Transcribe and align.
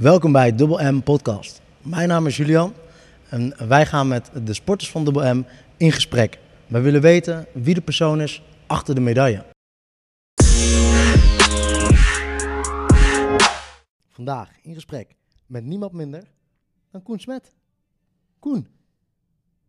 Welkom 0.00 0.32
bij 0.32 0.54
Double 0.54 0.92
M 0.92 1.00
Podcast. 1.02 1.62
Mijn 1.82 2.08
naam 2.08 2.26
is 2.26 2.36
Julian 2.36 2.74
en 3.28 3.68
wij 3.68 3.86
gaan 3.86 4.08
met 4.08 4.30
de 4.44 4.54
sporters 4.54 4.90
van 4.90 5.04
Double 5.04 5.34
M 5.34 5.44
in 5.76 5.92
gesprek. 5.92 6.38
Wij 6.66 6.82
willen 6.82 7.00
weten 7.00 7.46
wie 7.52 7.74
de 7.74 7.80
persoon 7.80 8.20
is 8.20 8.42
achter 8.66 8.94
de 8.94 9.00
medaille. 9.00 9.44
Vandaag 14.08 14.60
in 14.62 14.74
gesprek 14.74 15.16
met 15.46 15.64
niemand 15.64 15.92
minder 15.92 16.22
dan 16.90 17.02
Koen 17.02 17.18
Smet. 17.18 17.54
Koen, 18.38 18.68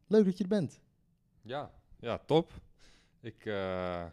leuk 0.08 0.26
dat 0.26 0.38
je 0.38 0.44
er 0.44 0.50
bent. 0.50 0.80
Ja, 1.42 1.72
ja, 2.00 2.22
top. 2.26 2.52
Ik, 3.22 3.46
eh, 3.46 4.04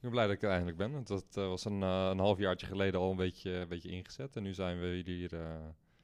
ik 0.00 0.06
ben 0.06 0.14
blij 0.14 0.26
dat 0.26 0.36
ik 0.36 0.42
er 0.42 0.50
eindelijk 0.50 0.76
ben. 0.76 0.92
want 0.92 1.06
Dat 1.06 1.26
eh, 1.30 1.48
was 1.48 1.64
een, 1.64 1.80
uh, 1.80 2.08
een 2.10 2.18
halfjaartje 2.18 2.66
geleden 2.66 3.00
al 3.00 3.10
een 3.10 3.16
beetje, 3.16 3.50
een 3.50 3.68
beetje 3.68 3.88
ingezet. 3.88 4.36
En 4.36 4.42
nu 4.42 4.54
zijn 4.54 4.80
we 4.80 5.02
hier. 5.04 5.32
Uh, 5.32 5.40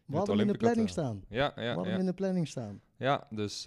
we 0.05 0.17
hadden 0.17 0.39
hem 0.39 0.47
in 0.47 0.53
de 0.53 0.59
planning 0.59 0.89
staan. 0.89 1.25
Ja, 1.29 1.45
ja, 1.45 1.55
we 1.55 1.67
hadden 1.67 1.85
ja. 1.85 1.91
hem 1.91 2.01
in 2.01 2.07
de 2.07 2.15
planning 2.15 2.49
staan. 2.49 2.81
Ja, 2.97 3.27
dus 3.31 3.63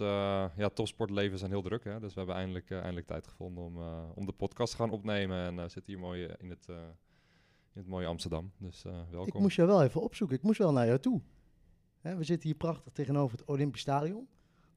ja, 0.56 0.68
topsportleven 0.74 1.38
zijn 1.38 1.50
heel 1.50 1.62
druk. 1.62 1.84
Hè? 1.84 2.00
Dus 2.00 2.12
we 2.12 2.18
hebben 2.18 2.36
eindelijk, 2.36 2.70
eindelijk 2.70 3.06
tijd 3.06 3.26
gevonden 3.26 3.64
om, 3.64 3.78
om 4.14 4.26
de 4.26 4.32
podcast 4.32 4.70
te 4.70 4.78
gaan 4.78 4.90
opnemen. 4.90 5.58
En 5.58 5.70
zitten 5.70 5.92
hier 5.92 5.98
mooi 5.98 6.34
in 6.38 6.50
het, 6.50 6.66
in 6.68 7.80
het 7.80 7.86
mooie 7.86 8.06
Amsterdam. 8.06 8.52
Dus 8.58 8.82
welkom. 9.10 9.26
Ik 9.26 9.38
moest 9.38 9.56
jou 9.56 9.68
wel 9.68 9.82
even 9.82 10.02
opzoeken. 10.02 10.36
Ik 10.36 10.42
moest 10.42 10.58
wel 10.58 10.72
naar 10.72 10.86
jou 10.86 10.98
toe. 10.98 11.20
Hè, 12.00 12.16
we 12.16 12.24
zitten 12.24 12.48
hier 12.48 12.58
prachtig 12.58 12.92
tegenover 12.92 13.38
het 13.38 13.48
Olympisch 13.48 13.80
Stadion. 13.80 14.28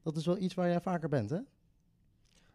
Dat 0.02 0.16
is 0.16 0.26
wel 0.26 0.38
iets 0.38 0.54
waar 0.54 0.68
jij 0.68 0.80
vaker 0.80 1.08
bent, 1.08 1.30
hè? 1.30 1.38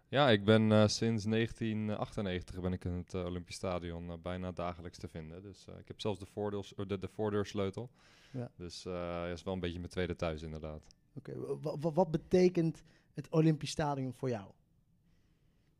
Ja, 0.10 0.30
ik 0.30 0.44
ben 0.44 0.62
uh, 0.62 0.88
sinds 0.88 1.24
1998 1.24 2.62
ben 2.62 2.74
ik 2.74 2.86
in 2.86 2.92
het 2.92 3.14
uh, 3.14 3.26
Olympisch 3.26 3.56
Stadion 3.56 4.08
uh, 4.08 4.14
bijna 4.22 4.52
dagelijks 4.52 4.98
te 4.98 5.08
vinden. 5.08 5.42
Dus 5.42 5.66
ik 5.80 5.88
heb 5.88 6.02
zelfs 6.02 6.20
de, 6.20 6.26
voordeurs, 6.26 6.74
de, 6.88 7.00
de 7.00 7.08
voordeursleutel. 7.08 7.90
Ja. 8.32 8.52
Dus 8.56 8.84
ja, 8.84 9.28
is 9.28 9.44
wel 9.44 9.54
een 9.54 9.60
beetje 9.60 9.80
mijn 9.80 9.92
tweede 9.92 10.16
thuis 10.16 10.42
inderdaad. 10.42 10.88
Oké, 11.16 11.32
okay. 11.32 11.92
wat 11.94 12.12
betekent 12.12 12.84
het 13.14 13.30
Olympisch 13.30 13.70
Stadion 13.70 14.14
voor 14.14 14.30
jou? 14.30 14.52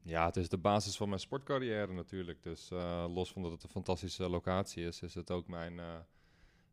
Ja, 0.02 0.26
het 0.26 0.36
is 0.36 0.50
de 0.50 0.58
basis 0.58 0.98
van 0.98 1.08
mijn 1.10 1.22
sportcarrière 1.22 1.94
natuurlijk. 1.94 2.44
Dus 2.44 2.70
los 3.08 3.32
van 3.32 3.42
dat 3.42 3.52
het 3.52 3.64
een 3.64 3.70
fantastische 3.70 4.30
locatie 4.30 4.86
is, 4.86 5.02
is 5.02 5.14
het 5.14 5.32
ook 5.32 5.48
mijn, 5.48 5.80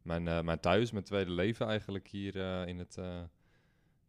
mijn, 0.03 0.23
mijn 0.23 0.61
thuis, 0.61 0.91
mijn 0.91 1.05
tweede 1.05 1.31
leven 1.31 1.67
eigenlijk 1.67 2.09
hier 2.09 2.37
in 2.69 2.79
het 2.79 2.99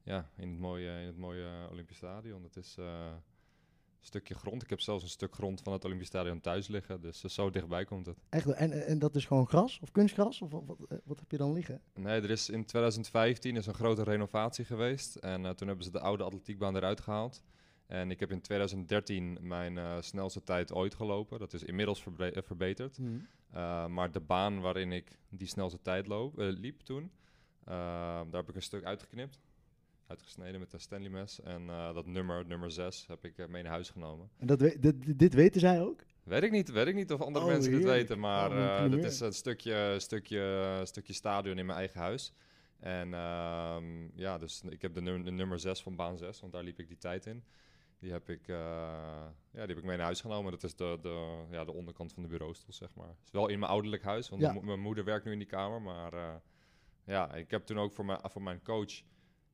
ja, 0.03 0.29
in 0.35 0.49
het 0.49 0.59
mooie, 0.59 0.99
in 0.99 1.05
het 1.05 1.17
mooie 1.17 1.67
Olympisch 1.71 1.97
Stadion. 1.97 2.43
Het 2.43 2.55
is 2.55 2.77
stukje 4.01 4.35
grond. 4.35 4.63
Ik 4.63 4.69
heb 4.69 4.79
zelfs 4.79 5.03
een 5.03 5.09
stuk 5.09 5.33
grond 5.33 5.61
van 5.61 5.73
het 5.73 5.85
Olympisch 5.85 6.07
Stadion 6.07 6.41
thuis 6.41 6.67
liggen. 6.67 7.01
Dus 7.01 7.23
uh, 7.23 7.31
zo 7.31 7.49
dichtbij 7.49 7.85
komt 7.85 8.05
het. 8.05 8.17
Echt? 8.29 8.47
En, 8.47 8.87
en 8.87 8.99
dat 8.99 9.15
is 9.15 9.25
gewoon 9.25 9.47
gras 9.47 9.79
of 9.81 9.91
kunstgras? 9.91 10.41
Of 10.41 10.51
wat, 10.51 10.77
wat 11.03 11.19
heb 11.19 11.31
je 11.31 11.37
dan 11.37 11.53
liggen? 11.53 11.81
Nee, 11.93 12.21
er 12.21 12.29
is 12.29 12.49
in 12.49 12.65
2015 12.65 13.55
is 13.55 13.65
een 13.65 13.73
grote 13.73 14.03
renovatie 14.03 14.65
geweest. 14.65 15.15
En 15.15 15.43
uh, 15.43 15.49
toen 15.49 15.67
hebben 15.67 15.85
ze 15.85 15.91
de 15.91 15.99
oude 15.99 16.23
atletiekbaan 16.23 16.75
eruit 16.75 17.01
gehaald. 17.01 17.43
En 17.87 18.11
ik 18.11 18.19
heb 18.19 18.31
in 18.31 18.41
2013 18.41 19.37
mijn 19.41 20.03
snelste 20.03 20.43
tijd 20.43 20.73
ooit 20.73 20.95
gelopen. 20.95 21.39
Dat 21.39 21.53
is 21.53 21.63
inmiddels 21.63 22.01
verbe 22.01 22.43
verbeterd. 22.45 22.97
Mm. 22.97 23.27
maar 23.93 24.11
de 24.11 24.19
baan 24.19 24.61
waarin 24.61 24.91
ik 24.91 25.19
die 25.29 25.47
snelste 25.47 25.81
tijd 25.81 26.07
loop, 26.07 26.33
liep 26.37 26.81
toen, 26.81 27.11
daar 27.65 28.25
heb 28.31 28.49
ik 28.49 28.55
een 28.55 28.61
stuk 28.61 28.83
uitgeknipt 28.83 29.39
uitgesneden 30.07 30.59
met 30.59 30.73
een 30.73 30.79
Stanley 30.79 31.09
mes. 31.09 31.41
En 31.41 31.61
uh, 31.61 31.93
dat 31.93 32.05
nummer, 32.05 32.45
nummer 32.45 32.71
6, 32.71 33.05
heb 33.07 33.25
ik 33.25 33.37
uh, 33.37 33.47
mee 33.47 33.63
naar 33.63 33.71
huis 33.71 33.89
genomen. 33.89 34.29
En 34.37 34.47
dat 34.47 34.61
we, 34.61 34.79
dit, 34.79 35.19
dit 35.19 35.33
weten 35.33 35.59
zij 35.59 35.81
ook? 35.81 36.03
Weet 36.23 36.43
ik 36.43 36.51
niet, 36.51 36.71
weet 36.71 36.87
ik 36.87 36.95
niet 36.95 37.11
of 37.11 37.21
andere 37.21 37.45
oh, 37.45 37.51
mensen 37.51 37.71
dit 37.71 37.83
weten, 37.83 38.19
maar 38.19 38.51
oh, 38.51 38.85
uh, 38.85 38.91
dit 38.91 39.03
is 39.03 39.19
een 39.19 39.33
stukje, 39.33 39.95
stukje, 39.99 40.81
stukje 40.83 41.13
stadion 41.13 41.57
in 41.57 41.65
mijn 41.65 41.77
eigen 41.77 41.99
huis. 41.99 42.33
En 42.79 43.09
ja, 44.15 44.37
dus 44.37 44.61
ik 44.69 44.81
heb 44.81 44.93
de, 44.93 45.01
num 45.01 45.23
de, 45.23 45.31
nummer 45.31 45.59
6 45.59 45.81
van 45.81 45.95
baan 45.95 46.17
6, 46.17 46.39
want 46.39 46.53
daar 46.53 46.63
liep 46.63 46.79
ik 46.79 46.87
die 46.87 46.97
tijd 46.97 47.25
in. 47.25 47.43
Die 47.99 48.11
heb 48.11 48.29
ik, 48.29 48.47
ja, 48.47 49.33
die 49.51 49.59
heb 49.59 49.77
ik 49.77 49.83
mee 49.83 49.97
naar 49.97 50.05
huis 50.05 50.21
genomen. 50.21 50.51
Dat 50.51 50.63
is 50.63 50.75
de, 50.75 50.97
de, 51.01 51.45
ja, 51.51 51.65
de 51.65 51.73
onderkant 51.73 52.13
van 52.13 52.23
de 52.23 52.29
bureaustoel, 52.29 52.73
zeg 52.73 52.89
maar. 52.93 53.07
Het 53.07 53.25
is 53.25 53.31
wel 53.31 53.47
in 53.47 53.59
mijn 53.59 53.71
ouderlijk 53.71 54.03
huis, 54.03 54.29
want 54.29 54.41
ja. 54.41 54.53
mijn 54.61 54.79
moeder 54.79 55.03
werkt 55.03 55.25
nu 55.25 55.31
in 55.31 55.37
die 55.37 55.47
kamer. 55.47 55.81
Maar 55.81 56.41
ja, 57.03 57.33
ik 57.33 57.51
heb 57.51 57.65
toen 57.65 57.79
ook 57.79 57.93
voor 57.93 58.05
mijn, 58.05 58.19
voor 58.23 58.41
mijn 58.41 58.61
coach 58.63 59.01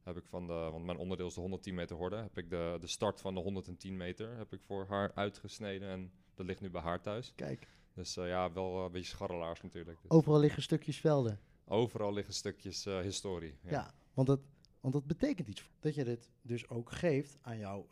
heb 0.03 0.17
ik 0.17 0.25
van 0.25 0.47
de, 0.47 0.53
want 0.53 0.85
mijn 0.85 0.97
onderdeel 0.97 1.27
is 1.27 1.33
de 1.33 1.39
110 1.39 1.75
meter 1.75 1.95
horde, 1.95 2.15
heb 2.15 2.37
ik 2.37 2.49
de, 2.49 2.77
de 2.79 2.87
start 2.87 3.21
van 3.21 3.33
de 3.33 3.39
110 3.39 3.97
meter 3.97 4.37
heb 4.37 4.53
ik 4.53 4.61
voor 4.61 4.85
haar 4.85 5.11
uitgesneden 5.15 5.89
en 5.89 6.11
dat 6.33 6.45
ligt 6.45 6.61
nu 6.61 6.69
bij 6.69 6.81
haar 6.81 7.01
thuis. 7.01 7.33
Kijk. 7.35 7.67
Dus 7.93 8.17
uh, 8.17 8.27
ja, 8.27 8.53
wel 8.53 8.77
uh, 8.77 8.83
een 8.83 8.91
beetje 8.91 9.09
scharrelaars 9.09 9.61
natuurlijk. 9.61 10.01
Dus. 10.01 10.11
Overal 10.11 10.39
liggen 10.39 10.61
stukjes 10.61 10.99
velden. 10.99 11.39
Overal 11.65 12.13
liggen 12.13 12.33
stukjes 12.33 12.85
uh, 12.85 12.99
historie. 12.99 13.55
Ja, 13.61 13.71
ja, 13.71 13.93
want, 14.13 14.27
dat, 14.27 14.39
want 14.79 14.93
dat 14.93 15.05
betekent 15.05 15.47
iets. 15.47 15.69
Dat 15.79 15.95
je 15.95 16.03
dit 16.03 16.29
dus 16.41 16.69
ook 16.69 16.91
geeft 16.91 17.37
aan 17.41 17.57
jouw 17.57 17.87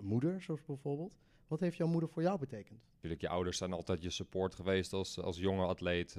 moeder, 0.00 0.42
zoals 0.42 0.64
bijvoorbeeld. 0.64 1.16
Wat 1.46 1.60
heeft 1.60 1.76
jouw 1.76 1.86
moeder 1.86 2.08
voor 2.08 2.22
jou 2.22 2.38
betekend? 2.38 2.80
Natuurlijk, 2.94 3.20
je 3.20 3.28
ouders 3.28 3.58
zijn 3.58 3.72
altijd 3.72 4.02
je 4.02 4.10
support 4.10 4.54
geweest 4.54 4.92
als, 4.92 5.18
als 5.20 5.38
jonge 5.38 5.66
atleet. 5.66 6.16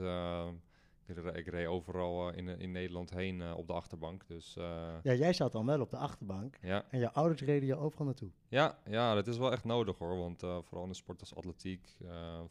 Ik 1.18 1.48
reed 1.48 1.68
overal 1.68 2.30
uh, 2.30 2.38
in, 2.38 2.48
in 2.48 2.72
Nederland 2.72 3.10
heen 3.10 3.40
uh, 3.40 3.58
op 3.58 3.68
de 3.68 3.74
achterbank. 3.74 4.28
Dus, 4.28 4.56
uh, 4.58 4.64
ja, 5.04 5.14
jij 5.14 5.34
zat 5.34 5.52
dan 5.52 5.66
wel 5.66 5.82
op 5.82 5.90
de 5.90 5.98
achterbank. 5.98 6.58
Ja. 6.62 6.86
En 6.90 7.00
je 7.00 7.12
ouders 7.12 7.42
reden 7.42 7.68
je 7.68 7.76
overal 7.76 8.06
naartoe. 8.06 8.30
Ja, 8.48 8.80
ja 8.86 9.14
dat 9.14 9.28
is 9.28 9.38
wel 9.38 9.52
echt 9.52 9.64
nodig 9.64 9.98
hoor. 9.98 10.18
Want 10.18 10.40
vooral 10.40 10.84
in 10.84 10.90
de 10.90 10.96
sport 10.96 11.20
als 11.20 11.36
atletiek, 11.36 11.98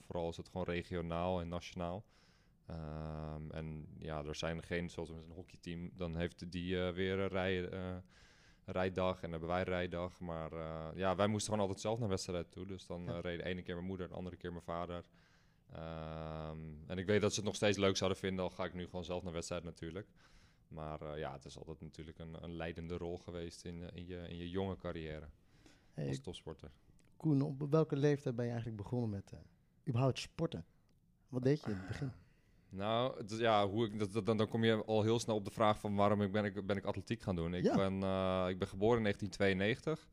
vooral 0.06 0.28
is 0.28 0.36
het 0.36 0.48
gewoon 0.48 0.66
regionaal 0.66 1.40
en 1.40 1.48
nationaal. 1.48 2.04
Um, 2.70 3.50
en 3.50 3.86
ja, 3.98 4.24
er 4.24 4.34
zijn 4.34 4.62
geen, 4.62 4.90
zoals 4.90 5.10
met 5.10 5.22
een 5.24 5.34
hockeyteam, 5.34 5.90
dan 5.96 6.16
heeft 6.16 6.52
die 6.52 6.76
weer 6.76 7.18
een 7.18 7.28
rij, 7.28 7.68
rijdag 8.64 9.22
en 9.22 9.30
hebben 9.30 9.48
wij 9.48 9.62
rijdag. 9.62 10.20
Maar 10.20 10.50
ja, 10.94 11.16
wij 11.16 11.26
moesten 11.26 11.52
gewoon 11.52 11.66
altijd 11.66 11.82
zelf 11.82 11.98
naar 11.98 12.08
wedstrijden 12.08 12.50
toe. 12.50 12.66
Dus 12.66 12.86
dan 12.86 13.10
reed 13.20 13.38
de 13.38 13.44
ene 13.44 13.62
keer 13.62 13.74
mijn 13.74 13.86
moeder, 13.86 14.08
de 14.08 14.14
andere 14.14 14.36
keer 14.36 14.50
mijn 14.50 14.64
vader. 14.64 15.04
Um, 15.72 16.82
en 16.86 16.98
ik 16.98 17.06
weet 17.06 17.20
dat 17.20 17.30
ze 17.30 17.36
het 17.36 17.44
nog 17.44 17.54
steeds 17.54 17.78
leuk 17.78 17.96
zouden 17.96 18.18
vinden, 18.18 18.44
al 18.44 18.50
ga 18.50 18.64
ik 18.64 18.74
nu 18.74 18.84
gewoon 18.84 19.04
zelf 19.04 19.22
naar 19.22 19.32
wedstrijd 19.32 19.64
natuurlijk. 19.64 20.08
Maar 20.68 21.02
uh, 21.02 21.18
ja, 21.18 21.32
het 21.32 21.44
is 21.44 21.58
altijd 21.58 21.80
natuurlijk 21.80 22.18
een, 22.18 22.42
een 22.42 22.56
leidende 22.56 22.96
rol 22.96 23.18
geweest 23.18 23.64
in, 23.64 23.80
uh, 23.80 23.86
in, 23.92 24.06
je, 24.06 24.28
in 24.28 24.36
je 24.36 24.50
jonge 24.50 24.76
carrière 24.76 25.28
hey, 25.92 26.08
als 26.08 26.20
topsporter. 26.20 26.70
Koen, 27.16 27.42
op 27.42 27.70
welke 27.70 27.96
leeftijd 27.96 28.34
ben 28.36 28.44
je 28.44 28.50
eigenlijk 28.50 28.82
begonnen 28.82 29.10
met 29.10 29.32
uh, 29.34 29.40
überhaupt 29.88 30.18
sporten? 30.18 30.64
Wat 31.28 31.42
deed 31.42 31.60
je 31.60 31.70
in 31.70 31.76
het 31.76 31.86
begin? 31.86 32.12
Nou, 32.70 33.24
ja, 33.26 33.68
hoe 33.68 33.86
ik, 33.86 33.98
dat, 34.12 34.26
dan, 34.26 34.36
dan 34.36 34.48
kom 34.48 34.64
je 34.64 34.84
al 34.84 35.02
heel 35.02 35.18
snel 35.18 35.36
op 35.36 35.44
de 35.44 35.50
vraag 35.50 35.80
van 35.80 35.94
waarom 35.94 36.22
ik 36.22 36.32
ben, 36.32 36.44
ik, 36.44 36.66
ben 36.66 36.76
ik 36.76 36.84
atletiek 36.84 37.22
gaan 37.22 37.36
doen. 37.36 37.54
Ik, 37.54 37.64
ja. 37.64 37.74
ben, 37.76 37.94
ik 38.50 38.58
ben 38.58 38.68
geboren 38.68 38.96
in 38.96 39.02
1992 39.02 40.08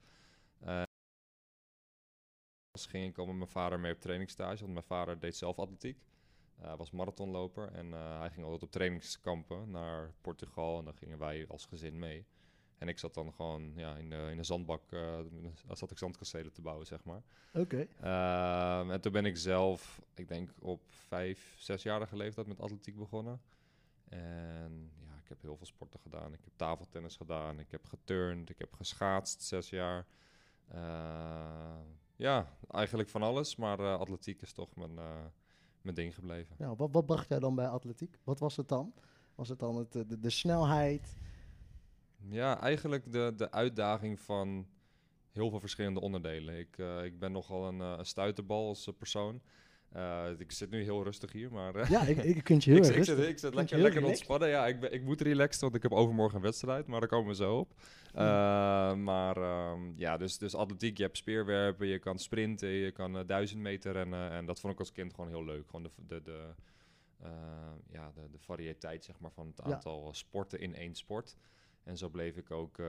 ging 2.99 3.11
ik 3.11 3.17
al 3.17 3.25
met 3.25 3.35
mijn 3.35 3.49
vader 3.49 3.79
mee 3.79 3.93
op 3.93 4.01
trainingsstage. 4.01 4.61
Want 4.61 4.73
mijn 4.73 4.85
vader 4.85 5.19
deed 5.19 5.35
zelf 5.35 5.59
atletiek. 5.59 5.97
Hij 6.55 6.75
was 6.75 6.91
marathonloper 6.91 7.71
en 7.71 7.87
uh, 7.87 8.19
hij 8.19 8.29
ging 8.29 8.43
altijd 8.43 8.63
op 8.63 8.71
trainingskampen 8.71 9.71
naar 9.71 10.13
Portugal. 10.21 10.79
En 10.79 10.85
dan 10.85 10.93
gingen 10.93 11.17
wij 11.17 11.45
als 11.47 11.65
gezin 11.65 11.99
mee. 11.99 12.25
En 12.77 12.87
ik 12.87 12.99
zat 12.99 13.13
dan 13.13 13.33
gewoon 13.33 13.73
ja, 13.75 13.95
in, 13.95 14.09
de, 14.09 14.27
in 14.31 14.37
de 14.37 14.43
zandbak, 14.43 14.91
uh, 14.91 15.19
zat 15.71 15.91
ik 15.91 15.97
zandkastelen 15.97 16.53
te 16.53 16.61
bouwen, 16.61 16.85
zeg 16.85 17.03
maar. 17.03 17.21
Oké. 17.53 17.87
Okay. 17.99 18.89
en 18.89 19.01
toen 19.01 19.11
ben 19.11 19.25
ik 19.25 19.37
zelf, 19.37 20.01
ik 20.13 20.27
denk 20.27 20.51
op 20.59 20.81
vijf, 20.87 21.55
zesjarige 21.57 22.15
leeftijd 22.15 22.47
met 22.47 22.59
atletiek 22.59 22.97
begonnen. 22.97 23.41
En 24.09 24.91
ja, 24.99 25.15
ik 25.23 25.29
heb 25.29 25.41
heel 25.41 25.57
veel 25.57 25.65
sporten 25.65 25.99
gedaan. 25.99 26.33
Ik 26.33 26.43
heb 26.43 26.53
tafeltennis 26.55 27.15
gedaan, 27.15 27.59
ik 27.59 27.71
heb 27.71 27.85
geturnd, 27.85 28.49
ik 28.49 28.59
heb 28.59 28.73
geschaatst 28.73 29.41
zes 29.41 29.69
jaar. 29.69 30.05
Ja, 32.15 32.57
eigenlijk 32.71 33.09
van 33.09 33.21
alles. 33.21 33.55
Maar 33.55 33.79
uh, 33.79 33.97
atletiek 33.97 34.41
is 34.41 34.53
toch 34.53 34.75
mijn, 34.75 34.91
uh, 34.91 35.25
mijn 35.81 35.95
ding 35.95 36.15
gebleven. 36.15 36.55
Ja, 36.59 36.75
wat, 36.75 36.89
wat 36.91 37.05
bracht 37.05 37.27
jij 37.27 37.39
dan 37.39 37.55
bij 37.55 37.67
atletiek? 37.67 38.19
Wat 38.23 38.39
was 38.39 38.55
het 38.55 38.67
dan? 38.67 38.93
Was 39.35 39.49
het 39.49 39.59
dan 39.59 39.75
het, 39.75 39.91
de, 39.91 40.19
de 40.19 40.29
snelheid? 40.29 41.17
Ja, 42.29 42.61
eigenlijk 42.61 43.11
de, 43.11 43.33
de 43.35 43.51
uitdaging 43.51 44.19
van 44.19 44.67
heel 45.31 45.49
veel 45.49 45.59
verschillende 45.59 45.99
onderdelen. 45.99 46.59
Ik, 46.59 46.77
uh, 46.77 47.03
ik 47.03 47.19
ben 47.19 47.31
nogal 47.31 47.67
een, 47.67 47.79
een 47.79 48.05
stuiterbal 48.05 48.67
als 48.67 48.89
persoon. 48.97 49.41
Uh, 49.95 50.25
ik 50.37 50.51
zit 50.51 50.69
nu 50.69 50.83
heel 50.83 51.03
rustig 51.03 51.31
hier, 51.31 51.51
maar... 51.51 51.75
Uh, 51.75 51.89
ja, 51.89 52.01
ik, 52.01 52.17
ik 52.17 52.43
kunt 52.43 52.63
je 52.63 52.71
heel 52.73 52.79
ik, 52.79 52.87
erg 52.87 52.95
ik 52.95 53.03
zit, 53.03 53.17
ik 53.17 53.39
zit 53.39 53.53
lekker, 53.53 53.77
lekker 53.77 54.05
ontspannen. 54.05 54.49
Ja, 54.49 54.67
ik, 54.67 54.79
ben, 54.79 54.93
ik 54.93 55.03
moet 55.03 55.21
relaxed, 55.21 55.61
want 55.61 55.75
ik 55.75 55.83
heb 55.83 55.91
overmorgen 55.91 56.35
een 56.35 56.43
wedstrijd, 56.43 56.87
maar 56.87 56.99
daar 56.99 57.09
komen 57.09 57.27
we 57.27 57.35
zo 57.35 57.57
op. 57.57 57.73
Uh, 58.15 58.93
maar 58.93 59.37
um, 59.71 59.93
ja, 59.97 60.17
dus, 60.17 60.37
dus 60.37 60.55
atletiek, 60.55 60.97
je 60.97 61.03
hebt 61.03 61.17
speerwerpen, 61.17 61.87
je 61.87 61.99
kan 61.99 62.19
sprinten, 62.19 62.69
je 62.69 62.91
kan 62.91 63.23
duizend 63.25 63.61
meter 63.61 63.91
rennen. 63.91 64.31
En 64.31 64.45
dat 64.45 64.59
vond 64.59 64.73
ik 64.73 64.79
als 64.79 64.91
kind 64.91 65.13
gewoon 65.13 65.29
heel 65.29 65.45
leuk. 65.45 65.65
Gewoon 65.65 65.83
de, 65.83 65.91
de, 66.07 66.21
de, 66.21 66.53
ja, 67.91 68.11
de, 68.15 68.29
de 68.31 68.39
variëteit 68.39 69.05
zeg 69.05 69.19
maar, 69.19 69.31
van 69.31 69.47
het 69.47 69.61
aantal 69.61 70.05
ja. 70.05 70.13
sporten 70.13 70.59
in 70.59 70.75
één 70.75 70.95
sport. 70.95 71.35
En 71.85 71.97
zo 71.97 72.09
bleef 72.09 72.37
ik 72.37 72.51
ook 72.51 72.77
uh, 72.77 72.87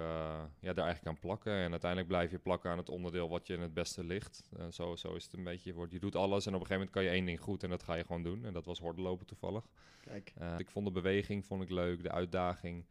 ja, 0.61 0.73
daar 0.73 0.85
eigenlijk 0.85 1.07
aan 1.07 1.19
plakken. 1.19 1.53
En 1.53 1.71
uiteindelijk 1.71 2.11
blijf 2.11 2.31
je 2.31 2.39
plakken 2.39 2.71
aan 2.71 2.79
het 2.79 2.89
onderdeel 2.89 3.29
wat 3.29 3.47
je 3.47 3.59
het 3.59 3.75
beste 3.75 4.05
ligt. 4.05 4.49
Uh, 4.59 4.67
zo, 4.71 4.97
zo 4.97 5.15
is 5.15 5.25
het 5.25 5.33
een 5.33 5.45
beetje. 5.45 5.71
Je, 5.71 5.77
wordt, 5.77 5.93
je 5.93 5.99
doet 5.99 6.15
alles 6.15 6.47
en 6.47 6.55
op 6.55 6.61
een 6.61 6.67
gegeven 6.67 6.75
moment 6.75 6.91
kan 6.91 7.03
je 7.03 7.09
één 7.09 7.27
ding 7.27 7.41
goed 7.41 7.63
en 7.63 7.71
dat 7.71 7.83
ga 7.83 7.95
je 7.95 8.05
gewoon 8.05 8.23
doen. 8.23 8.45
En 8.45 8.53
dat 8.53 8.65
was 8.65 8.79
hordenlopen 8.79 9.27
toevallig. 9.27 9.69
Kijk. 10.01 10.33
Uh, 10.41 10.59
ik 10.59 10.71
vond 10.71 10.87
de 10.87 10.93
beweging 10.93 11.45
vond 11.45 11.63
ik 11.63 11.71
leuk, 11.71 12.03
de 12.03 12.11
uitdaging. 12.11 12.85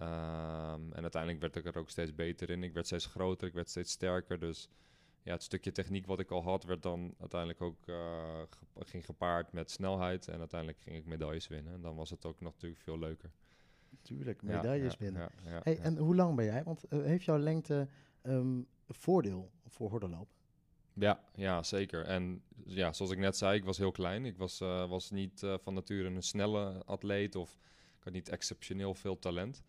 Um, 0.00 0.92
en 0.92 1.02
uiteindelijk 1.02 1.40
werd 1.40 1.56
ik 1.56 1.66
er 1.66 1.78
ook 1.78 1.90
steeds 1.90 2.14
beter 2.14 2.50
in. 2.50 2.62
Ik 2.62 2.72
werd 2.72 2.86
steeds 2.86 3.06
groter, 3.06 3.48
ik 3.48 3.54
werd 3.54 3.68
steeds 3.68 3.92
sterker. 3.92 4.38
Dus 4.38 4.68
ja, 5.22 5.32
het 5.32 5.42
stukje 5.42 5.72
techniek 5.72 6.06
wat 6.06 6.20
ik 6.20 6.30
al 6.30 6.42
had, 6.42 6.64
werd 6.64 6.82
dan 6.82 7.14
uiteindelijk 7.18 7.60
ook 7.60 7.78
ging 8.78 9.04
gepaard 9.04 9.52
met 9.52 9.70
snelheid. 9.70 10.28
En 10.28 10.38
uiteindelijk 10.38 10.80
ging 10.80 10.96
ik 10.96 11.06
medailles 11.06 11.48
winnen. 11.48 11.72
En 11.72 11.82
dan 11.82 11.96
was 11.96 12.10
het 12.10 12.24
ook 12.24 12.40
nog 12.40 12.52
natuurlijk 12.52 12.82
veel 12.82 12.98
leuker. 12.98 13.30
Tuurlijk, 14.02 14.42
medailles 14.42 14.96
winnen. 14.96 15.30
Hey, 15.62 15.78
En 15.78 15.96
hoe 15.96 16.14
lang 16.14 16.36
ben 16.36 16.44
jij? 16.44 16.62
Want 16.64 16.84
uh, 16.88 17.04
heeft 17.04 17.24
jouw 17.24 17.38
lengte 17.38 17.88
um, 18.22 18.66
een 18.86 18.94
voordeel 18.94 19.50
voor 19.66 19.90
hordenlopen? 19.90 20.34
Ja, 20.92 21.20
ja, 21.34 21.62
zeker. 21.62 22.04
En 22.04 22.42
ja, 22.64 22.92
zoals 22.92 23.10
ik 23.12 23.18
net 23.18 23.36
zei, 23.36 23.56
ik 23.56 23.64
was 23.64 23.78
heel 23.78 23.90
klein. 23.90 24.24
Ik 24.24 24.36
was, 24.36 24.60
uh, 24.60 24.88
was 24.88 25.10
niet 25.10 25.42
uh, 25.42 25.54
van 25.58 25.74
nature 25.74 26.08
een 26.08 26.22
snelle 26.22 26.84
atleet 26.84 27.34
of 27.34 27.58
ik 27.98 28.04
had 28.04 28.12
niet 28.12 28.28
exceptioneel 28.28 28.94
veel 28.94 29.18
talent. 29.18 29.62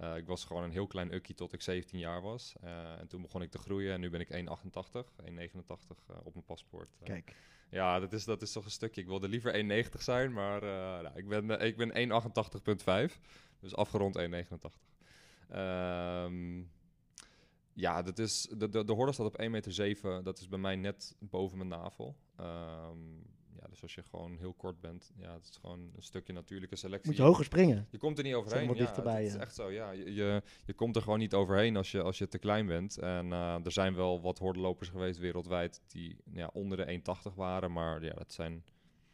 Uh, 0.00 0.16
ik 0.16 0.26
was 0.26 0.44
gewoon 0.44 0.62
een 0.62 0.70
heel 0.70 0.86
klein 0.86 1.14
ukkie 1.14 1.34
tot 1.34 1.52
ik 1.52 1.62
17 1.62 1.98
jaar 1.98 2.22
was. 2.22 2.54
en 2.98 3.08
toen 3.08 3.22
begon 3.22 3.42
ik 3.42 3.50
te 3.50 3.58
groeien 3.58 3.92
en 3.92 4.00
nu 4.00 4.10
ben 4.10 4.20
ik 4.20 4.28
1,88, 4.28 4.34
1,89 4.34 4.42
op 6.22 6.32
mijn 6.32 6.44
paspoort. 6.46 6.96
Kijk. 7.02 7.36
Ja, 7.70 8.00
dat 8.00 8.12
is, 8.12 8.24
dat 8.24 8.42
is 8.42 8.52
toch 8.52 8.64
een 8.64 8.70
stukje. 8.70 9.00
Ik 9.00 9.06
wilde 9.06 9.28
liever 9.28 9.84
1,90 9.84 9.88
zijn, 9.98 10.32
maar 10.32 10.62
nou, 11.02 11.18
ik 11.18 11.28
ben, 11.28 11.60
ik 11.60 11.76
ben 11.76 12.10
1,88,5. 13.10 13.20
Dus 13.60 13.74
afgerond 13.74 14.18
1,89. 14.18 14.24
Um, 15.54 16.70
ja, 17.72 18.02
dat 18.02 18.18
is, 18.18 18.48
de, 18.56 18.68
de, 18.68 18.84
de 18.84 18.92
horde 18.92 19.12
staat 19.12 19.26
op 19.26 19.40
1,7 19.42 19.50
meter. 19.50 19.72
7, 19.72 20.24
dat 20.24 20.38
is 20.38 20.48
bij 20.48 20.58
mij 20.58 20.76
net 20.76 21.16
boven 21.18 21.56
mijn 21.56 21.68
navel. 21.68 22.16
Um, 22.40 23.22
ja, 23.62 23.68
dus 23.68 23.82
als 23.82 23.94
je 23.94 24.02
gewoon 24.02 24.36
heel 24.36 24.52
kort 24.52 24.80
bent, 24.80 25.12
ja, 25.16 25.34
het 25.34 25.48
is 25.48 25.56
gewoon 25.56 25.80
een 25.96 26.02
stukje 26.02 26.32
natuurlijke 26.32 26.76
selectie. 26.76 27.08
Moet 27.08 27.16
je 27.16 27.22
hoger 27.22 27.44
springen? 27.44 27.86
Je 27.90 27.98
komt 27.98 28.18
er 28.18 28.24
niet 28.24 28.34
overheen. 28.34 28.68
Ja, 28.68 28.74
dichterbij, 28.74 29.22
het 29.22 29.34
is 29.34 29.40
echt 29.40 29.54
zo. 29.54 29.70
Ja, 29.70 29.90
je, 29.90 30.14
je, 30.14 30.42
je 30.64 30.74
komt 30.74 30.96
er 30.96 31.02
gewoon 31.02 31.18
niet 31.18 31.34
overheen 31.34 31.76
als 31.76 31.90
je, 31.90 32.02
als 32.02 32.18
je 32.18 32.28
te 32.28 32.38
klein 32.38 32.66
bent. 32.66 32.98
En 32.98 33.26
uh, 33.26 33.64
er 33.64 33.72
zijn 33.72 33.94
wel 33.94 34.20
wat 34.20 34.38
hordenlopers 34.38 34.88
geweest 34.88 35.18
wereldwijd 35.18 35.82
die 35.86 36.16
ja, 36.32 36.50
onder 36.52 36.76
de 36.76 37.00
1,80 37.30 37.34
waren. 37.34 37.72
Maar 37.72 38.04
ja, 38.04 38.12
dat 38.12 38.32
zijn 38.32 38.64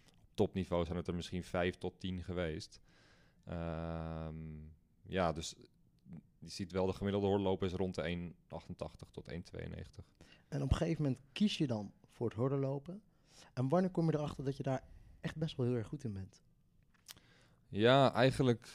op 0.03 0.35
topniveau 0.35 0.85
zijn 0.85 0.97
het 0.97 1.09
er 1.09 1.15
misschien 1.15 1.44
5 1.44 1.75
tot 1.75 2.01
10 2.01 2.23
geweest. 2.23 2.81
Um, 3.49 4.73
ja, 5.03 5.33
dus 5.33 5.55
je 6.39 6.49
ziet 6.49 6.73
wel 6.73 6.87
de 6.87 6.93
gemiddelde 6.93 7.27
hordenlopen 7.27 7.67
is 7.67 7.73
rond 7.73 7.94
de 7.94 8.33
1,88 9.06 9.11
tot 9.11 9.31
1,92. 9.33 9.37
En 10.49 10.62
op 10.62 10.71
een 10.71 10.77
gegeven 10.77 11.03
moment 11.03 11.21
kies 11.33 11.59
je 11.59 11.67
dan 11.67 11.93
voor 12.06 12.27
het 12.27 12.37
hordenlopen. 12.37 13.03
En 13.58 13.69
wanneer 13.69 13.90
kom 13.90 14.10
je 14.10 14.16
erachter 14.16 14.44
dat 14.44 14.56
je 14.56 14.62
daar 14.62 14.82
echt 15.20 15.37
best 15.37 15.56
wel 15.56 15.66
heel 15.66 15.75
erg 15.75 15.87
goed 15.87 16.05
in 16.05 16.12
bent? 16.12 16.43
Ja, 17.69 18.12
eigenlijk. 18.12 18.69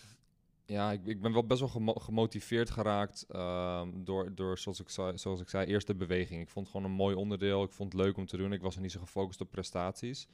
Ja, 0.65 0.91
ik, 0.91 1.05
ik 1.05 1.21
ben 1.21 1.33
wel 1.33 1.45
best 1.45 1.59
wel 1.59 1.69
gemo 1.69 1.93
gemotiveerd 1.93 2.69
geraakt 2.69 3.25
um, 3.35 4.03
door, 4.03 4.35
door 4.35 4.57
zoals, 4.57 4.79
ik 4.79 4.89
zei, 4.89 5.17
zoals 5.17 5.41
ik 5.41 5.49
zei, 5.49 5.65
eerst 5.65 5.87
de 5.87 5.95
beweging. 5.95 6.41
Ik 6.41 6.49
vond 6.49 6.65
het 6.65 6.75
gewoon 6.75 6.91
een 6.91 6.97
mooi 6.97 7.15
onderdeel. 7.15 7.63
Ik 7.63 7.71
vond 7.71 7.93
het 7.93 8.01
leuk 8.01 8.17
om 8.17 8.25
te 8.25 8.37
doen. 8.37 8.53
Ik 8.53 8.61
was 8.61 8.75
er 8.75 8.81
niet 8.81 8.91
zo 8.91 8.99
gefocust 8.99 9.41
op 9.41 9.51
prestaties. 9.51 10.27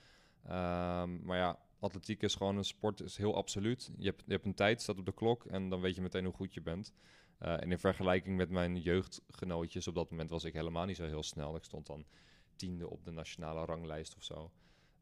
Um, 0.45 1.23
maar 1.23 1.37
ja, 1.37 1.59
atletiek 1.79 2.21
is 2.21 2.35
gewoon 2.35 2.57
een 2.57 2.63
sport, 2.63 3.01
is 3.01 3.17
heel 3.17 3.35
absoluut. 3.35 3.91
Je 3.97 4.05
hebt, 4.05 4.23
je 4.25 4.31
hebt 4.31 4.45
een 4.45 4.53
tijd, 4.53 4.81
staat 4.81 4.97
op 4.97 5.05
de 5.05 5.13
klok 5.13 5.45
en 5.45 5.69
dan 5.69 5.81
weet 5.81 5.95
je 5.95 6.01
meteen 6.01 6.25
hoe 6.25 6.33
goed 6.33 6.53
je 6.53 6.61
bent. 6.61 6.93
Uh, 7.41 7.61
en 7.61 7.71
in 7.71 7.79
vergelijking 7.79 8.37
met 8.37 8.49
mijn 8.49 8.77
jeugdgenootjes, 8.77 9.87
op 9.87 9.95
dat 9.95 10.09
moment 10.09 10.29
was 10.29 10.43
ik 10.43 10.53
helemaal 10.53 10.85
niet 10.85 10.95
zo 10.95 11.05
heel 11.05 11.23
snel. 11.23 11.55
Ik 11.55 11.63
stond 11.63 11.87
dan 11.87 12.05
tiende 12.59 12.89
op 12.89 13.03
de 13.05 13.11
nationale 13.11 13.65
ranglijst 13.65 14.15
of 14.15 14.23
zo. 14.23 14.51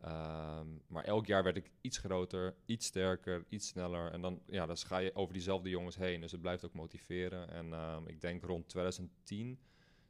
Um, 0.05 0.81
maar 0.87 1.03
elk 1.03 1.25
jaar 1.25 1.43
werd 1.43 1.57
ik 1.57 1.71
iets 1.81 1.97
groter, 1.97 2.55
iets 2.65 2.85
sterker, 2.85 3.45
iets 3.49 3.67
sneller. 3.67 4.11
En 4.11 4.21
dan, 4.21 4.41
ja, 4.45 4.65
dan 4.65 4.77
ga 4.77 4.97
je 4.97 5.15
over 5.15 5.33
diezelfde 5.33 5.69
jongens 5.69 5.95
heen. 5.95 6.21
Dus 6.21 6.31
het 6.31 6.41
blijft 6.41 6.65
ook 6.65 6.73
motiveren. 6.73 7.49
En 7.49 7.73
um, 7.73 8.07
ik 8.07 8.21
denk 8.21 8.43
rond 8.43 8.67
2010, 8.67 9.59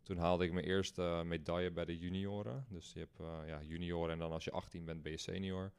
toen 0.03 0.17
haalde 0.17 0.45
ik 0.45 0.51
mijn 0.51 0.65
eerste 0.65 1.21
medaille 1.25 1.71
bij 1.71 1.85
de 1.85 1.97
junioren. 1.97 2.65
Dus 2.69 2.93
je 2.93 2.99
hebt 2.99 3.19
uh, 3.19 3.39
ja, 3.45 3.61
junioren 3.63 4.11
en 4.11 4.19
dan 4.19 4.31
als 4.31 4.43
je 4.43 4.51
18 4.51 4.85
bent 4.85 5.01
ben 5.03 5.11
je 5.11 5.17
senior. 5.17 5.71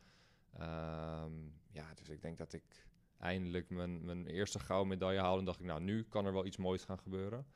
Um, 0.61 1.53
ja, 1.70 1.94
dus 1.94 2.09
ik 2.09 2.23
denk 2.23 2.38
dat 2.38 2.53
ik 2.53 2.87
eindelijk 3.19 3.70
mijn, 3.70 4.05
mijn 4.05 4.26
eerste 4.26 4.59
gouden 4.59 4.88
medaille 4.88 5.20
haalde. 5.20 5.38
En 5.38 5.44
dacht 5.44 5.61
ik, 5.61 5.67
nou, 5.67 5.81
nu 5.81 6.03
kan 6.05 6.26
er 6.26 6.32
wel 6.32 6.47
iets 6.47 6.56
moois 6.56 6.85
gaan 6.85 6.99
gebeuren. 6.99 7.47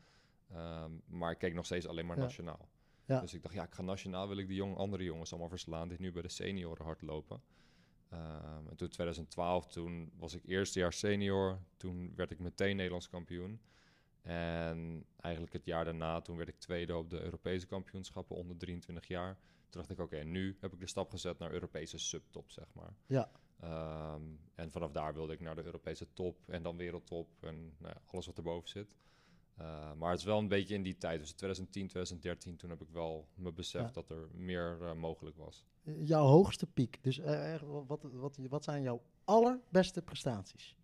Maar 1.07 1.31
ik 1.31 1.39
keek 1.39 1.55
nog 1.55 1.65
steeds 1.65 1.87
alleen 1.87 2.07
maar 2.07 2.17
Ja. 2.17 2.23
nationaal. 2.23 2.69
Ja. 3.13 3.21
Dus 3.21 3.35
ik 3.35 3.43
dacht, 3.43 3.55
ja, 3.55 3.63
ik 3.63 3.75
ga 3.75 3.83
nationaal, 3.83 4.29
wil 4.29 4.37
ik 4.37 4.47
die 4.47 4.57
jong, 4.57 4.77
andere 4.77 5.05
jongens 5.05 5.31
allemaal 5.31 5.49
verslaan 5.49 5.89
die 5.89 6.01
nu 6.01 6.13
bij 6.13 6.23
de 6.23 6.29
senioren 6.29 6.85
hardlopen. 6.85 7.43
Um, 8.13 8.69
en 8.69 8.77
toen 8.77 8.89
2012, 8.89 9.67
toen 9.67 10.13
was 10.19 10.35
ik 10.35 10.47
eerste 10.47 10.79
jaar 10.79 10.93
senior. 10.93 11.59
Toen 11.77 12.13
werd 12.17 12.31
ik 12.31 12.39
meteen 12.39 12.77
Nederlands 12.77 13.09
kampioen. 13.09 13.61
En 14.23 15.07
eigenlijk 15.21 15.53
het 15.53 15.65
jaar 15.65 15.85
daarna, 15.85 16.21
toen 16.21 16.37
werd 16.37 16.49
ik 16.49 16.59
tweede 16.59 16.97
op 16.97 17.11
de 17.11 17.21
Europese 17.21 17.67
kampioenschappen 17.67 18.37
onder 18.37 18.57
23 18.57 19.07
jaar. 19.07 19.35
Toen 19.69 19.81
dacht 19.81 19.91
ik, 19.91 19.99
oké, 19.99 20.17
nu 20.25 20.57
heb 20.61 20.73
ik 20.73 20.81
de 20.81 20.87
stap 20.87 21.11
gezet 21.11 21.39
naar 21.39 21.53
Europese 21.53 21.99
subtop, 21.99 22.51
zeg 22.51 22.67
maar. 22.75 22.95
Ja. 23.07 23.31
Um, 24.15 24.41
en 24.55 24.71
vanaf 24.71 24.93
daar 24.93 25.15
wilde 25.15 25.33
ik 25.33 25.41
naar 25.41 25.55
de 25.55 25.65
Europese 25.65 26.13
top 26.13 26.49
en 26.49 26.63
dan 26.63 26.77
wereldtop 26.77 27.29
en 27.41 27.75
nou 27.79 27.95
ja, 27.95 28.01
alles 28.07 28.27
wat 28.27 28.37
erboven 28.37 28.69
zit. 28.69 28.97
Uh, 29.61 29.93
maar 29.93 30.11
het 30.11 30.19
is 30.19 30.25
wel 30.25 30.39
een 30.39 30.49
beetje 30.49 30.75
in 30.75 30.83
die 30.83 30.97
tijd, 30.99 31.21
dus 31.21 31.33
2010, 31.33 31.87
2013, 31.89 32.57
toen 32.57 32.71
heb 32.71 32.81
ik 32.81 32.89
wel 32.91 33.29
me 33.35 33.53
beseft 33.53 33.87
Ja. 33.87 33.93
dat 33.93 34.11
er 34.11 34.29
meer 34.33 34.79
uh, 34.81 34.93
mogelijk 34.93 35.37
was. 35.37 35.65
Jouw 35.83 36.27
hoogste 36.27 36.67
piek. 36.67 36.99
Dus 37.03 37.19
eh, 37.19 37.61
wat, 37.87 38.07
wat, 38.13 38.39
wat 38.49 38.65
zijn 38.65 38.83
jouw 38.83 39.03
allerbeste 39.25 40.03
prestaties? 40.03 40.77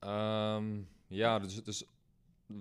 Um, 0.00 0.88
ja, 1.06 1.38
dus, 1.38 1.62
dus 1.62 1.84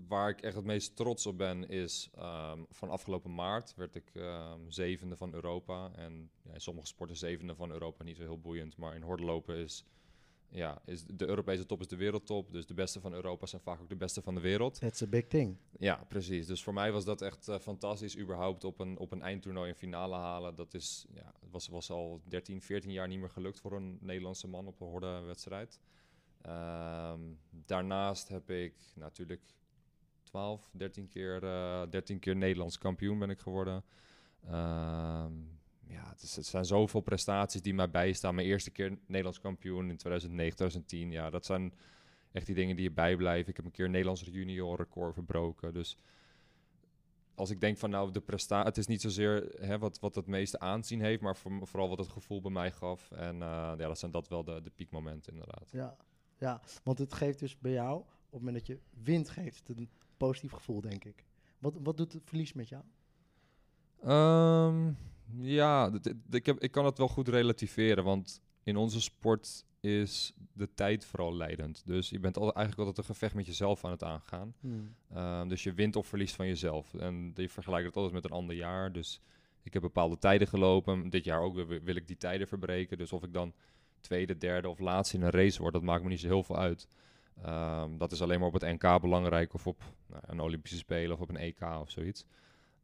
waar 0.08 0.30
ik 0.30 0.42
echt 0.42 0.56
het 0.56 0.66
meest 0.66 0.96
trots 0.96 1.26
op 1.26 1.38
ben 1.38 1.70
is 1.70 2.10
um, 2.20 2.66
van 2.70 2.90
afgelopen 2.90 3.36
maart 3.36 3.74
werd 3.76 3.96
ik 3.96 4.12
um, 4.14 4.72
zevende 4.72 5.18
van 5.18 5.34
Europa. 5.34 5.92
En 5.96 6.30
ja, 6.42 6.54
in 6.54 6.62
sommige 6.62 6.88
sporten 6.88 7.18
zevende 7.18 7.56
van 7.56 7.72
Europa 7.72 8.04
niet 8.04 8.16
zo 8.16 8.22
heel 8.22 8.40
boeiend, 8.40 8.78
maar 8.78 8.96
in 8.96 9.02
hordenlopen 9.02 9.56
is, 9.56 9.86
ja, 10.52 10.82
is 10.86 11.04
de 11.06 11.28
Europese 11.28 11.66
top 11.66 11.80
is 11.80 11.88
de 11.88 11.96
wereldtop. 11.96 12.52
Dus 12.52 12.66
de 12.66 12.74
beste 12.74 13.00
van 13.00 13.14
Europa 13.14 13.46
zijn 13.46 13.62
vaak 13.62 13.82
ook 13.82 13.90
de 13.90 13.96
beste 13.96 14.22
van 14.22 14.36
de 14.36 14.42
wereld. 14.42 14.80
That's 14.80 15.02
a 15.02 15.08
big 15.08 15.28
thing. 15.28 15.58
Ja, 15.80 16.06
precies. 16.08 16.48
Dus 16.48 16.64
voor 16.64 16.74
mij 16.74 16.92
was 16.92 17.06
dat 17.06 17.22
echt 17.22 17.48
uh, 17.48 17.60
fantastisch. 17.60 18.18
Überhaupt 18.18 18.64
op 18.64 18.80
een, 18.80 18.98
op 18.98 19.12
een 19.12 19.22
eindtoernooi 19.22 19.70
een 19.70 19.76
finale 19.76 20.16
halen. 20.16 20.56
Dat 20.56 20.74
is, 20.74 21.06
ja, 21.14 21.34
was, 21.52 21.68
was 21.68 21.90
al 21.90 22.22
13, 22.24 22.62
14 22.62 22.92
jaar 22.92 23.08
niet 23.08 23.20
meer 23.20 23.30
gelukt 23.30 23.60
voor 23.60 23.72
een 23.72 23.98
Nederlandse 24.02 24.48
man 24.48 24.68
op 24.68 24.82
een 24.82 24.88
horde-wedstrijd. 24.88 25.80
Um, 26.48 27.40
daarnaast 27.50 28.28
heb 28.28 28.50
ik 28.50 28.74
natuurlijk 28.96 29.42
12, 30.24 30.70
13 30.74 31.08
keer, 31.08 31.44
uh, 31.44 31.82
13 31.90 32.20
keer 32.20 32.36
Nederlands 32.36 32.78
kampioen 32.78 33.20
ben 33.20 33.30
ik 33.30 33.40
geworden. 33.40 33.84
Um, 34.52 35.59
ja, 35.90 36.10
het, 36.10 36.22
is, 36.22 36.36
het, 36.36 36.46
zijn 36.46 36.66
zoveel 36.66 37.02
prestaties 37.02 37.62
die 37.62 37.74
mij 37.74 37.90
bijstaan. 37.90 38.36
Mijn 38.36 38.48
eerste 38.48 38.72
keer 38.72 38.98
Nederlands 39.06 39.40
kampioen 39.40 39.90
in 39.90 39.98
2009, 39.98 40.56
2010. 40.56 41.12
Ja, 41.12 41.30
dat 41.30 41.46
zijn 41.46 41.74
echt 42.32 42.46
die 42.46 42.56
dingen 42.56 42.76
die 42.76 42.86
je 42.86 42.92
bijblijven. 42.92 43.50
Ik 43.50 43.56
heb 43.56 43.66
een 43.66 43.72
keer 43.72 43.86
een 43.86 43.92
Nederlands 43.92 44.22
junior 44.22 44.78
record 44.78 45.14
verbroken. 45.14 45.74
Dus 45.74 45.98
als 47.36 47.50
ik 47.50 47.60
denk 47.60 47.78
van 47.78 47.90
nou, 47.90 48.12
de 48.12 48.22
prestatie... 48.22 48.68
Het 48.68 48.78
is 48.78 48.88
niet 48.88 49.02
zozeer 49.02 49.56
hè, 49.60 49.80
wat, 49.80 50.00
wat 50.00 50.16
het 50.16 50.26
meeste 50.26 50.60
aanzien 50.60 51.02
heeft... 51.02 51.22
maar 51.22 51.38
voor, 51.38 51.68
vooral 51.68 51.90
wat 51.90 51.98
het 51.98 52.10
gevoel 52.10 52.42
bij 52.42 52.52
mij 52.52 52.72
gaf. 52.72 53.12
En 53.12 53.36
uh, 53.36 53.40
ja, 53.78 53.88
dat 53.88 54.00
zijn 54.00 54.12
dat 54.12 54.28
wel 54.28 54.44
de, 54.44 54.62
de 54.62 54.70
piekmomenten 54.70 55.34
inderdaad. 55.34 55.70
Ja, 55.72 55.98
ja, 56.38 56.62
want 56.84 56.98
het 56.98 57.14
geeft 57.14 57.40
dus 57.40 57.58
bij 57.58 57.72
jou... 57.72 58.00
op 58.00 58.06
het 58.32 58.42
moment 58.42 58.58
dat 58.58 58.68
je 58.68 58.80
wint, 59.04 59.30
geeft 59.30 59.68
het 59.68 59.78
een 59.78 59.90
positief 60.18 60.52
gevoel, 60.52 60.82
denk 60.82 61.04
ik. 61.04 61.26
Wat, 61.60 61.78
wat 61.84 61.98
doet 61.98 62.14
het 62.14 62.22
verlies 62.26 62.54
met 62.54 62.70
jou? 62.70 62.84
Um, 64.06 64.98
ja, 65.38 65.92
ik, 66.30 66.46
heb, 66.46 66.60
ik 66.60 66.72
kan 66.72 66.86
het 66.86 66.98
wel 66.98 67.08
goed 67.08 67.28
relativeren, 67.28 68.04
want 68.04 68.42
in 68.64 68.78
onze 68.78 69.02
sport 69.02 69.66
is 69.80 70.34
de 70.54 70.74
tijd 70.74 71.06
vooral 71.06 71.36
leidend. 71.36 71.82
Dus 71.86 72.10
je 72.10 72.20
bent 72.20 72.38
altijd, 72.38 72.56
eigenlijk 72.56 72.88
altijd 72.88 73.08
een 73.08 73.14
gevecht 73.14 73.36
met 73.36 73.46
jezelf 73.46 73.86
aan 73.86 73.92
het 73.92 74.04
aangaan. 74.04 74.54
Hmm. 74.60 74.96
Um, 75.18 75.50
dus 75.50 75.64
je 75.64 75.74
wint 75.74 75.96
of 75.96 76.08
verliest 76.08 76.36
van 76.36 76.48
jezelf. 76.48 76.94
En 76.94 77.32
je 77.36 77.50
vergelijkt 77.50 77.88
het 77.88 77.96
altijd 77.96 78.14
met 78.14 78.24
een 78.24 78.38
ander 78.38 78.56
jaar. 78.56 78.92
Dus 78.92 79.22
ik 79.64 79.74
heb 79.74 79.82
bepaalde 79.82 80.18
tijden 80.18 80.48
gelopen. 80.48 81.10
Dit 81.10 81.24
jaar 81.24 81.42
ook 81.42 81.56
wil, 81.56 81.96
ik 81.96 82.08
die 82.08 82.18
tijden 82.18 82.48
verbreken. 82.48 82.98
Dus 82.98 83.14
of 83.14 83.24
ik 83.24 83.34
dan 83.34 83.54
tweede, 84.00 84.38
derde 84.38 84.70
of 84.70 84.80
laatste 84.80 85.18
in 85.18 85.24
een 85.24 85.30
race 85.30 85.62
word, 85.62 85.74
dat 85.74 85.84
maakt 85.84 86.04
me 86.04 86.10
niet 86.10 86.20
zo 86.20 86.28
heel 86.28 86.44
veel 86.44 86.58
uit. 86.58 86.88
Um, 87.46 87.98
dat 87.98 88.12
is 88.12 88.22
alleen 88.22 88.40
maar 88.40 88.48
op 88.48 88.54
het 88.54 88.82
NK 88.82 89.02
belangrijk 89.02 89.54
of 89.54 89.68
op 89.68 89.84
nou, 90.08 90.22
een 90.26 90.40
Olympische 90.40 90.78
Spelen 90.78 91.16
of 91.16 91.22
op 91.22 91.30
een 91.30 91.38
EK 91.38 91.62
of 91.62 91.90
zoiets. 91.90 92.26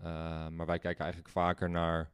Uh, 0.02 0.08
maar 0.48 0.66
wij 0.66 0.80
kijken 0.80 1.04
eigenlijk 1.04 1.34
vaker 1.34 1.70
naar 1.70 2.12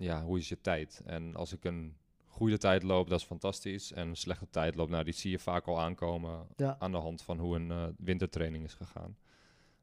ja, 0.00 0.22
hoe 0.24 0.38
is 0.38 0.48
je 0.48 0.60
tijd? 0.60 1.02
En 1.04 1.36
als 1.36 1.52
ik 1.52 1.64
een 1.64 1.96
goede 2.26 2.58
tijdloop, 2.58 3.08
dat 3.08 3.18
is 3.20 3.26
fantastisch. 3.26 3.92
En 3.92 4.08
een 4.08 4.16
slechte 4.16 4.46
tijdloop, 4.50 4.88
nou, 4.88 5.04
die 5.04 5.12
zie 5.12 5.30
je 5.30 5.38
vaak 5.38 5.66
al 5.66 5.80
aankomen 5.80 6.46
Ja. 6.56 6.76
aan 6.78 6.92
de 6.92 6.98
hand 6.98 7.22
van 7.22 7.38
hoe 7.38 7.56
een 7.56 7.70
eh, 7.70 7.86
wintertraining 7.98 8.64
is 8.64 8.74
gegaan. 8.74 9.16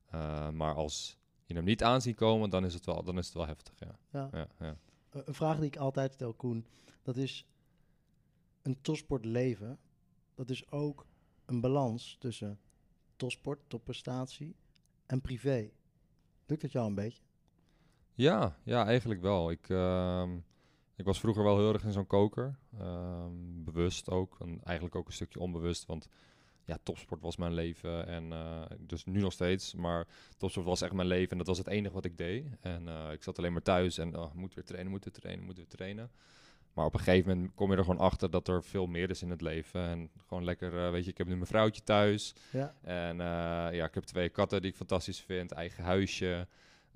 Eh, 0.10 0.50
maar 0.50 0.74
als 0.76 1.18
je 1.46 1.54
hem 1.54 1.64
niet 1.64 1.84
aan 1.84 2.02
ziet 2.02 2.16
komen, 2.16 2.50
dan 2.50 2.66
is 2.66 2.74
het 2.74 2.86
wel, 2.86 3.04
dan 3.04 3.18
is 3.18 3.26
het 3.26 3.36
wel 3.36 3.48
heftig, 3.48 3.74
ja. 3.80 4.00
Ja. 4.12 4.30
ja, 4.32 4.48
ja. 4.60 4.78
Een 5.10 5.34
vraag 5.34 5.58
die 5.58 5.66
ik 5.66 5.78
altijd 5.78 6.14
stel, 6.14 6.34
Koen, 6.34 6.66
dat 7.02 7.18
is 7.18 7.46
een 8.62 8.82
topsport 8.82 9.26
leven. 9.26 9.80
Dat 10.36 10.50
is 10.50 10.72
ook 10.72 11.06
een 11.46 11.62
balans 11.62 12.16
tussen 12.20 12.60
topsport, 13.16 13.60
topprestatie 13.68 14.56
en 15.06 15.22
privé. 15.22 15.70
Lukt 16.46 16.62
dat 16.62 16.72
jou 16.72 16.88
een 16.88 16.96
beetje? 16.96 17.22
Ja, 18.18 18.56
ja, 18.64 18.86
eigenlijk 18.86 19.22
wel. 19.22 19.52
Ik, 19.52 19.70
ehm, 19.70 20.38
ik 20.96 21.06
was 21.06 21.20
vroeger 21.20 21.44
wel 21.44 21.58
heel 21.58 21.74
erg 21.74 21.84
in 21.84 21.92
zo'n 21.92 22.08
koker. 22.08 22.58
Ehm, 22.80 23.32
bewust 23.64 24.10
ook. 24.10 24.38
En 24.40 24.60
eigenlijk 24.64 24.96
ook 24.96 25.08
een 25.08 25.14
stukje 25.14 25.40
onbewust. 25.40 25.86
Want 25.86 26.08
ja, 26.66 26.78
topsport 26.84 27.22
was 27.22 27.36
mijn 27.36 27.54
leven. 27.54 28.08
En 28.08 28.32
eh, 28.32 28.62
dus 28.80 29.06
nu 29.06 29.20
nog 29.20 29.34
steeds. 29.34 29.74
Maar 29.74 30.08
topsport 30.38 30.66
was 30.66 30.82
echt 30.82 30.94
mijn 30.94 31.08
leven. 31.08 31.32
En 31.32 31.38
dat 31.38 31.48
was 31.48 31.58
het 31.58 31.68
enige 31.68 31.94
wat 31.94 32.06
ik 32.06 32.18
deed. 32.18 32.46
En 32.60 32.88
eh, 32.88 33.12
ik 33.12 33.24
zat 33.24 33.38
alleen 33.38 33.54
maar 33.54 33.62
thuis. 33.62 33.98
En 33.98 34.18
oh, 34.18 34.34
moet 34.34 34.54
weer 34.54 34.64
trainen, 34.64 34.92
moet 34.92 35.04
weer 35.04 35.14
trainen, 35.14 35.46
moet 35.46 35.58
weer 35.58 35.68
trainen. 35.68 36.12
Maar 36.74 36.86
op 36.86 36.94
een 36.94 37.00
gegeven 37.00 37.36
moment 37.36 37.56
kom 37.56 37.72
je 37.72 37.78
er 37.78 37.84
gewoon 37.84 38.00
achter 38.00 38.30
dat 38.30 38.48
er 38.48 38.64
veel 38.64 38.88
meer 38.88 39.10
is 39.10 39.22
in 39.22 39.30
het 39.30 39.42
leven. 39.42 39.82
En 39.82 40.10
gewoon 40.28 40.44
lekker, 40.44 40.86
eh, 40.86 40.92
weet 40.92 41.04
je, 41.04 41.12
ik 41.12 41.18
heb 41.18 41.28
nu 41.28 41.34
mijn 41.34 41.48
vrouwtje 41.48 41.84
thuis. 41.84 42.36
Ja. 42.52 42.76
En 42.82 43.18
ja, 43.74 43.86
ik 43.86 43.94
heb 43.94 44.04
twee 44.04 44.30
katten 44.30 44.62
die 44.62 44.72
ik 44.72 44.78
fantastisch 44.78 45.22
vind, 45.22 45.52
eigen 45.52 45.84
huisje. 45.84 46.48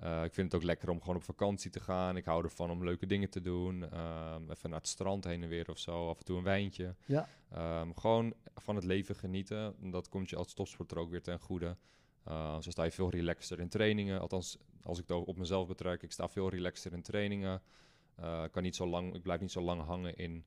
Eh, 0.02 0.24
ik 0.24 0.34
vind 0.34 0.52
het 0.52 0.60
ook 0.60 0.66
lekker 0.66 0.88
om 0.90 1.00
gewoon 1.00 1.16
op 1.16 1.22
vakantie 1.22 1.70
te 1.70 1.80
gaan. 1.80 2.16
Ik 2.16 2.24
hou 2.24 2.44
ervan 2.44 2.70
om 2.70 2.84
leuke 2.84 3.06
dingen 3.06 3.30
te 3.30 3.40
doen. 3.40 3.90
Ehm, 3.90 4.50
even 4.50 4.70
naar 4.70 4.78
het 4.78 4.88
strand 4.88 5.24
heen 5.24 5.42
en 5.42 5.48
weer 5.48 5.70
of 5.70 5.78
zo. 5.78 6.08
Af 6.08 6.18
en 6.18 6.24
toe 6.24 6.36
een 6.36 6.42
wijntje. 6.44 6.94
Ja. 7.06 7.28
Ehm, 7.50 7.92
gewoon 7.94 8.34
van 8.54 8.74
het 8.76 8.84
leven 8.84 9.14
genieten. 9.14 9.74
En 9.82 9.90
Dat 9.90 10.08
komt 10.08 10.30
je 10.30 10.36
als 10.36 10.54
topsporter 10.54 10.98
ook 10.98 11.10
weer 11.10 11.22
ten 11.22 11.38
goede. 11.40 11.76
Uh, 12.28 12.60
zo 12.60 12.70
sta 12.70 12.84
je 12.84 12.90
veel 12.90 13.10
relaxter 13.10 13.60
in 13.60 13.68
trainingen. 13.68 14.20
Althans, 14.20 14.58
als 14.82 14.98
ik 14.98 15.08
het 15.08 15.26
op 15.26 15.36
mezelf 15.36 15.66
betrek. 15.68 16.02
Ik 16.02 16.12
sta 16.12 16.28
veel 16.28 16.48
relaxter 16.48 16.92
in 16.92 17.02
trainingen. 17.02 17.62
Uh, 18.20 18.44
kan 18.50 18.62
niet 18.62 18.76
zo 18.76 18.86
lang, 18.86 19.14
ik 19.14 19.22
blijf 19.22 19.40
niet 19.40 19.52
zo 19.52 19.60
lang 19.60 19.82
hangen 19.82 20.16
in... 20.16 20.44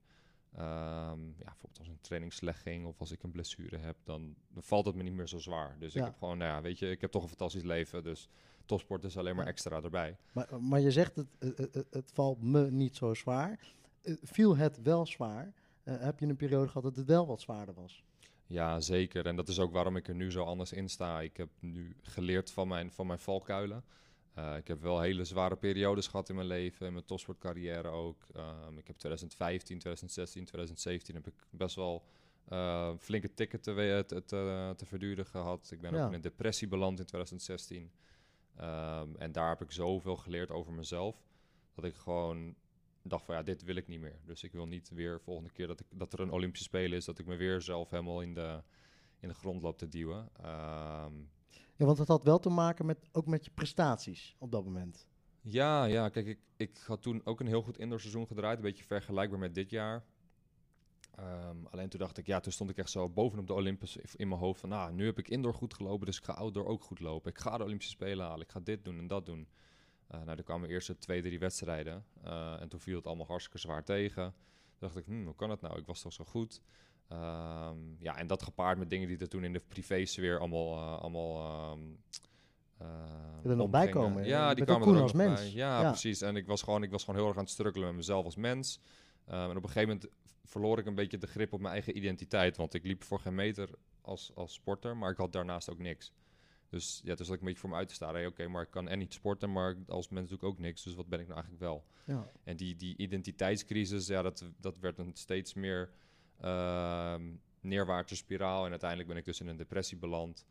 ehm, 0.54 1.26
ja, 1.28 1.44
bijvoorbeeld 1.46 1.80
als 1.80 1.88
een 1.88 2.02
training 2.02 2.34
slecht 2.34 2.62
ging 2.62 2.86
of 2.86 3.00
als 3.00 3.12
ik 3.12 3.24
een 3.24 3.32
blessure 3.32 3.78
heb, 3.78 3.98
dan, 4.04 4.36
dan 4.50 4.64
valt 4.64 4.86
het 4.86 4.96
me 4.96 5.04
niet 5.04 5.14
meer 5.14 5.28
zo 5.28 5.38
zwaar. 5.38 5.76
Dus 5.80 5.94
Ja. 5.94 6.00
ik 6.00 6.06
heb 6.06 6.18
gewoon, 6.18 6.38
nou 6.38 6.52
ja, 6.52 6.62
weet 6.62 6.80
je, 6.80 6.90
ik 6.90 7.02
heb 7.02 7.12
toch 7.12 7.22
een 7.22 7.28
fantastisch 7.30 7.64
leven. 7.64 8.04
Dus 8.04 8.30
topsport 8.65 9.03
is 9.03 9.17
alleen 9.17 9.36
maar 9.36 9.48
extra 9.48 9.81
erbij. 9.81 10.17
Maar, 10.31 10.62
maar 10.62 10.79
je 10.79 10.91
zegt, 10.91 11.15
het, 11.15 11.86
het, 11.89 12.12
valt 12.13 12.41
me 12.41 12.72
niet 12.72 12.95
zo 12.95 13.13
zwaar. 13.13 13.60
Eh, 14.01 14.13
viel 14.24 14.57
het 14.57 14.81
wel 14.81 15.05
zwaar? 15.05 15.53
Eh, 15.84 15.95
heb 16.00 16.19
je 16.19 16.25
een 16.25 16.36
periode 16.36 16.67
gehad 16.67 16.84
dat 16.84 16.95
het 16.95 17.05
wel 17.05 17.27
wat 17.27 17.41
zwaarder 17.41 17.74
was? 17.74 18.03
Ja, 18.48 18.79
zeker. 18.79 19.25
En 19.25 19.36
dat 19.36 19.48
is 19.48 19.60
ook 19.60 19.72
waarom 19.72 19.95
ik 19.95 20.07
er 20.07 20.15
nu 20.15 20.31
zo 20.31 20.43
anders 20.43 20.72
in 20.72 20.89
sta. 20.89 21.22
Ik 21.22 21.38
heb 21.38 21.50
nu 21.60 21.95
geleerd 22.01 22.51
van 22.51 22.67
mijn, 22.67 22.91
van 22.91 23.07
mijn 23.07 23.19
valkuilen. 23.19 23.84
Uh, 24.38 24.57
ik 24.57 24.67
heb 24.67 24.81
wel 24.81 25.01
hele 25.01 25.24
zware 25.24 25.55
periodes 25.55 26.07
gehad 26.07 26.29
in 26.29 26.36
mijn 26.36 26.48
leven, 26.48 26.86
in 26.86 26.93
mijn 26.93 27.05
topsportcarrière 27.05 27.88
ook. 27.88 28.27
Um, 28.36 28.77
ik 28.77 28.88
heb 28.88 28.98
2015, 28.98 29.79
2016, 29.79 30.45
2017 30.45 31.15
heb 31.15 31.27
ik 31.27 31.34
best 31.50 31.75
wel 31.75 32.03
uh, 32.50 32.91
flinke 33.00 33.34
tikken 33.34 33.62
te, 33.62 34.03
te, 34.07 34.24
te, 34.25 34.74
te, 34.77 34.86
verduren 34.86 35.25
gehad. 35.25 35.72
Ik 35.72 35.81
ben 35.81 35.93
Ja. 35.93 36.01
ook 36.01 36.07
in 36.07 36.13
een 36.13 36.22
depressie 36.22 36.67
beland 36.67 37.00
in 37.00 37.05
2016. 37.05 37.91
Um, 38.62 39.16
en 39.18 39.32
daar 39.32 39.50
heb 39.50 39.62
ik 39.62 39.72
zoveel 39.72 40.16
geleerd 40.16 40.52
over 40.52 40.74
mezelf, 40.74 41.16
dat 41.74 41.86
ik 41.86 41.96
gewoon 41.96 42.56
dacht 43.02 43.26
van 43.26 43.36
ja, 43.36 43.44
dit 43.44 43.64
wil 43.64 43.76
ik 43.76 43.88
niet 43.88 44.00
meer. 44.00 44.20
Dus 44.26 44.44
ik 44.44 44.52
wil 44.52 44.66
niet 44.68 44.90
weer 44.90 45.22
volgende 45.22 45.50
keer 45.50 45.68
dat, 45.68 45.80
ik, 45.80 45.86
dat 45.90 46.14
er 46.14 46.20
een 46.20 46.32
Olympische 46.32 46.66
Spelen 46.66 46.98
is, 46.98 47.06
dat 47.06 47.20
ik 47.20 47.26
me 47.26 47.36
weer 47.36 47.62
zelf 47.62 47.90
helemaal 47.90 48.22
in 48.22 48.34
de, 48.34 48.64
in 49.20 49.28
de 49.28 49.34
grond 49.34 49.62
loop 49.62 49.78
te 49.78 49.88
duwen. 49.88 50.30
Um, 50.46 51.30
Ja, 51.76 51.86
want 51.86 51.98
het 51.98 52.08
had 52.08 52.24
wel 52.24 52.40
te 52.40 52.50
maken 52.50 52.86
met, 52.86 52.98
ook 53.12 53.26
met 53.26 53.46
je 53.46 53.52
prestaties 53.52 54.36
op 54.40 54.52
dat 54.52 54.64
moment. 54.64 55.08
Ja, 55.42 55.86
ja, 55.86 56.10
kijk, 56.10 56.26
ik, 56.26 56.40
ik 56.58 56.78
had 56.78 57.02
toen 57.02 57.22
ook 57.26 57.40
een 57.40 57.48
heel 57.48 57.62
goed 57.62 57.78
indoorseizoen 57.78 58.28
gedraaid. 58.28 58.58
Een 58.58 58.64
beetje 58.64 58.84
vergelijkbaar 58.84 59.40
met 59.40 59.56
dit 59.56 59.70
jaar. 59.70 60.04
Um, 61.19 61.67
alleen 61.72 61.89
toen 61.89 62.00
dacht 62.00 62.17
ik, 62.17 62.25
ja, 62.25 62.39
toen 62.39 62.51
stond 62.51 62.69
ik 62.69 62.77
echt 62.77 62.89
zo 62.89 63.10
bovenop 63.10 63.48
de 63.48 63.53
Olympus 63.53 63.98
in 64.15 64.27
mijn 64.27 64.39
hoofd 64.39 64.60
van, 64.60 64.69
nou, 64.69 64.93
nu 64.93 65.05
heb 65.05 65.17
ik 65.17 65.27
indoor 65.27 65.53
goed 65.53 65.74
gelopen, 65.74 66.05
dus 66.05 66.17
ik 66.17 66.24
ga 66.24 66.34
outdoor 66.34 66.65
ook 66.65 66.84
goed 66.84 67.00
lopen. 67.00 67.31
Ik 67.31 67.38
ga 67.38 67.57
de 67.57 67.63
Olympische 67.63 67.91
Spelen 67.91 68.25
halen, 68.25 68.41
ik 68.41 68.51
ga 68.51 68.60
dit 68.60 68.86
doen 68.86 68.98
en 68.98 69.07
dat 69.07 69.25
doen. 69.25 69.48
Uh, 70.12 70.24
nou, 70.24 70.38
er 70.38 70.43
kwamen 70.43 70.69
eerst 70.69 71.00
twee, 71.00 71.22
drie 71.22 71.39
wedstrijden 71.39 72.05
uh, 72.25 72.62
en 72.62 72.69
toen 72.69 72.79
viel 72.79 72.95
het 72.95 73.07
allemaal 73.07 73.25
hartstikke 73.25 73.60
zwaar 73.60 73.84
tegen. 73.84 74.24
Toen 74.24 74.79
dacht 74.79 74.98
ik, 74.98 75.05
hm, 75.05 75.24
hoe 75.24 75.36
kan 75.36 75.50
het 75.50 75.62
nou? 75.62 75.79
Ik 75.79 75.86
was 75.86 76.01
toch 76.01 76.13
zo 76.13 76.24
goed. 76.24 76.62
Um, 77.10 77.95
ja, 78.00 78.17
en 78.17 78.27
dat 78.27 78.43
gepaard 78.43 78.77
met 78.77 78.89
dingen 78.89 79.07
die 79.07 79.17
er 79.17 79.29
toen 79.29 79.43
in 79.43 79.53
de 79.53 79.62
privésfeer 79.67 80.39
allemaal, 80.39 80.77
uh, 80.77 81.01
allemaal 81.01 81.72
um, 81.72 81.98
uh, 82.81 83.51
er 83.51 83.55
nog 83.55 83.69
bij 83.69 83.89
komen. 83.89 84.25
Ja, 84.25 84.53
die 84.53 84.65
kwamen 84.65 84.88
er 84.88 85.01
als 85.01 85.12
ook 85.12 85.17
nog 85.17 85.27
mens. 85.27 85.41
bij. 85.41 85.51
Ja, 85.51 85.81
ja, 85.81 85.89
precies. 85.89 86.22
En 86.22 86.36
ik 86.36 86.48
was, 86.48 86.62
gewoon, 86.62 86.84
ik 86.84 86.91
was 86.91 87.03
gewoon 87.03 87.19
heel 87.19 87.27
erg 87.27 87.38
aan 87.38 87.43
het 87.43 87.53
struggelen 87.53 87.88
met 87.88 87.95
mezelf 87.95 88.25
als 88.25 88.36
mens. 88.36 88.79
Um, 89.27 89.34
en 89.34 89.57
op 89.57 89.63
een 89.63 89.69
gegeven 89.69 89.88
moment 89.88 90.10
verloor 90.46 90.80
ik 90.80 90.86
een 90.86 90.96
beetje 90.96 91.18
de 91.18 91.28
grip 91.28 91.54
op 91.54 91.60
mijn 91.60 91.74
eigen 91.74 91.98
identiteit. 91.98 92.58
Want 92.58 92.74
ik 92.74 92.84
liep 92.84 93.04
voor 93.04 93.20
geen 93.20 93.36
meter 93.36 93.70
als, 94.02 94.32
als 94.36 94.54
sporter, 94.54 94.98
maar 94.98 95.12
ik 95.12 95.18
had 95.18 95.32
daarnaast 95.34 95.70
ook 95.70 95.80
niks. 95.80 96.14
Dus 96.70 97.02
ja, 97.04 97.16
dus 97.16 97.28
dat 97.28 97.36
ik 97.36 97.42
een 97.42 97.48
beetje 97.48 97.60
voor 97.62 97.70
me 97.70 97.75
uit 97.75 97.88
te 97.88 97.94
staan. 97.94 98.14
Hey, 98.14 98.25
Oké, 98.25 98.32
okay, 98.34 98.48
maar 98.48 98.64
ik 98.64 98.72
kan 98.72 98.88
en 98.88 99.00
niet 99.00 99.14
sporten, 99.14 99.52
maar 99.52 99.75
als 99.88 100.10
mens 100.10 100.30
doe 100.30 100.38
ik 100.38 100.44
ook 100.44 100.60
niks. 100.60 100.84
Dus 100.84 100.96
wat 100.96 101.08
ben 101.08 101.20
ik 101.20 101.28
nou 101.28 101.40
eigenlijk 101.40 101.64
wel? 101.64 101.86
Ja. 102.06 102.32
En 102.44 102.56
die, 102.56 102.75
die 102.75 102.98
identiteitscrisis, 102.98 104.08
ja, 104.08 104.22
dat, 104.22 104.46
dat 104.58 104.80
werd 104.80 104.98
een 104.98 105.14
steeds 105.14 105.54
meer 105.54 105.90
uh, 106.44 107.16
neerwaartse 107.60 108.16
spiraal. 108.16 108.64
En 108.64 108.70
uiteindelijk 108.70 109.10
ben 109.10 109.18
ik 109.18 109.25
dus 109.25 109.40
in 109.40 109.48
een 109.48 109.58
depressie 109.58 109.98
beland. 109.98 110.46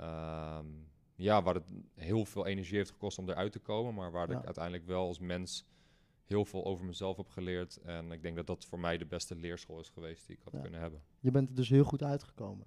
Um, 0.00 0.88
ja, 1.14 1.42
waar 1.42 1.54
het 1.54 1.72
heel 1.94 2.24
veel 2.24 2.46
energie 2.46 2.76
heeft 2.76 2.90
gekost 2.90 3.18
om 3.18 3.28
eruit 3.28 3.52
te 3.52 3.58
komen. 3.58 3.94
Maar 3.94 4.10
waar 4.10 4.30
Ja. 4.30 4.38
ik 4.38 4.44
uiteindelijk 4.44 4.86
wel 4.86 5.06
als 5.06 5.18
mens 5.18 5.64
heel 6.26 6.44
veel 6.44 6.64
over 6.64 6.84
mezelf 6.84 7.16
heb 7.16 7.28
geleerd. 7.28 7.76
En 7.76 8.12
ik 8.12 8.22
denk 8.22 8.36
dat 8.36 8.46
dat 8.46 8.64
voor 8.64 8.78
mij 8.80 8.98
de 8.98 9.06
beste 9.06 9.36
leerschool 9.36 9.80
is 9.80 9.88
geweest 9.88 10.26
die 10.26 10.36
ik 10.36 10.42
had 10.44 10.52
Ja. 10.52 10.60
kunnen 10.60 10.80
hebben. 10.80 11.02
Je 11.20 11.30
bent 11.30 11.48
er 11.48 11.54
dus 11.54 11.68
heel 11.68 11.84
goed 11.84 12.02
uitgekomen. 12.02 12.66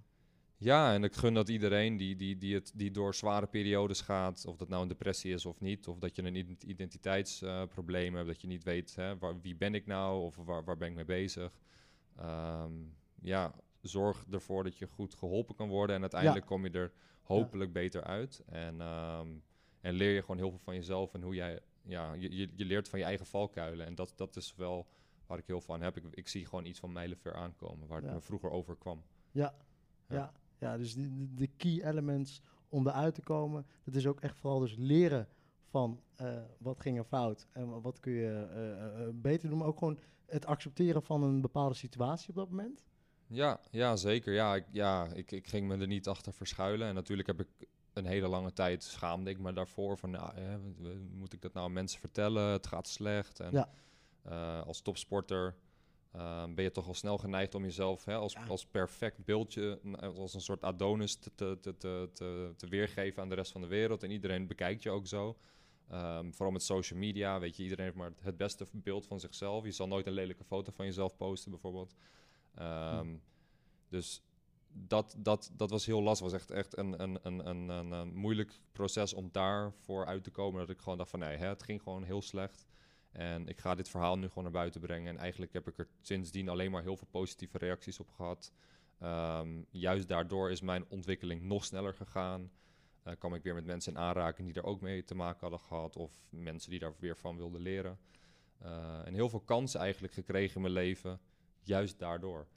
Ja, 0.57 0.93
en 0.93 1.03
ik 1.03 1.13
gun 1.15 1.33
dat 1.33 1.49
iedereen 1.49 1.97
die, 1.97 2.15
die, 2.15 2.37
die, 2.37 2.53
het, 2.55 2.71
die 2.75 2.91
door 2.91 3.15
zware 3.15 3.47
periodes 3.47 4.01
gaat, 4.01 4.45
of 4.45 4.55
dat 4.57 4.69
nou 4.69 4.81
een 4.81 4.87
depressie 4.87 5.33
is 5.33 5.45
of 5.45 5.59
niet, 5.61 5.87
of 5.87 5.99
dat 5.99 6.15
je 6.15 6.23
een 6.23 6.35
ident- 6.35 6.63
identiteitsprobleem 6.63 8.15
hebt, 8.15 8.27
dat 8.27 8.41
je 8.41 8.47
niet 8.47 8.63
weet 8.63 8.95
hè, 8.95 9.17
waar, 9.17 9.41
wie 9.41 9.55
ben 9.55 9.73
ik 9.75 9.85
nou 9.85 10.21
of 10.21 10.35
waar, 10.35 10.63
waar 10.63 10.77
ben 10.77 10.89
ik 10.89 10.95
mee 10.95 11.05
bezig. 11.05 11.51
Ehm, 12.17 12.73
ja, 13.21 13.53
zorg 13.81 14.25
ervoor 14.31 14.63
dat 14.63 14.77
je 14.77 14.87
goed 14.87 15.13
geholpen 15.13 15.55
kan 15.55 15.69
worden 15.69 15.95
en 15.95 16.01
uiteindelijk 16.01 16.45
kom 16.45 16.63
je 16.65 16.71
er 16.71 16.91
hopelijk 17.21 17.73
beter 17.73 18.03
uit. 18.03 18.43
En, 18.45 18.81
ehm, 18.81 19.27
en 19.81 19.93
leer 19.93 20.13
je 20.13 20.21
gewoon 20.21 20.37
heel 20.37 20.49
veel 20.49 20.59
van 20.63 20.75
jezelf 20.75 21.13
en 21.13 21.21
hoe 21.21 21.35
jij, 21.35 21.59
ja, 21.83 22.13
je, 22.13 22.35
je, 22.35 22.49
je 22.55 22.65
leert 22.65 22.89
van 22.89 22.99
je 22.99 23.05
eigen 23.05 23.25
valkuilen. 23.25 23.85
En 23.85 23.95
dat, 23.95 24.13
dat 24.15 24.35
is 24.35 24.55
wel 24.55 24.87
waar 25.25 25.37
ik 25.37 25.47
heel 25.47 25.63
aan 25.67 25.81
heb. 25.81 25.97
Ik, 25.97 26.03
ik 26.11 26.27
zie 26.27 26.45
gewoon 26.45 26.65
iets 26.65 26.79
van 26.79 26.91
mijlenver 26.91 27.33
aankomen, 27.35 27.87
waar 27.87 27.97
het 27.97 28.07
Ja. 28.07 28.13
me 28.13 28.21
vroeger 28.21 28.49
overkwam. 28.49 29.03
Ja, 29.31 29.55
Ja. 30.07 30.15
ja. 30.15 30.33
ja, 30.59 30.77
dus 30.77 30.93
de, 30.93 31.15
de- 31.15 31.33
de 31.33 31.47
key 31.47 31.83
elements 31.83 32.41
om 32.69 32.87
eruit 32.87 33.15
te 33.15 33.21
komen, 33.21 33.65
dat 33.83 33.95
is 33.95 34.07
ook 34.07 34.19
echt 34.19 34.37
vooral 34.37 34.59
dus 34.59 34.75
leren 34.77 35.27
van 35.63 36.01
eh, 36.15 36.41
wat 36.57 36.79
ging 36.79 36.97
er 36.97 37.03
fout 37.03 37.47
en 37.51 37.81
wat 37.81 37.99
kun 37.99 38.11
je 38.13 38.47
eh, 38.51 39.03
eh, 39.03 39.09
beter 39.13 39.49
doen, 39.49 39.57
maar 39.57 39.67
ook 39.67 39.77
gewoon 39.77 39.99
het 40.25 40.45
accepteren 40.45 41.03
van 41.03 41.23
een 41.23 41.41
bepaalde 41.41 41.75
situatie 41.75 42.29
op 42.29 42.35
dat 42.35 42.49
moment. 42.49 42.83
Ja, 43.27 43.59
ja 43.71 43.95
zeker. 43.95 44.33
Ja, 44.33 44.55
ik, 44.55 44.65
ja 44.71 45.07
ik, 45.13 45.31
ik 45.31 45.47
ging 45.47 45.67
me 45.67 45.77
er 45.77 45.87
niet 45.87 46.07
achter 46.07 46.33
verschuilen. 46.33 46.87
En 46.87 46.93
natuurlijk 46.95 47.27
heb 47.27 47.39
ik 47.39 47.67
een 47.99 48.05
hele 48.11 48.27
lange 48.27 48.53
tijd 48.53 48.83
schaamde 48.83 49.29
ik 49.29 49.39
me 49.39 49.53
daarvoor. 49.53 49.97
Van, 49.97 50.09
nou, 50.11 50.33
hè, 50.35 50.57
moet 51.11 51.33
ik 51.33 51.41
dat 51.41 51.53
nou 51.53 51.65
aan 51.65 51.73
mensen 51.73 51.99
vertellen? 51.99 52.43
Het 52.51 52.67
gaat 52.67 52.87
slecht. 52.87 53.39
En 53.39 53.51
Ja. 53.51 53.69
eh, 54.21 54.61
als 54.65 54.81
topsporter 54.81 55.55
eh, 56.11 56.43
ben 56.53 56.63
je 56.63 56.71
toch 56.71 56.87
al 56.87 56.93
snel 56.93 57.17
geneigd 57.17 57.55
om 57.55 57.63
jezelf 57.63 58.05
hè, 58.05 58.15
als, 58.15 58.33
Ja. 58.33 58.45
als 58.45 58.65
perfect 58.65 59.25
beeldje, 59.25 59.79
als 60.15 60.33
een 60.33 60.41
soort 60.41 60.63
Adonis 60.63 61.15
te, 61.15 61.31
te, 61.35 61.57
te, 61.61 61.77
te, 62.13 62.53
te, 62.57 62.67
weergeven 62.67 63.21
aan 63.21 63.29
de 63.29 63.35
rest 63.35 63.51
van 63.51 63.61
de 63.61 63.67
wereld. 63.67 64.03
En 64.03 64.11
iedereen 64.11 64.47
bekijkt 64.47 64.83
je 64.83 64.89
ook 64.89 65.07
zo. 65.07 65.37
Ehm, 65.89 66.31
vooral 66.31 66.51
met 66.51 66.63
social 66.63 66.99
media, 66.99 67.39
weet 67.39 67.55
je, 67.57 67.63
iedereen 67.63 67.85
heeft 67.85 67.97
maar 67.97 68.11
het 68.21 68.37
beste 68.37 68.65
beeld 68.71 69.05
van 69.07 69.19
zichzelf. 69.19 69.63
Je 69.63 69.71
zal 69.71 69.87
nooit 69.87 70.07
een 70.07 70.13
lelijke 70.13 70.43
foto 70.43 70.71
van 70.71 70.85
jezelf 70.85 71.15
posten, 71.17 71.51
bijvoorbeeld. 71.51 71.93
Ehm, 72.55 73.15
Dus 73.89 74.21
dat, 74.73 75.15
dat, 75.17 75.51
dat 75.53 75.69
was 75.69 75.85
heel 75.85 76.01
lastig. 76.01 76.31
Het 76.31 76.33
was 76.33 76.41
echt, 76.41 76.51
echt 76.51 76.77
een, 76.77 77.03
een, 77.03 77.19
een, 77.23 77.47
een, 77.47 77.69
een, 77.69 78.13
moeilijk 78.13 78.61
proces 78.71 79.13
om 79.13 79.29
daarvoor 79.31 80.05
uit 80.05 80.23
te 80.23 80.31
komen. 80.31 80.59
Dat 80.59 80.69
ik 80.69 80.79
gewoon 80.79 80.97
dacht 80.97 81.09
van 81.09 81.19
nee, 81.19 81.37
hè, 81.37 81.47
het 81.47 81.63
ging 81.63 81.81
gewoon 81.81 82.03
heel 82.03 82.21
slecht. 82.21 82.67
En 83.11 83.47
ik 83.47 83.59
ga 83.59 83.75
dit 83.75 83.89
verhaal 83.89 84.17
nu 84.17 84.27
gewoon 84.27 84.43
naar 84.43 84.53
buiten 84.53 84.81
brengen. 84.81 85.07
En 85.07 85.17
eigenlijk 85.17 85.53
heb 85.53 85.67
ik 85.67 85.77
er 85.77 85.87
sindsdien 86.01 86.49
alleen 86.49 86.71
maar 86.71 86.81
heel 86.81 86.97
veel 86.97 87.07
positieve 87.11 87.57
reacties 87.57 87.99
op 87.99 88.09
gehad. 88.09 88.53
Ehm, 88.99 89.61
juist 89.69 90.07
daardoor 90.07 90.51
is 90.51 90.61
mijn 90.61 90.85
ontwikkeling 90.89 91.41
nog 91.41 91.65
sneller 91.65 91.93
gegaan. 91.93 92.51
Eh 93.03 93.13
kwam 93.19 93.33
ik 93.33 93.43
weer 93.43 93.53
met 93.53 93.65
mensen 93.65 93.93
in 93.93 93.99
aanraking 93.99 94.45
die 94.45 94.61
daar 94.61 94.71
ook 94.71 94.81
mee 94.81 95.03
te 95.03 95.15
maken 95.15 95.39
hadden 95.39 95.59
gehad. 95.59 95.95
Of 95.95 96.11
mensen 96.29 96.69
die 96.69 96.79
daar 96.79 96.93
weer 96.99 97.17
van 97.17 97.37
wilden 97.37 97.61
leren. 97.61 97.99
Eh, 98.57 99.07
en 99.07 99.13
heel 99.13 99.29
veel 99.29 99.39
kansen 99.39 99.79
eigenlijk 99.79 100.13
gekregen 100.13 100.55
in 100.55 100.61
mijn 100.61 100.73
leven, 100.73 101.19
juist 101.63 101.99
daardoor. 101.99 102.47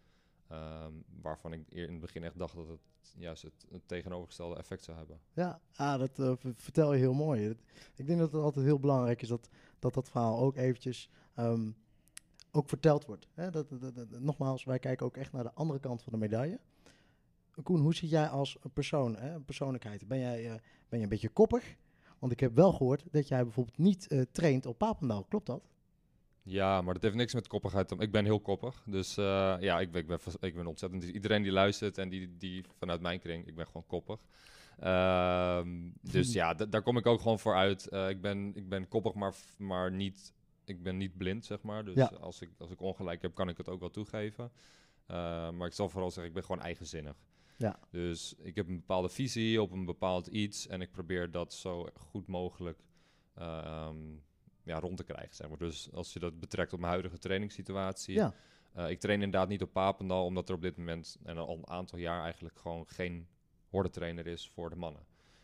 Ehm, 0.53 0.93
waarvan 1.23 1.53
ik 1.53 1.69
in 1.69 1.91
het 1.91 2.01
begin 2.01 2.25
echt 2.25 2.39
dacht 2.39 2.55
dat 2.55 2.69
het 2.69 2.81
juist 3.17 3.43
het, 3.43 3.83
tegenovergestelde 3.87 4.57
effect 4.57 4.85
zou 4.85 4.99
hebben. 4.99 5.21
Ja, 5.33 5.61
ah, 5.75 5.99
dat 5.99 6.19
eh, 6.19 6.33
vertel 6.55 6.93
je 6.93 6.99
heel 6.99 7.15
mooi. 7.15 7.57
Ik 7.95 8.07
denk 8.07 8.19
dat 8.19 8.33
het 8.33 8.43
altijd 8.43 8.65
heel 8.65 8.79
belangrijk 8.79 9.23
is 9.23 9.29
dat 9.29 9.49
dat, 9.79 9.95
dat 9.95 10.11
verhaal 10.11 10.39
ook 10.39 10.57
eventjes 10.57 11.11
ehm, 11.35 11.71
ook 12.51 12.69
verteld 12.69 13.05
wordt. 13.07 13.29
Hè? 13.35 13.51
Dat, 13.51 13.67
nogmaals, 14.09 14.65
wij 14.65 14.79
kijken 14.79 15.07
ook 15.07 15.17
echt 15.17 15.33
naar 15.33 15.43
de 15.43 15.53
andere 15.53 15.81
kant 15.81 16.03
van 16.03 16.13
de 16.13 16.19
medaille. 16.19 16.61
Koen, 17.63 17.81
hoe 17.81 17.95
zit 17.95 18.11
jij 18.11 18.29
als 18.29 18.59
persoon, 18.73 19.17
hè, 19.17 19.41
persoonlijkheid? 19.41 20.09
Ben 20.09 20.19
jij, 20.19 20.51
eh, 20.51 20.55
ben 20.89 20.99
je 20.99 21.05
een 21.05 21.11
beetje 21.11 21.29
koppig? 21.29 21.77
Want 22.19 22.33
ik 22.33 22.41
heb 22.41 22.55
wel 22.55 22.73
gehoord 22.73 23.05
dat 23.11 23.29
jij 23.29 23.43
bijvoorbeeld 23.43 23.79
niet 23.79 24.07
eh, 24.07 24.21
traint 24.33 24.67
op 24.67 24.79
Papendal. 24.79 25.25
Klopt 25.25 25.47
dat? 25.47 25.72
Ja, 26.45 26.83
maar 26.83 26.95
dat 26.95 27.03
heeft 27.03 27.15
niks 27.15 27.35
met 27.35 27.47
koppigheid 27.49 27.89
te 27.89 27.97
Ik 27.99 28.11
ben 28.13 28.25
heel 28.25 28.41
koppig. 28.41 28.83
Dus 28.87 29.17
eh, 29.17 29.57
ja, 29.61 29.81
ik 29.81 29.91
ben, 29.93 30.01
ik, 30.01 30.07
ben, 30.07 30.19
ik 30.41 30.55
ben 30.55 30.67
ontzettend... 30.67 31.05
Iedereen 31.05 31.43
die 31.43 31.53
luistert 31.53 31.99
en 31.99 32.09
die, 32.09 32.37
die 32.37 32.65
vanuit 32.79 33.01
mijn 33.01 33.19
kring, 33.21 33.47
ik 33.47 33.55
ben 33.55 33.67
gewoon 33.67 33.87
koppig. 33.87 34.21
Ehm, 34.79 35.69
dus 36.01 36.33
ja, 36.41 36.55
da- 36.55 36.65
daar 36.67 36.83
kom 36.83 36.97
ik 36.97 37.07
ook 37.07 37.21
gewoon 37.21 37.39
voor 37.39 37.55
uit. 37.55 37.89
Eh, 37.89 38.09
ik, 38.09 38.21
ben, 38.21 38.53
ik 38.55 38.69
ben 38.69 38.89
koppig, 38.89 39.15
maar, 39.15 39.35
maar 39.59 39.93
niet... 39.93 40.33
Ik 40.65 40.83
ben 40.83 40.97
niet 40.97 41.17
blind, 41.17 41.45
zeg 41.45 41.63
maar. 41.63 41.85
Dus 41.85 41.95
Ja. 41.95 42.07
als, 42.21 42.41
ik, 42.41 42.51
als 42.59 42.71
ik 42.71 42.81
ongelijk 42.81 43.23
heb, 43.23 43.35
kan 43.35 43.49
ik 43.49 43.57
het 43.57 43.69
ook 43.69 43.81
wel 43.81 43.91
toegeven. 43.91 44.51
Eh, 45.07 45.51
maar 45.51 45.67
ik 45.67 45.73
zal 45.73 45.89
vooral 45.89 46.11
zeggen, 46.11 46.27
ik 46.29 46.35
ben 46.35 46.45
gewoon 46.45 46.61
eigenzinnig. 46.63 47.17
Ja. 47.57 47.79
Dus 47.91 48.35
ik 48.39 48.55
heb 48.55 48.69
een 48.69 48.77
bepaalde 48.77 49.09
visie 49.09 49.63
op 49.63 49.71
een 49.73 49.85
bepaald 49.85 50.27
iets... 50.27 50.67
en 50.67 50.81
ik 50.81 50.91
probeer 50.91 51.31
dat 51.31 51.53
zo 51.55 51.89
goed 51.95 52.27
mogelijk 52.27 52.79
ehm, 53.35 53.97
ja, 54.65 54.79
rond 54.81 54.97
te 54.97 55.05
krijgen, 55.05 55.35
zeg 55.35 55.49
maar. 55.49 55.59
Dus 55.59 55.93
als 55.93 56.13
je 56.13 56.19
dat 56.19 56.41
betrekt 56.41 56.73
op 56.73 56.79
mijn 56.79 56.91
huidige 56.93 57.19
trainingssituatie... 57.19 58.15
Ja. 58.15 58.35
eh, 58.73 58.91
ik 58.91 59.01
train 59.01 59.23
inderdaad 59.23 59.49
niet 59.49 59.63
op 59.63 59.73
Papendal, 59.73 60.25
omdat 60.25 60.49
er 60.49 60.55
op 60.55 60.63
dit 60.63 60.77
moment... 60.77 61.17
en 61.25 61.37
al 61.39 61.57
een 61.57 61.69
aantal 61.69 61.99
jaar 61.99 62.23
eigenlijk 62.23 62.59
gewoon 62.59 62.87
geen 62.89 63.27
hordetrainer 63.69 64.27
is 64.27 64.49
voor 64.49 64.71
de 64.71 64.77
mannen. 64.77 65.03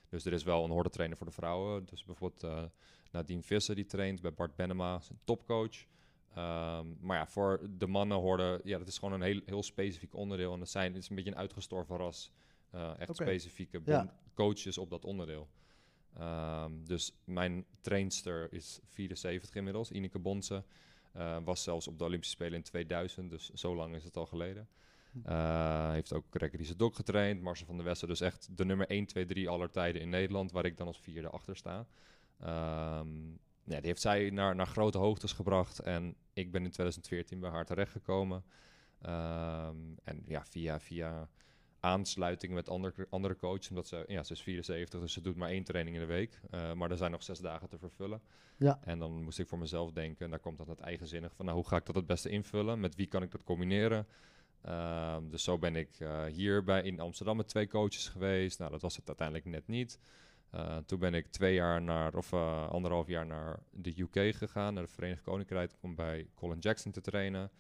Dus 0.08 0.24
er 0.24 0.32
is 0.32 0.42
wel 0.42 0.64
een 0.64 0.70
hordetrainer 0.70 1.16
voor 1.16 1.26
de 1.26 1.32
vrouwen. 1.32 1.84
Dus 1.84 2.04
bijvoorbeeld 2.04 2.42
eh 2.42 2.64
Nadine 3.12 3.42
Visser, 3.42 3.74
die 3.74 3.86
traint 3.86 4.20
bij 4.20 4.34
Bart 4.34 4.56
Benema, 4.56 4.94
een 4.94 5.18
topcoach. 5.24 5.84
Ehm, 6.34 6.86
maar 7.00 7.16
ja, 7.16 7.26
voor 7.26 7.60
de 7.78 7.86
mannen 7.86 8.16
horden, 8.18 8.60
ja, 8.64 8.78
dat 8.78 8.88
is 8.88 8.98
gewoon 8.98 9.14
een 9.14 9.22
heel, 9.26 9.40
heel 9.44 9.62
specifiek 9.62 10.14
onderdeel. 10.14 10.52
En 10.52 10.58
dat 10.58 10.68
zijn, 10.68 10.92
het 10.94 11.02
is 11.02 11.08
een 11.08 11.16
beetje 11.16 11.30
een 11.30 11.36
uitgestorven 11.36 11.96
ras. 11.96 12.30
Eh, 12.70 12.90
echt 12.98 13.16
specifieke 13.16 13.80
Ja. 13.84 14.14
coaches 14.34 14.78
op 14.78 14.90
dat 14.90 15.04
onderdeel. 15.04 15.48
Ehm, 16.14 16.72
dus 16.84 17.12
mijn 17.24 17.64
trainster 17.80 18.52
is 18.52 18.80
74 18.84 19.54
inmiddels, 19.54 19.90
Ineke 19.90 20.18
Bonse. 20.18 20.64
Eh, 21.12 21.36
was 21.44 21.62
zelfs 21.62 21.88
op 21.88 21.98
de 21.98 22.04
Olympische 22.04 22.34
Spelen 22.34 22.54
in 22.54 22.62
2000, 22.62 23.30
dus 23.30 23.50
zo 23.50 23.74
lang 23.74 23.94
is 23.94 24.04
het 24.04 24.16
al 24.16 24.26
geleden. 24.26 24.68
Eh, 25.24 25.90
heeft 25.90 26.12
ook 26.12 26.24
Gregory 26.30 26.76
Dok 26.76 26.94
getraind, 26.94 27.42
Marcel 27.42 27.66
van 27.66 27.76
der 27.76 27.84
Westen. 27.84 28.08
Dus 28.08 28.20
echt 28.20 28.48
de 28.50 28.64
nummer 28.64 28.90
1, 28.90 29.06
2, 29.06 29.26
3 29.26 29.48
aller 29.48 29.70
tijden 29.70 30.00
in 30.02 30.08
Nederland, 30.08 30.52
waar 30.52 30.64
ik 30.64 30.76
dan 30.76 30.86
als 30.86 31.00
vierde 31.00 31.28
achter 31.28 31.56
sta. 31.56 31.86
Ehm, 32.40 33.28
ja, 33.64 33.76
die 33.76 33.86
heeft 33.86 34.00
zij 34.00 34.30
naar, 34.30 34.54
naar 34.54 34.66
grote 34.66 34.98
hoogtes 34.98 35.32
gebracht. 35.32 35.78
En 35.78 36.14
ik 36.32 36.50
ben 36.50 36.64
in 36.64 36.70
2014 36.70 37.40
bij 37.40 37.50
haar 37.50 37.64
terechtgekomen. 37.64 38.44
Ehm 39.02 39.76
en 40.04 40.22
ja, 40.26 40.44
via, 40.44 40.80
via 40.80 41.28
aansluiting 41.80 42.52
met 42.52 42.68
andere, 42.68 43.06
andere 43.10 43.36
coaches. 43.36 43.68
Omdat 43.68 43.88
ze, 43.88 44.04
ja, 44.06 44.22
ze 44.22 44.32
is 44.32 44.42
74, 44.42 45.00
dus 45.00 45.12
ze 45.12 45.20
doet 45.20 45.36
maar 45.36 45.48
één 45.48 45.64
training 45.64 45.96
in 45.96 46.02
de 46.02 46.08
week. 46.08 46.40
Eh, 46.50 46.72
maar 46.72 46.90
er 46.90 46.96
zijn 46.96 47.10
nog 47.10 47.22
zes 47.22 47.38
dagen 47.38 47.68
te 47.68 47.78
vervullen. 47.78 48.20
Ja. 48.56 48.78
En 48.84 48.98
dan 48.98 49.22
moest 49.22 49.38
ik 49.38 49.48
voor 49.48 49.58
mezelf 49.58 49.92
denken, 49.92 50.24
en 50.24 50.30
daar 50.30 50.40
komt 50.40 50.58
dan 50.58 50.68
het 50.68 50.80
eigenzinnig 50.80 51.34
van, 51.34 51.44
nou, 51.44 51.56
hoe 51.56 51.66
ga 51.66 51.76
ik 51.76 51.86
dat 51.86 51.94
het 51.94 52.06
beste 52.06 52.28
invullen? 52.28 52.80
Met 52.80 52.94
wie 52.94 53.06
kan 53.06 53.22
ik 53.22 53.30
dat 53.30 53.44
combineren? 53.44 54.06
Ehm, 54.62 55.28
dus 55.28 55.42
zo 55.42 55.58
ben 55.58 55.76
ik 55.76 56.00
eh, 56.00 56.24
hier 56.24 56.64
bij, 56.64 56.82
in 56.82 57.00
Amsterdam 57.00 57.36
met 57.36 57.48
twee 57.48 57.68
coaches 57.68 58.08
geweest. 58.08 58.58
Nou, 58.58 58.70
dat 58.70 58.82
was 58.82 58.96
het 58.96 59.06
uiteindelijk 59.06 59.46
net 59.46 59.66
niet. 59.66 59.98
Eh, 60.50 60.76
toen 60.76 60.98
ben 60.98 61.14
ik 61.14 61.26
twee 61.26 61.54
jaar 61.54 61.82
naar, 61.82 62.14
of 62.14 62.32
anderhalf 62.32 63.06
jaar 63.06 63.26
naar 63.26 63.58
de 63.70 63.94
UK 63.96 64.34
gegaan, 64.34 64.74
naar 64.74 64.82
de 64.82 64.92
Verenigd 64.92 65.22
Koninkrijk, 65.22 65.72
om 65.80 65.94
bij 65.94 66.28
Colin 66.34 66.58
Jackson 66.58 66.92
te 66.92 67.00
trainen. 67.00 67.50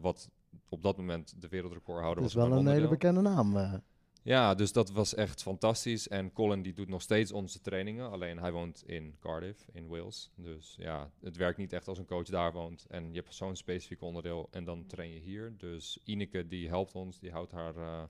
Wat 0.00 0.30
op 0.68 0.82
dat 0.82 0.96
moment 0.96 1.40
de 1.42 1.48
wereldrecordhouder 1.48 2.22
Dat 2.22 2.30
is 2.30 2.34
was. 2.34 2.44
op 2.44 2.50
wel 2.50 2.58
een 2.58 2.66
hele 2.66 2.88
bekende 2.88 3.20
naam. 3.20 3.56
eh. 3.56 3.74
Ja, 4.22 4.54
dus 4.54 4.72
dat 4.72 4.90
was 4.90 5.14
echt 5.14 5.42
fantastisch. 5.42 6.08
En 6.08 6.32
Colin 6.32 6.62
die 6.62 6.72
doet 6.74 6.88
nog 6.88 7.02
steeds 7.02 7.32
onze 7.32 7.60
trainingen. 7.60 8.10
Alleen 8.10 8.38
hij 8.38 8.52
woont 8.52 8.82
in 8.86 9.16
Cardiff, 9.20 9.66
in 9.72 9.88
Wales. 9.88 10.30
Dus 10.34 10.74
ja, 10.78 11.10
het 11.20 11.36
werkt 11.36 11.58
niet 11.58 11.72
echt 11.72 11.88
als 11.88 11.98
een 11.98 12.06
coach 12.06 12.26
daar 12.28 12.52
woont. 12.52 12.86
En 12.88 13.08
je 13.12 13.20
hebt 13.20 13.34
zo'n 13.34 13.56
specifiek 13.56 14.00
onderdeel 14.02 14.48
en 14.50 14.64
dan 14.64 14.86
train 14.86 15.10
je 15.12 15.20
hier. 15.20 15.54
Dus 15.58 15.98
Ineke 16.04 16.46
die 16.46 16.68
helpt 16.68 16.94
ons, 16.94 17.18
die 17.18 17.30
houdt 17.30 17.52
haar 17.52 17.76
eh 17.76 18.02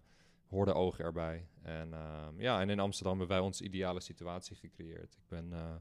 hoorde 0.47 0.73
ogen 0.75 1.05
erbij. 1.05 1.47
En 1.63 1.95
ehm, 1.95 2.41
ja, 2.41 2.61
en 2.61 2.71
in 2.71 2.81
Amsterdam 2.81 3.19
hebben 3.19 3.37
wij 3.37 3.47
onze 3.47 3.65
ideale 3.65 4.01
situatie 4.01 4.57
gecreëerd. 4.57 5.13
Ik 5.15 5.29
ben, 5.29 5.53
eh, 5.53 5.75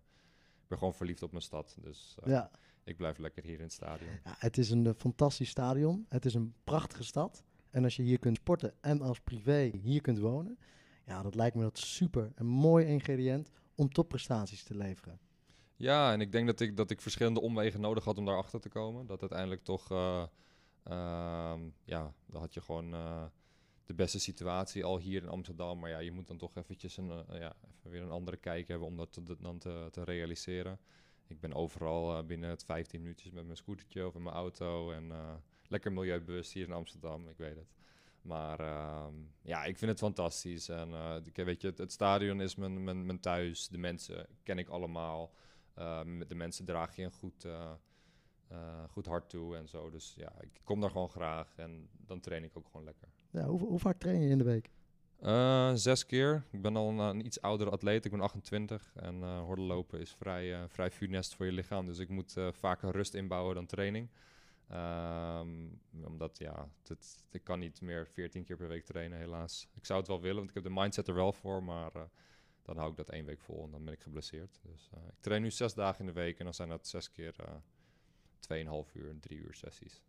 ben 0.68 0.78
gewoon 0.78 0.94
verliefd 0.94 1.24
op 1.24 1.32
mijn 1.32 1.44
stad. 1.44 1.78
Dus 1.82 2.16
ja. 2.26 2.52
Ik 2.90 2.98
blijf 2.98 3.18
lekker 3.18 3.44
hier 3.44 3.56
in 3.58 3.62
het 3.64 3.74
stadion. 3.74 4.10
Ja, 4.24 4.36
het 4.38 4.58
is 4.58 4.70
een 4.70 4.86
eh, 4.88 4.94
fantastisch 4.98 5.50
stadion. 5.50 6.06
Het 6.10 6.26
is 6.26 6.34
een 6.34 6.54
prachtige 6.64 7.04
stad. 7.04 7.44
En 7.70 7.84
als 7.84 7.96
je 7.96 8.04
hier 8.04 8.20
kunt 8.20 8.38
sporten 8.38 8.74
en 8.82 9.02
als 9.02 9.20
privé 9.20 9.72
hier 9.82 10.02
kunt 10.02 10.20
wonen, 10.20 10.58
ja, 11.06 11.22
dat 11.22 11.36
lijkt 11.36 11.56
me 11.56 11.62
dat 11.62 11.78
super. 11.78 12.32
Een 12.36 12.46
mooi 12.46 12.86
ingrediënt 12.86 13.50
om 13.76 13.90
topprestaties 13.92 14.64
te 14.64 14.76
leveren. 14.78 15.20
Ja, 15.76 16.12
en 16.14 16.22
ik 16.22 16.32
denk 16.32 16.46
dat 16.48 16.60
ik, 16.60 16.78
dat 16.78 16.92
ik 16.92 17.02
verschillende 17.02 17.42
omwegen 17.42 17.82
nodig 17.82 18.04
had 18.04 18.18
om 18.18 18.26
daarachter 18.26 18.60
te 18.60 18.70
komen. 18.70 19.06
Dat 19.06 19.22
uiteindelijk 19.22 19.64
toch, 19.64 19.92
eh, 19.92 20.24
ehm, 20.84 21.60
ja, 21.84 22.14
dan 22.26 22.42
had 22.42 22.54
je 22.54 22.62
gewoon 22.62 22.94
eh, 22.94 23.24
de 23.86 23.94
beste 23.94 24.20
situatie 24.20 24.84
al 24.84 24.98
hier 25.00 25.22
in 25.24 25.30
Amsterdam. 25.30 25.80
Maar 25.80 25.90
ja, 25.90 26.00
je 26.00 26.12
moet 26.12 26.28
dan 26.28 26.38
toch 26.38 26.56
eventjes 26.56 26.98
een, 26.98 27.08
ja, 27.30 27.54
even 27.78 27.92
weer 27.92 28.02
een 28.02 28.12
andere 28.12 28.38
kijk 28.38 28.68
hebben 28.68 28.88
om 28.88 28.98
dat 28.98 29.12
te- 29.14 29.38
dan 29.40 29.58
te, 29.58 29.88
te 29.92 30.04
realiseren. 30.04 30.80
Ik 31.30 31.40
ben 31.40 31.54
overal 31.54 32.18
eh, 32.18 32.26
binnen 32.26 32.50
het 32.50 32.64
15 32.64 33.02
minuutjes 33.02 33.32
met 33.32 33.46
mijn 33.46 33.58
scootertje 33.58 34.08
of 34.08 34.16
in 34.16 34.24
mijn 34.24 34.36
auto. 34.36 34.92
En 34.92 35.12
eh, 35.12 35.34
lekker 35.68 35.92
milieubewust 35.92 36.54
hier 36.54 36.68
in 36.68 36.74
Amsterdam, 36.74 37.28
ik 37.28 37.38
weet 37.38 37.56
het. 37.56 37.74
Maar 38.22 38.60
ehm, 38.60 39.14
ja, 39.42 39.64
ik 39.64 39.78
vind 39.78 39.92
het 39.92 40.00
fantastisch. 40.00 40.70
En 40.70 40.94
eh, 40.94 41.46
weet 41.46 41.62
je, 41.62 41.74
het, 41.76 41.92
stadion 41.92 42.42
is 42.42 42.56
mijn, 42.56 42.84
mijn, 42.84 43.06
mijn 43.06 43.20
thuis. 43.20 43.68
De 43.68 43.78
mensen 43.78 44.28
ken 44.44 44.58
ik 44.58 44.70
allemaal. 44.70 45.34
Eh, 45.74 46.04
met 46.04 46.30
de 46.30 46.36
mensen 46.36 46.66
draag 46.66 46.96
je 46.96 47.04
een 47.04 47.12
goed, 47.12 47.48
goed 48.90 49.06
hart 49.06 49.30
toe 49.30 49.56
en 49.56 49.68
zo. 49.68 49.90
Dus 49.90 50.14
ja, 50.18 50.42
ik 50.42 50.62
kom 50.64 50.82
daar 50.82 50.92
gewoon 50.92 51.10
graag 51.10 51.58
en 51.58 51.90
dan 51.92 52.20
train 52.20 52.44
ik 52.44 52.58
ook 52.58 52.66
gewoon 52.66 52.86
lekker. 52.86 53.08
Ja, 53.30 53.46
hoe, 53.46 53.60
hoe 53.60 53.80
vaak 53.80 53.98
train 53.98 54.22
je 54.22 54.30
in 54.30 54.38
de 54.38 54.44
week? 54.44 54.70
Eh, 55.20 55.72
zes 55.74 56.06
keer. 56.06 56.44
Ik 56.52 56.62
ben 56.62 56.76
al 56.76 56.90
een, 56.90 56.98
een 56.98 57.26
iets 57.26 57.42
oudere 57.42 57.70
atleet. 57.70 58.06
Ik 58.06 58.12
ben 58.12 58.22
28 58.22 58.92
en 58.96 59.24
eh 59.24 59.42
hordenlopen 59.42 60.00
is 60.00 60.12
vrij, 60.12 60.54
eh, 60.54 60.64
vrij 60.68 60.92
funest 60.92 61.36
voor 61.36 61.46
je 61.46 61.52
lichaam. 61.52 61.86
Dus 61.86 62.00
ik 62.00 62.10
moet 62.10 62.38
eh, 62.38 62.48
vaker 62.52 62.92
rust 62.92 63.14
inbouwen 63.14 63.56
dan 63.56 63.66
training. 63.66 64.10
Ehm, 64.70 65.50
omdat 66.04 66.38
ja, 66.38 66.70
ik 67.32 67.44
kan 67.44 67.60
niet 67.60 67.82
meer 67.82 68.08
14 68.08 68.44
keer 68.44 68.58
per 68.58 68.68
week 68.68 68.86
trainen, 68.86 69.18
helaas. 69.18 69.68
Ik 69.74 69.86
zou 69.86 70.00
het 70.00 70.08
wel 70.08 70.22
willen, 70.22 70.38
want 70.38 70.50
ik 70.50 70.56
heb 70.56 70.64
de 70.64 70.70
mindset 70.70 71.08
er 71.08 71.14
wel 71.14 71.34
voor. 71.34 71.64
Maar 71.64 71.96
eh, 71.96 72.02
dan 72.62 72.78
hou 72.78 72.90
ik 72.92 72.98
dat 72.98 73.10
één 73.10 73.26
week 73.26 73.42
vol 73.42 73.64
en 73.64 73.72
dan 73.72 73.84
ben 73.84 73.94
ik 73.94 74.02
geblesseerd. 74.02 74.60
Dus 74.64 74.90
eh, 74.94 75.00
ik 75.08 75.20
train 75.20 75.42
nu 75.42 75.52
zes 75.52 75.74
dagen 75.74 76.00
in 76.00 76.06
de 76.06 76.20
week 76.20 76.38
en 76.40 76.44
dan 76.44 76.54
zijn 76.54 76.70
dat 76.70 76.88
zes 76.88 77.12
keer 77.12 77.36
uh, 77.42 78.86
2,5 78.86 78.92
uur, 78.94 79.20
drie 79.20 79.40
uur 79.40 79.54
sessies. 79.54 80.02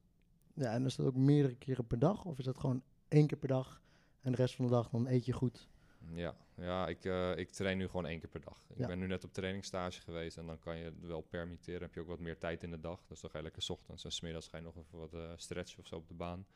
Ja, 0.55 0.73
en 0.73 0.85
is 0.85 0.97
dat 0.97 1.07
ook 1.07 1.17
meerdere 1.17 1.55
keren 1.55 1.87
per 1.87 1.99
dag? 1.99 2.25
Of 2.25 2.39
is 2.39 2.45
dat 2.45 2.59
gewoon 2.59 2.83
één 3.09 3.27
keer 3.27 3.39
per 3.39 3.49
dag 3.49 3.83
en 4.23 4.31
de 4.31 4.37
rest 4.37 4.55
van 4.55 4.65
de 4.65 4.71
dag 4.71 4.89
dan 4.89 5.07
eet 5.07 5.25
je 5.25 5.33
goed? 5.33 5.69
Ja, 6.15 6.37
ja 6.55 6.89
ik, 6.89 7.05
uh, 7.05 7.37
ik 7.37 7.51
train 7.51 7.79
nu 7.79 7.87
gewoon 7.87 8.07
één 8.07 8.21
keer 8.21 8.29
per 8.29 8.41
dag. 8.41 8.65
Ik 8.69 8.79
Ja. 8.79 8.87
ben 8.87 8.99
nu 8.99 9.07
net 9.07 9.25
op 9.25 9.33
trainingsstage 9.33 10.01
geweest 10.01 10.37
en 10.37 10.47
dan 10.47 10.59
kan 10.59 10.77
je 10.77 10.85
het 10.85 11.01
wel 11.01 11.21
permitteren. 11.21 11.81
heb 11.81 11.95
je 11.95 12.01
ook 12.01 12.07
wat 12.07 12.19
meer 12.19 12.39
tijd 12.39 12.63
in 12.63 12.71
de 12.71 12.81
dag. 12.81 13.07
Dus 13.07 13.21
dan 13.21 13.31
ga 13.31 13.39
je 13.39 13.45
lekker 13.45 13.65
ochtends 13.69 14.05
en 14.05 14.13
smiddags 14.13 14.49
ga 14.49 14.57
je 14.57 14.63
nog 14.63 14.77
even 14.77 14.99
wat 14.99 15.15
uh, 15.15 15.33
stretchen 15.37 15.79
of 15.79 15.87
zo 15.87 15.97
op 15.97 16.09
de 16.09 16.15
baan. 16.15 16.47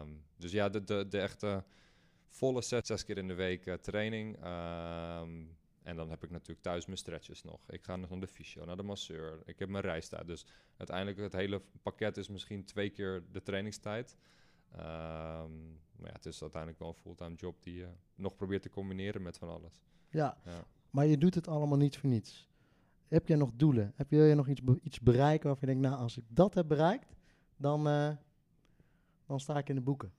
Um, 0.00 0.24
dus 0.36 0.52
ja, 0.52 0.68
de, 0.68 0.84
de, 0.84 1.06
de 1.08 1.20
echte 1.20 1.64
volle 2.28 2.62
set, 2.62 2.86
zes 2.86 3.04
keer 3.04 3.18
in 3.18 3.28
de 3.28 3.34
week 3.34 3.66
uh, 3.66 3.74
training. 3.74 4.36
Um, 4.36 5.56
en 5.82 5.96
dan 5.96 6.10
heb 6.10 6.24
ik 6.24 6.30
natuurlijk 6.30 6.60
thuis 6.60 6.86
mijn 6.86 6.98
stretches 6.98 7.42
nog. 7.42 7.60
Ik 7.68 7.84
ga 7.84 7.96
nog 7.96 8.10
naar 8.10 8.20
de 8.20 8.26
fysio, 8.26 8.64
naar 8.64 8.76
de 8.76 8.82
masseur. 8.82 9.42
Ik 9.44 9.58
heb 9.58 9.68
mijn 9.68 9.84
reistijd. 9.84 10.26
Dus 10.26 10.46
uiteindelijk 10.76 11.18
het 11.18 11.32
hele 11.32 11.62
pakket 11.82 12.16
is 12.16 12.28
misschien 12.28 12.64
twee 12.64 12.90
keer 12.90 13.22
de 13.32 13.42
trainingstijd. 13.42 14.16
Um, 14.72 15.80
maar 15.96 16.08
ja, 16.08 16.12
het 16.12 16.26
is 16.26 16.42
uiteindelijk 16.42 16.80
wel 16.80 16.88
een 16.88 16.94
fulltime 16.94 17.34
job 17.34 17.62
die 17.62 17.74
je 17.74 17.88
nog 18.14 18.36
probeert 18.36 18.62
te 18.62 18.70
combineren 18.70 19.22
met 19.22 19.38
van 19.38 19.48
alles. 19.48 19.82
Ja, 20.08 20.38
ja. 20.44 20.64
maar 20.90 21.06
je 21.06 21.18
doet 21.18 21.34
het 21.34 21.48
allemaal 21.48 21.78
niet 21.78 21.98
voor 21.98 22.10
niets. 22.10 22.48
Heb 23.08 23.28
jij 23.28 23.36
nog 23.36 23.50
doelen? 23.54 23.92
Heb 23.96 24.10
je, 24.10 24.16
wil 24.16 24.24
je 24.24 24.34
nog 24.34 24.48
iets, 24.48 24.62
be 24.62 24.80
iets 24.82 25.00
bereiken 25.00 25.46
waarvan 25.46 25.68
je 25.68 25.74
denkt, 25.74 25.88
nou, 25.88 26.02
als 26.02 26.16
ik 26.16 26.24
dat 26.28 26.54
heb 26.54 26.68
bereikt, 26.68 27.14
dan, 27.56 27.88
uh, 27.88 28.10
dan 29.26 29.40
sta 29.40 29.58
ik 29.58 29.68
in 29.68 29.74
de 29.74 29.80
boeken? 29.80 30.12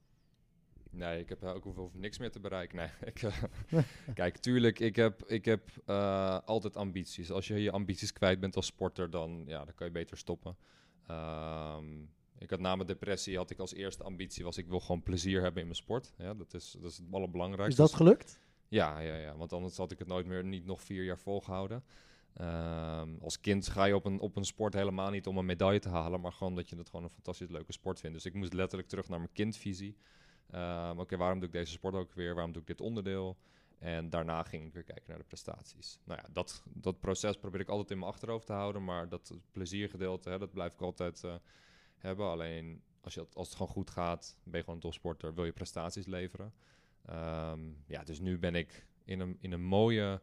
Nee, 0.89 1.19
ik 1.19 1.29
heb 1.29 1.43
ook 1.43 1.63
hoeveel 1.63 1.91
niks 1.93 2.17
meer 2.17 2.31
te 2.31 2.39
bereiken. 2.39 2.77
Nee, 2.77 2.89
ik, 3.13 3.21
uh, 3.21 3.37
kijk, 4.13 4.37
tuurlijk, 4.37 4.79
ik 4.79 4.95
heb, 4.95 5.23
ik 5.23 5.45
heb 5.45 5.69
uh, 5.87 6.39
altijd 6.39 6.75
ambities. 6.77 7.31
Als 7.31 7.47
je 7.47 7.61
je 7.61 7.71
ambities 7.71 8.13
kwijt 8.13 8.39
bent 8.39 8.55
als 8.55 8.65
sporter, 8.65 9.09
dan, 9.09 9.43
ja, 9.47 9.65
dan 9.65 9.73
kan 9.73 9.87
je 9.87 9.93
beter 9.93 10.17
stoppen. 10.17 10.57
Um, 11.11 12.09
ik 12.41 12.49
had 12.49 12.59
na 12.59 12.75
mijn 12.75 12.87
depressie, 12.87 13.37
had 13.37 13.49
ik 13.49 13.59
als 13.59 13.73
eerste 13.73 14.03
ambitie, 14.03 14.43
was 14.43 14.57
ik 14.57 14.67
wil 14.67 14.79
gewoon 14.79 15.03
plezier 15.03 15.41
hebben 15.41 15.61
in 15.61 15.67
mijn 15.67 15.79
sport. 15.79 16.13
Ja, 16.17 16.33
dat, 16.33 16.53
is, 16.53 16.77
dat 16.81 16.91
is 16.91 16.97
het 16.97 17.07
allerbelangrijkste. 17.11 17.83
Is 17.83 17.89
dat 17.89 17.99
gelukt? 17.99 18.39
Ja, 18.67 18.99
ja, 18.99 19.15
ja, 19.15 19.35
want 19.35 19.53
anders 19.53 19.77
had 19.77 19.91
ik 19.91 19.99
het 19.99 20.07
nooit 20.07 20.25
meer, 20.25 20.43
niet 20.43 20.65
nog 20.65 20.81
vier 20.81 21.03
jaar 21.03 21.19
volgehouden. 21.19 21.83
Um, 22.41 23.17
als 23.21 23.39
kind 23.39 23.67
ga 23.67 23.85
je 23.85 23.95
op 23.95 24.05
een, 24.05 24.19
op 24.19 24.35
een 24.35 24.45
sport 24.45 24.73
helemaal 24.73 25.09
niet 25.09 25.27
om 25.27 25.37
een 25.37 25.45
medaille 25.45 25.79
te 25.79 25.89
halen, 25.89 26.21
maar 26.21 26.31
gewoon 26.31 26.55
dat 26.55 26.69
je 26.69 26.75
het 26.75 26.89
gewoon 26.89 27.05
een 27.05 27.11
fantastisch 27.11 27.49
leuke 27.49 27.71
sport 27.71 27.99
vindt. 27.99 28.15
Dus 28.15 28.25
ik 28.25 28.33
moest 28.33 28.53
letterlijk 28.53 28.89
terug 28.89 29.07
naar 29.07 29.19
mijn 29.19 29.31
kindvisie. 29.33 29.97
Um, 30.55 30.99
Oké, 30.99 31.17
waarom 31.17 31.39
doe 31.39 31.47
ik 31.47 31.53
deze 31.53 31.71
sport 31.71 31.95
ook 31.95 32.13
weer? 32.13 32.33
Waarom 32.33 32.51
doe 32.51 32.61
ik 32.61 32.67
dit 32.67 32.81
onderdeel? 32.81 33.37
En 33.79 34.09
daarna 34.09 34.43
ging 34.43 34.65
ik 34.65 34.73
weer 34.73 34.83
kijken 34.83 35.05
naar 35.07 35.17
de 35.17 35.23
prestaties. 35.23 35.99
Nou 36.03 36.19
ja, 36.23 36.29
dat, 36.33 36.63
dat 36.73 36.99
proces 36.99 37.37
probeer 37.37 37.59
ik 37.59 37.69
altijd 37.69 37.91
in 37.91 37.99
mijn 37.99 38.11
achterhoofd 38.11 38.45
te 38.45 38.53
houden, 38.53 38.83
maar 38.83 39.09
dat 39.09 39.33
pleziergedeelte, 39.51 40.29
hè, 40.29 40.37
dat 40.37 40.53
blijf 40.53 40.73
ik 40.73 40.81
altijd 40.81 41.23
uh, 41.25 41.35
hebben. 42.01 42.25
Alleen 42.25 42.81
als, 43.01 43.13
je, 43.13 43.27
als 43.33 43.47
het 43.47 43.57
gewoon 43.57 43.71
goed 43.71 43.89
gaat, 43.89 44.37
ben 44.43 44.53
je 44.53 44.59
gewoon 44.59 44.75
een 44.75 44.81
topsporter, 44.81 45.33
wil 45.33 45.45
je 45.45 45.51
prestaties 45.51 46.05
leveren. 46.05 46.53
Um, 47.09 47.83
ja, 47.85 48.03
dus 48.03 48.19
nu 48.19 48.37
ben 48.37 48.55
ik 48.55 48.85
in 49.05 49.19
een, 49.19 49.37
in 49.39 49.51
een 49.51 49.63
mooie 49.63 50.21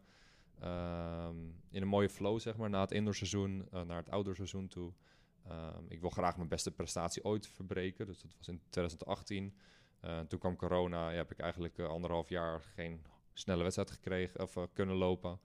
Um, 0.65 1.55
in 1.71 1.83
een 1.83 1.89
mooie 1.89 2.09
flow, 2.09 2.41
zeg 2.41 2.57
maar, 2.57 2.71
na 2.71 2.81
het 2.81 2.93
indoorseizoen 2.93 3.69
uh, 3.75 3.83
naar 3.83 3.97
het 3.97 4.11
outdoorseizoen 4.11 4.69
toe. 4.69 4.93
Um, 5.49 5.85
ik 5.89 6.01
wil 6.01 6.11
graag 6.11 6.37
mijn 6.37 6.49
beste 6.49 6.71
prestatie 6.71 7.25
ooit 7.25 7.47
verbreken. 7.47 8.07
Dus 8.07 8.21
dat 8.21 8.35
was 8.37 8.49
in 8.49 8.61
2018. 8.71 9.55
Uh, 10.05 10.21
toen 10.21 10.39
kwam 10.39 10.57
corona. 10.57 11.11
Heb 11.11 11.31
ik 11.31 11.39
eigenlijk 11.39 11.79
uh, 11.79 11.89
anderhalf 11.89 12.29
jaar 12.29 12.61
geen 12.61 13.03
snelle 13.33 13.63
wedstrijd 13.63 13.91
gekregen 13.91 14.41
of 14.41 14.57
kunnen 14.73 14.97
lopen. 14.97 15.41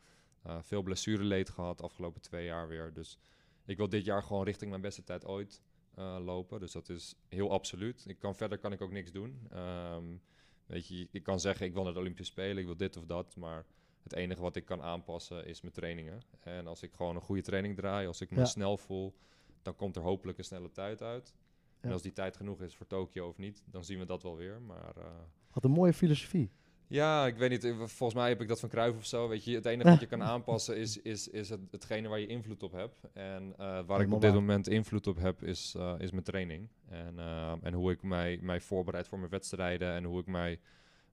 veel 0.62 0.82
blessureleed 0.82 1.50
gehad 1.50 1.82
afgelopen 1.82 2.22
twee 2.22 2.46
jaar 2.46 2.68
weer. 2.68 2.94
Dus 2.94 3.20
ik 3.66 3.78
wil 3.78 3.90
dit 3.90 4.06
jaar 4.06 4.24
gewoon 4.24 4.44
richting 4.44 4.70
mijn 4.70 4.82
beste 4.82 5.04
tijd 5.04 5.26
ooit 5.26 5.62
lopen. 5.96 6.60
Dus 6.60 6.72
dat 6.72 6.90
is 6.90 7.16
heel 7.28 7.52
absoluut. 7.52 8.04
Ik 8.08 8.20
kan, 8.20 8.36
verder 8.36 8.58
kan 8.58 8.72
ik 8.72 8.82
ook 8.82 8.92
niks 8.92 9.12
doen. 9.12 9.48
Um, 9.56 10.22
weet 10.66 10.88
je, 10.88 11.08
ik 11.12 11.24
kan 11.24 11.40
zeggen 11.40 11.66
ik 11.66 11.74
wil 11.74 11.84
naar 11.84 11.94
de 11.94 12.00
Olympische 12.00 12.32
Spelen, 12.32 12.58
ik 12.58 12.66
wil 12.66 12.78
dit 12.78 12.98
of 12.98 13.06
dat, 13.06 13.36
maar 13.36 13.66
het 14.04 14.14
enige 14.14 14.42
wat 14.42 14.56
ik 14.56 14.66
kan 14.66 14.82
aanpassen 14.82 15.46
is 15.46 15.62
mijn 15.62 15.74
trainingen. 15.74 16.22
En 16.40 16.68
als 16.68 16.84
ik 16.84 16.94
gewoon 16.94 17.16
een 17.16 17.22
goede 17.22 17.42
training 17.42 17.76
draai, 17.76 18.08
als 18.08 18.22
ik 18.22 18.32
me 18.32 18.38
Ja. 18.40 18.46
snel 18.46 18.78
voel, 18.78 19.14
dan 19.62 19.76
komt 19.76 19.96
er 19.96 20.02
hopelijk 20.02 20.38
een 20.38 20.44
snelle 20.44 20.72
tijd 20.72 21.02
uit. 21.02 21.34
En 21.80 21.92
als 21.92 22.02
die 22.02 22.14
tijd 22.14 22.38
genoeg 22.38 22.62
is 22.62 22.76
voor 22.76 22.88
Tokio 22.88 23.28
of 23.28 23.38
niet, 23.38 23.64
dan 23.66 23.84
zien 23.84 24.00
we 24.00 24.06
dat 24.06 24.24
wel 24.24 24.36
weer. 24.36 24.62
Maar 24.62 24.98
eh, 24.98 25.06
Wat 25.52 25.64
een 25.64 25.72
mooie 25.72 25.94
filosofie. 25.94 26.52
Ja, 26.88 27.26
ik 27.28 27.36
weet 27.38 27.50
niet. 27.50 27.64
eh, 27.64 27.76
Volgens 27.78 28.14
mij 28.14 28.30
heb 28.30 28.42
ik 28.42 28.48
dat 28.48 28.60
van 28.60 28.70
Cruijff 28.70 28.98
of 28.98 29.06
zo. 29.06 29.28
Weet 29.28 29.44
je, 29.44 29.56
het 29.56 29.66
enige 29.66 29.90
wat 29.90 30.00
je 30.00 30.06
kan 30.06 30.24
aanpassen 30.34 30.78
is, 30.78 31.02
is, 31.02 31.28
is 31.28 31.50
het, 31.50 31.60
hetgene 31.72 32.08
waar 32.08 32.20
je 32.20 32.28
invloed 32.28 32.64
op 32.64 32.72
hebt. 32.72 33.04
En 33.14 33.54
eh, 33.58 33.66
waar 33.86 34.02
ik 34.02 34.14
op 34.14 34.22
dit 34.22 34.34
moment 34.34 34.68
invloed 34.68 35.08
op 35.08 35.18
heb, 35.18 35.44
is, 35.44 35.74
eh, 35.78 35.94
is 35.98 36.12
mijn 36.12 36.24
training. 36.24 36.68
En, 36.90 37.20
en 37.62 37.74
hoe 37.74 37.92
ik 37.92 38.04
mij, 38.04 38.40
mij 38.42 38.62
voorbereid 38.62 39.08
voor 39.08 39.18
mijn 39.20 39.32
wedstrijden 39.32 39.94
en 39.94 40.04
hoe 40.04 40.20
ik 40.20 40.26
mij 40.28 40.60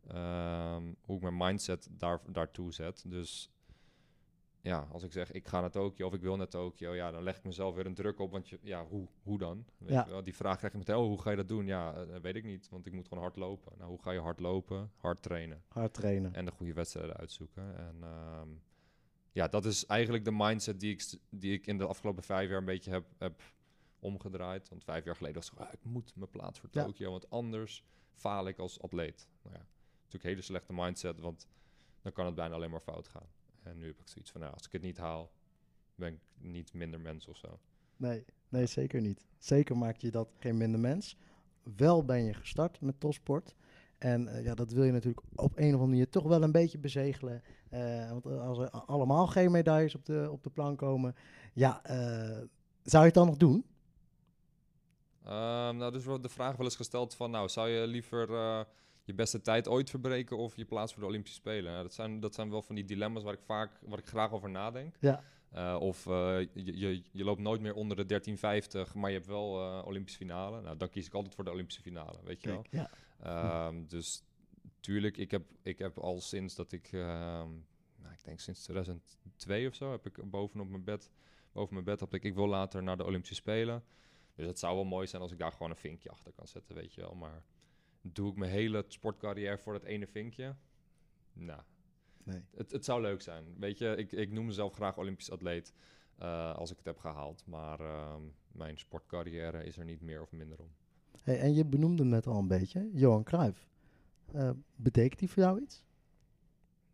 ehm, 0.09 0.83
hoe 1.01 1.17
ik 1.17 1.23
mijn 1.23 1.37
mindset 1.37 1.89
daar, 1.91 2.21
daartoe 2.27 2.73
zet. 2.73 3.05
Dus 3.07 3.51
ja, 4.63 4.89
als 4.91 5.03
ik 5.03 5.13
zeg 5.13 5.33
ik 5.33 5.47
ga 5.47 5.61
naar 5.61 5.71
Tokio 5.71 6.07
of 6.07 6.15
ik 6.15 6.21
wil 6.21 6.37
naar 6.37 6.49
Tokio, 6.49 6.95
ja, 6.95 7.11
dan 7.11 7.23
leg 7.23 7.37
ik 7.37 7.45
mezelf 7.45 7.75
weer 7.75 7.87
een 7.87 7.95
druk 7.95 8.19
op. 8.19 8.31
Want 8.31 8.49
je, 8.49 8.59
ja, 8.63 8.85
hoe, 8.87 9.09
hoe 9.23 9.39
dan? 9.39 9.65
Weet 9.79 9.91
Ja. 9.91 10.05
je 10.05 10.11
wel? 10.11 10.23
Die 10.25 10.35
vraag 10.35 10.57
krijg 10.57 10.73
ik 10.73 10.79
meteen, 10.79 10.97
oh, 10.97 11.07
hoe 11.07 11.21
ga 11.21 11.31
je 11.31 11.37
dat 11.37 11.49
doen? 11.49 11.67
Ja, 11.67 11.95
eh, 11.95 12.21
weet 12.21 12.35
ik 12.37 12.45
niet, 12.45 12.69
want 12.69 12.87
ik 12.87 12.93
moet 12.93 13.09
gewoon 13.09 13.23
hard 13.23 13.37
lopen. 13.37 13.73
Nou, 13.79 13.91
hoe 13.91 14.03
ga 14.03 14.11
je 14.11 14.21
hard 14.21 14.41
lopen? 14.41 14.91
Hard 14.97 15.23
trainen 15.23 15.63
Hard 15.69 15.95
trainen. 15.95 16.35
en 16.35 16.45
de 16.45 16.51
goede 16.51 16.73
wedstrijden 16.73 17.17
uitzoeken. 17.17 17.77
En 17.79 17.97
ehm, 18.03 18.49
ja, 19.33 19.49
dat 19.49 19.65
is 19.65 19.87
eigenlijk 19.87 20.25
de 20.25 20.33
mindset 20.33 20.81
die 20.81 20.93
ik, 20.93 21.19
die 21.31 21.53
ik 21.53 21.67
in 21.67 21.79
de 21.79 21.87
afgelopen 21.87 22.23
vijf 22.23 22.49
jaar 22.49 22.59
een 22.59 22.65
beetje 22.65 22.91
heb, 22.91 23.05
heb 23.19 23.43
omgedraaid. 23.99 24.69
Want 24.69 24.85
vijf 24.85 25.05
jaar 25.05 25.17
geleden 25.17 25.37
was 25.37 25.49
gewoon, 25.49 25.67
ah, 25.67 25.73
ik 25.73 25.85
moet 25.85 26.13
mijn 26.17 26.31
plaats 26.31 26.59
voor 26.61 26.69
Ja. 26.73 26.85
Tokio, 26.85 27.11
want 27.11 27.31
anders 27.31 27.85
faal 28.13 28.49
ik 28.49 28.59
als 28.59 28.81
atleet. 28.81 29.29
Nou 29.43 29.55
ja, 29.57 29.63
natuurlijk 29.95 30.25
een 30.25 30.31
hele 30.31 30.43
slechte 30.43 30.73
mindset, 30.73 31.21
want 31.21 31.49
dan 32.03 32.13
kan 32.13 32.27
het 32.27 32.35
bijna 32.35 32.55
alleen 32.55 32.71
maar 32.71 32.81
fout 32.81 33.09
gaan. 33.09 33.27
En 33.63 33.79
nu 33.79 33.87
heb 33.87 34.01
ik 34.01 34.09
zoiets 34.09 34.31
van, 34.31 34.41
nou, 34.41 34.53
als 34.53 34.67
ik 34.67 34.73
het 34.73 34.83
niet 34.83 34.99
haal, 34.99 35.31
ben 35.95 36.13
ik 36.13 36.21
niet 36.39 36.73
minder 36.73 37.01
mens 37.01 37.27
of 37.27 37.37
zo. 37.37 37.59
Nee, 37.97 38.25
nee, 38.49 38.67
zeker 38.67 39.01
niet. 39.01 39.27
Zeker 39.39 39.77
maak 39.77 39.97
je 39.97 40.11
dat 40.11 40.29
geen 40.39 40.57
minder 40.57 40.81
mens. 40.81 41.17
Wel 41.77 42.05
ben 42.05 42.25
je 42.25 42.35
gestart 42.35 42.81
met 42.81 43.01
topsport. 43.01 43.55
En 43.99 44.29
eh, 44.29 44.45
ja, 44.45 44.55
dat 44.55 44.73
wil 44.73 44.85
je 44.85 44.93
natuurlijk 44.93 45.27
op 45.35 45.53
een 45.57 45.67
of 45.67 45.73
andere 45.73 45.87
manier 45.87 46.09
toch 46.09 46.25
wel 46.25 46.43
een 46.43 46.53
beetje 46.53 46.79
bezegelen. 46.79 47.43
Eh, 47.71 48.11
want 48.11 48.27
als 48.27 48.59
er 48.59 48.71
allemaal 48.71 49.27
geen 49.27 49.51
medailles 49.51 49.95
op 49.95 50.05
de, 50.05 50.29
op 50.31 50.43
de 50.43 50.51
plank 50.51 50.79
komen, 50.79 51.15
ja, 51.53 51.85
eh, 51.85 52.47
zou 52.83 53.03
je 53.03 53.09
het 53.09 53.15
dan 53.15 53.27
nog 53.27 53.37
doen? 53.37 53.65
Ehm, 55.25 55.77
nou, 55.77 55.93
dus 55.93 56.05
wordt 56.05 56.23
de 56.23 56.29
vraag 56.29 56.57
wel 56.57 56.67
eens 56.67 56.77
gesteld 56.77 57.15
van, 57.15 57.31
nou, 57.31 57.49
zou 57.49 57.69
je 57.69 57.87
liever 57.87 58.35
eh, 58.35 58.61
je 59.11 59.17
beste 59.17 59.41
tijd 59.41 59.69
ooit 59.69 59.91
verbreken 59.91 60.37
of 60.37 60.57
je 60.57 60.65
plaats 60.65 60.93
voor 60.93 61.03
de 61.03 61.09
Olympische 61.09 61.39
Spelen? 61.39 61.73
Nou, 61.73 61.83
dat, 61.83 61.95
zijn, 61.95 62.21
dat 62.21 62.35
zijn 62.35 62.51
wel 62.51 62.63
van 62.63 62.75
die 62.75 62.85
dilemma's 62.85 63.23
waar 63.23 63.35
ik 63.35 63.43
vaak, 63.43 63.71
waar 63.87 63.99
ik 63.99 64.07
graag 64.07 64.33
over 64.33 64.51
nadenk. 64.51 64.97
Ja. 65.01 65.23
Eh, 65.51 65.77
of 65.81 66.07
eh, 66.07 66.39
je, 66.41 66.79
je, 66.79 67.03
je 67.13 67.25
loopt 67.25 67.41
nooit 67.41 67.61
meer 67.61 67.75
onder 67.75 67.97
de 67.97 68.07
1350, 68.07 68.95
maar 68.95 69.11
je 69.11 69.17
hebt 69.17 69.29
wel 69.29 69.61
eh 69.61 69.87
Olympische 69.87 70.19
finale. 70.19 70.61
Nou, 70.61 70.77
dan 70.77 70.89
kies 70.89 71.07
ik 71.07 71.15
altijd 71.15 71.35
voor 71.35 71.45
de 71.45 71.51
Olympische 71.51 71.83
finale, 71.83 72.19
weet 72.25 72.43
je 72.43 72.49
wel. 72.49 72.63
Kijk, 72.71 72.89
ja. 73.23 73.67
Ehm, 73.67 73.87
dus 73.87 74.23
tuurlijk, 74.81 75.17
ik 75.17 75.31
heb, 75.31 75.43
ik 75.63 75.79
heb 75.79 75.99
al 75.99 76.21
sinds 76.21 76.55
dat 76.55 76.73
ik, 76.73 76.87
ehm, 76.93 77.49
nou, 77.97 78.13
ik 78.13 78.25
denk 78.25 78.41
sinds 78.41 78.63
2002 78.63 79.67
of 79.67 79.75
zo, 79.75 79.91
heb 79.91 80.07
ik 80.07 80.31
bovenop 80.31 80.69
mijn 80.69 80.85
bed, 80.85 81.11
boven 81.53 81.73
mijn 81.73 81.85
bed 81.85 82.01
heb 82.01 82.15
ik, 82.15 82.25
ik 82.25 82.35
wil 82.35 82.49
later 82.49 82.83
naar 82.83 82.97
de 82.97 83.05
Olympische 83.05 83.35
Spelen. 83.35 83.85
Dus 84.35 84.47
het 84.47 84.59
zou 84.59 84.75
wel 84.75 84.85
mooi 84.85 85.07
zijn 85.07 85.23
als 85.23 85.33
ik 85.33 85.39
daar 85.39 85.53
gewoon 85.53 85.71
een 85.71 85.77
vinkje 85.77 86.11
achter 86.11 86.33
kan 86.33 86.47
zetten, 86.47 86.75
weet 86.75 86.95
je 86.95 87.01
wel. 87.01 87.15
Maar 87.15 87.43
doe 88.03 88.31
ik 88.31 88.37
mijn 88.37 88.51
hele 88.51 88.85
sportcarrière 88.89 89.59
voor 89.59 89.73
dat 89.73 89.85
ene 89.85 90.07
vinkje? 90.07 90.55
Nou, 91.33 91.61
Nee. 92.23 92.43
het, 92.57 92.73
het 92.73 92.85
zou 92.85 93.01
leuk 93.01 93.21
zijn. 93.23 93.45
Weet 93.59 93.79
je, 93.79 93.95
ik, 93.97 94.13
ik 94.13 94.33
noem 94.33 94.47
mezelf 94.47 94.75
graag 94.75 94.99
Olympisch 94.99 95.31
atleet 95.31 95.73
eh, 96.19 96.55
als 96.57 96.71
ik 96.71 96.77
het 96.77 96.87
heb 96.87 96.99
gehaald. 96.99 97.43
Maar 97.47 97.81
ehm, 97.81 98.23
mijn 98.53 98.79
sportcarrière 98.79 99.65
is 99.65 99.79
er 99.79 99.85
niet 99.85 100.01
meer 100.01 100.23
of 100.23 100.33
minder 100.33 100.59
om. 100.59 100.71
Hey, 101.23 101.41
en 101.41 101.55
je 101.55 101.65
benoemde 101.65 102.03
hem 102.03 102.11
net 102.11 102.27
al 102.27 102.39
een 102.39 102.49
beetje, 102.49 102.91
Johan 102.93 103.25
Cruijff. 103.25 103.69
Eh, 104.33 104.51
betekent 104.77 105.19
die 105.19 105.31
voor 105.31 105.43
jou 105.43 105.61
iets? 105.61 105.85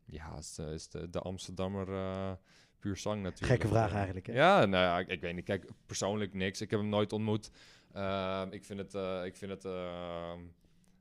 Ja, 0.04 0.36
is, 0.36 0.54
de- 0.54 0.62
is 0.72 0.88
de, 0.88 1.10
de 1.10 1.20
Amsterdammer 1.20 1.88
eh, 1.92 2.32
puur 2.78 2.96
zang 2.96 3.22
natuurlijk. 3.22 3.52
Gekke 3.52 3.68
vraag 3.68 3.92
eigenlijk, 3.92 4.26
hè? 4.26 4.32
Ja, 4.32 4.64
nou 4.64 4.84
ja, 4.84 4.98
ik, 4.98 5.08
ik 5.08 5.20
weet 5.20 5.34
niet. 5.34 5.44
Kijk, 5.44 5.70
persoonlijk 5.86 6.34
niks. 6.34 6.60
Ik 6.60 6.70
heb 6.70 6.80
hem 6.80 6.88
nooit 6.88 7.12
ontmoet. 7.12 7.50
Ehm, 7.92 8.48
ik 8.50 8.64
vind 8.64 8.78
het, 8.78 8.94
ik 9.24 9.36
vind 9.36 9.50
het 9.50 9.64
ehm, 9.64 10.40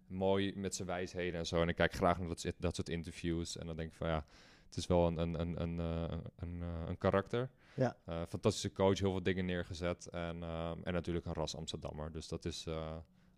mooi 0.07 0.53
met 0.55 0.75
zijn 0.75 0.87
wijsheden 0.87 1.39
en 1.39 1.45
zo. 1.45 1.61
En 1.61 1.69
ik 1.69 1.75
kijk 1.75 1.93
graag 1.93 2.19
naar 2.19 2.27
dat, 2.27 2.39
soort- 2.39 2.55
dat 2.61 2.75
soort 2.75 2.89
interviews. 2.89 3.57
En 3.57 3.65
dan 3.67 3.75
denk 3.75 3.89
ik 3.89 3.95
van 3.95 4.07
ja, 4.07 4.25
het 4.65 4.77
is 4.77 4.87
wel 4.87 5.07
een, 5.07 5.17
een, 5.17 5.39
een, 5.39 5.61
een, 5.61 5.79
eh, 5.79 6.17
een, 6.35 6.61
eh, 6.61 6.83
een 6.87 6.97
karakter. 6.97 7.49
Ja. 7.75 7.97
Eh, 8.05 8.21
fantastische 8.29 8.71
coach, 8.71 8.99
heel 8.99 9.11
veel 9.11 9.23
dingen 9.23 9.45
neergezet. 9.45 10.07
En, 10.07 10.43
ehm, 10.43 10.77
en 10.83 10.93
natuurlijk 10.93 11.25
een 11.25 11.33
ras 11.33 11.55
Amsterdammer. 11.55 12.11
Dus 12.11 12.27
dat 12.27 12.45
is 12.45 12.67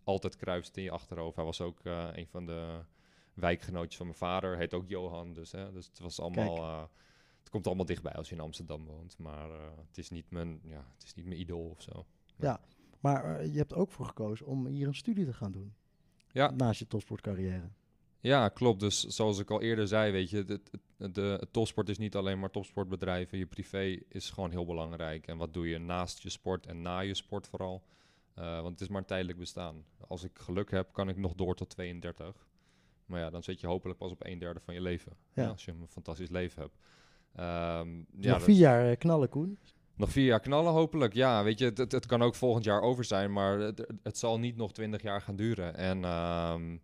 altijd 0.04 0.36
kruist 0.36 0.76
in 0.76 0.82
je 0.82 0.90
achterhoofd. 0.90 1.36
Hij 1.36 1.44
was 1.44 1.60
ook 1.60 1.80
eh, 1.80 2.08
een 2.12 2.26
van 2.26 2.46
de 2.46 2.80
wijkgenootjes 3.34 3.96
van 3.96 4.06
mijn 4.06 4.18
vader. 4.18 4.56
Heet 4.56 4.74
ook 4.74 4.88
Johan. 4.88 5.32
Dus, 5.32 5.52
hè, 5.52 5.72
dus 5.72 5.86
het 5.86 5.98
was 5.98 6.20
allemaal... 6.20 6.88
het 7.38 7.50
komt 7.50 7.66
allemaal 7.66 7.86
dichtbij 7.86 8.12
als 8.12 8.28
je 8.28 8.34
in 8.34 8.40
Amsterdam 8.40 8.84
woont. 8.84 9.18
Maar 9.18 9.50
het, 9.86 9.98
is 9.98 10.10
niet 10.10 10.30
mijn, 10.30 10.60
ja, 10.62 10.84
het 10.94 11.04
is 11.04 11.14
niet 11.14 11.26
mijn 11.26 11.40
idool 11.40 11.68
of 11.68 11.82
zo. 11.82 12.06
Maar 13.00 13.36
eh, 13.40 13.52
je 13.52 13.58
hebt 13.58 13.74
ook 13.74 13.90
voor 13.90 14.06
gekozen 14.06 14.46
om 14.46 14.66
hier 14.66 14.86
een 14.86 14.94
studie 14.94 15.24
te 15.24 15.32
gaan 15.32 15.52
doen. 15.52 15.74
Ja. 16.32 16.50
Naast 16.50 16.78
je 16.78 16.86
topsportcarrière. 16.86 17.68
Ja, 18.20 18.48
klopt. 18.48 18.80
Dus 18.80 19.04
zoals 19.04 19.38
ik 19.38 19.50
al 19.50 19.62
eerder 19.62 19.88
zei, 19.88 20.12
weet 20.12 20.30
je, 20.30 20.36
het, 20.36 20.70
het, 20.96 21.14
de, 21.14 21.36
het 21.40 21.52
topsport 21.52 21.88
is 21.88 21.98
niet 21.98 22.16
alleen 22.16 22.38
maar 22.38 22.50
topsportbedrijven. 22.50 23.38
Je 23.38 23.46
privé 23.46 23.98
is 24.08 24.30
gewoon 24.30 24.50
heel 24.50 24.66
belangrijk. 24.66 25.26
En 25.26 25.36
wat 25.36 25.52
doe 25.54 25.68
je 25.68 25.78
naast 25.78 26.22
je 26.22 26.28
sport 26.30 26.66
en 26.66 26.82
na 26.82 26.98
je 27.00 27.14
sport 27.14 27.46
vooral? 27.48 27.82
Eh, 28.34 28.60
want 28.60 28.70
het 28.70 28.80
is 28.80 28.88
maar 28.88 29.00
een 29.00 29.06
tijdelijk 29.06 29.38
bestaan. 29.38 29.84
Als 30.08 30.24
ik 30.24 30.38
geluk 30.38 30.70
heb, 30.70 30.92
kan 30.92 31.08
ik 31.08 31.16
nog 31.16 31.34
door 31.34 31.54
tot 31.54 31.68
32. 31.70 32.46
Maar 33.06 33.20
ja, 33.20 33.30
dan 33.30 33.42
zit 33.42 33.60
je 33.60 33.66
hopelijk 33.66 33.98
pas 33.98 34.10
op 34.10 34.26
een 34.26 34.38
derde 34.38 34.60
van 34.60 34.74
je 34.74 34.80
leven. 34.80 35.12
Ja. 35.34 35.42
Ja, 35.42 35.48
als 35.48 35.64
je 35.64 35.70
een 35.70 35.88
fantastisch 35.88 36.28
leven 36.28 36.62
hebt. 36.62 36.74
Ehm, 37.34 37.96
Ja, 38.20 38.32
nog 38.32 38.42
vier 38.42 38.56
jaar 38.56 38.90
eh, 38.90 38.96
knallen, 38.96 39.28
Koen. 39.28 39.58
Nog 39.98 40.10
vier 40.10 40.24
jaar 40.24 40.40
knallen 40.40 40.72
hopelijk. 40.72 41.14
Ja, 41.14 41.44
weet 41.44 41.58
je, 41.58 41.64
het, 41.64 41.92
het, 41.92 42.06
kan 42.06 42.22
ook 42.22 42.34
volgend 42.34 42.64
jaar 42.64 42.80
over 42.80 43.04
zijn, 43.04 43.32
maar 43.32 43.58
het, 43.58 43.86
het 44.02 44.18
zal 44.18 44.38
niet 44.38 44.56
nog 44.56 44.72
twintig 44.72 45.02
jaar 45.02 45.20
gaan 45.20 45.36
duren. 45.36 45.76
En 45.76 46.04
ehm, 46.04 46.76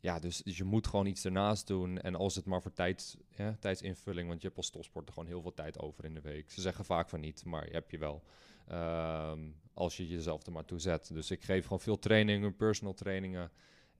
ja, 0.00 0.18
dus, 0.18 0.42
dus 0.42 0.56
je 0.56 0.64
moet 0.64 0.86
gewoon 0.86 1.06
iets 1.06 1.24
ernaast 1.24 1.66
doen. 1.66 1.98
En 1.98 2.14
als 2.14 2.34
het 2.34 2.46
maar 2.46 2.62
voor 2.62 2.72
tijd, 2.72 3.16
ja, 3.36 3.56
tijdsinvulling, 3.60 4.28
want 4.28 4.40
je 4.40 4.46
hebt 4.46 4.58
als 4.58 4.70
topsporter 4.70 5.12
gewoon 5.12 5.28
heel 5.28 5.42
veel 5.42 5.54
tijd 5.54 5.78
over 5.78 6.04
in 6.04 6.14
de 6.14 6.20
week. 6.20 6.50
Ze 6.50 6.60
zeggen 6.60 6.84
vaak 6.84 7.08
van 7.08 7.20
niet, 7.20 7.44
maar 7.44 7.66
je 7.66 7.72
heb 7.72 7.90
je 7.90 7.98
wel. 7.98 8.22
Ehm, 8.66 9.40
als 9.74 9.96
je 9.96 10.08
jezelf 10.08 10.46
er 10.46 10.52
maar 10.52 10.64
toe 10.64 10.78
zet. 10.78 11.10
Dus 11.12 11.30
ik 11.30 11.42
geef 11.42 11.62
gewoon 11.62 11.80
veel 11.80 11.98
trainingen, 11.98 12.56
personal 12.56 12.94
trainingen. 12.94 13.50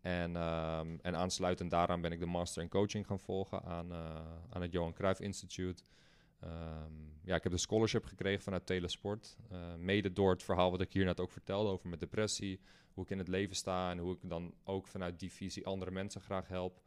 En, 0.00 0.36
ehm, 0.36 0.96
en 1.02 1.16
aansluitend 1.16 1.70
daaraan 1.70 2.00
ben 2.00 2.12
ik 2.12 2.20
de 2.20 2.26
master 2.26 2.62
in 2.62 2.68
coaching 2.68 3.06
gaan 3.06 3.20
volgen 3.20 3.62
aan, 3.62 3.92
eh, 3.92 4.16
aan 4.50 4.62
het 4.62 4.72
Johan 4.72 4.92
Cruijff 4.92 5.20
Institute. 5.20 5.82
Ehm, 6.40 6.92
ja, 7.22 7.34
ik 7.34 7.42
heb 7.42 7.52
de 7.52 7.58
scholarship 7.58 8.04
gekregen 8.04 8.42
vanuit 8.42 8.66
Telesport. 8.66 9.36
Uh, 9.52 9.74
mede 9.74 10.12
door 10.12 10.30
het 10.30 10.42
verhaal 10.42 10.70
wat 10.70 10.80
ik 10.80 10.92
hier 10.92 11.04
net 11.04 11.20
ook 11.20 11.30
vertelde 11.30 11.70
over 11.70 11.88
mijn 11.88 12.00
depressie. 12.00 12.60
Hoe 12.92 13.04
ik 13.04 13.10
in 13.10 13.18
het 13.18 13.28
leven 13.28 13.56
sta 13.56 13.90
en 13.90 13.98
hoe 13.98 14.14
ik 14.14 14.18
dan 14.22 14.54
ook 14.64 14.86
vanuit 14.86 15.20
die 15.20 15.32
visie 15.32 15.66
andere 15.66 15.90
mensen 15.90 16.20
graag 16.20 16.48
help. 16.48 16.82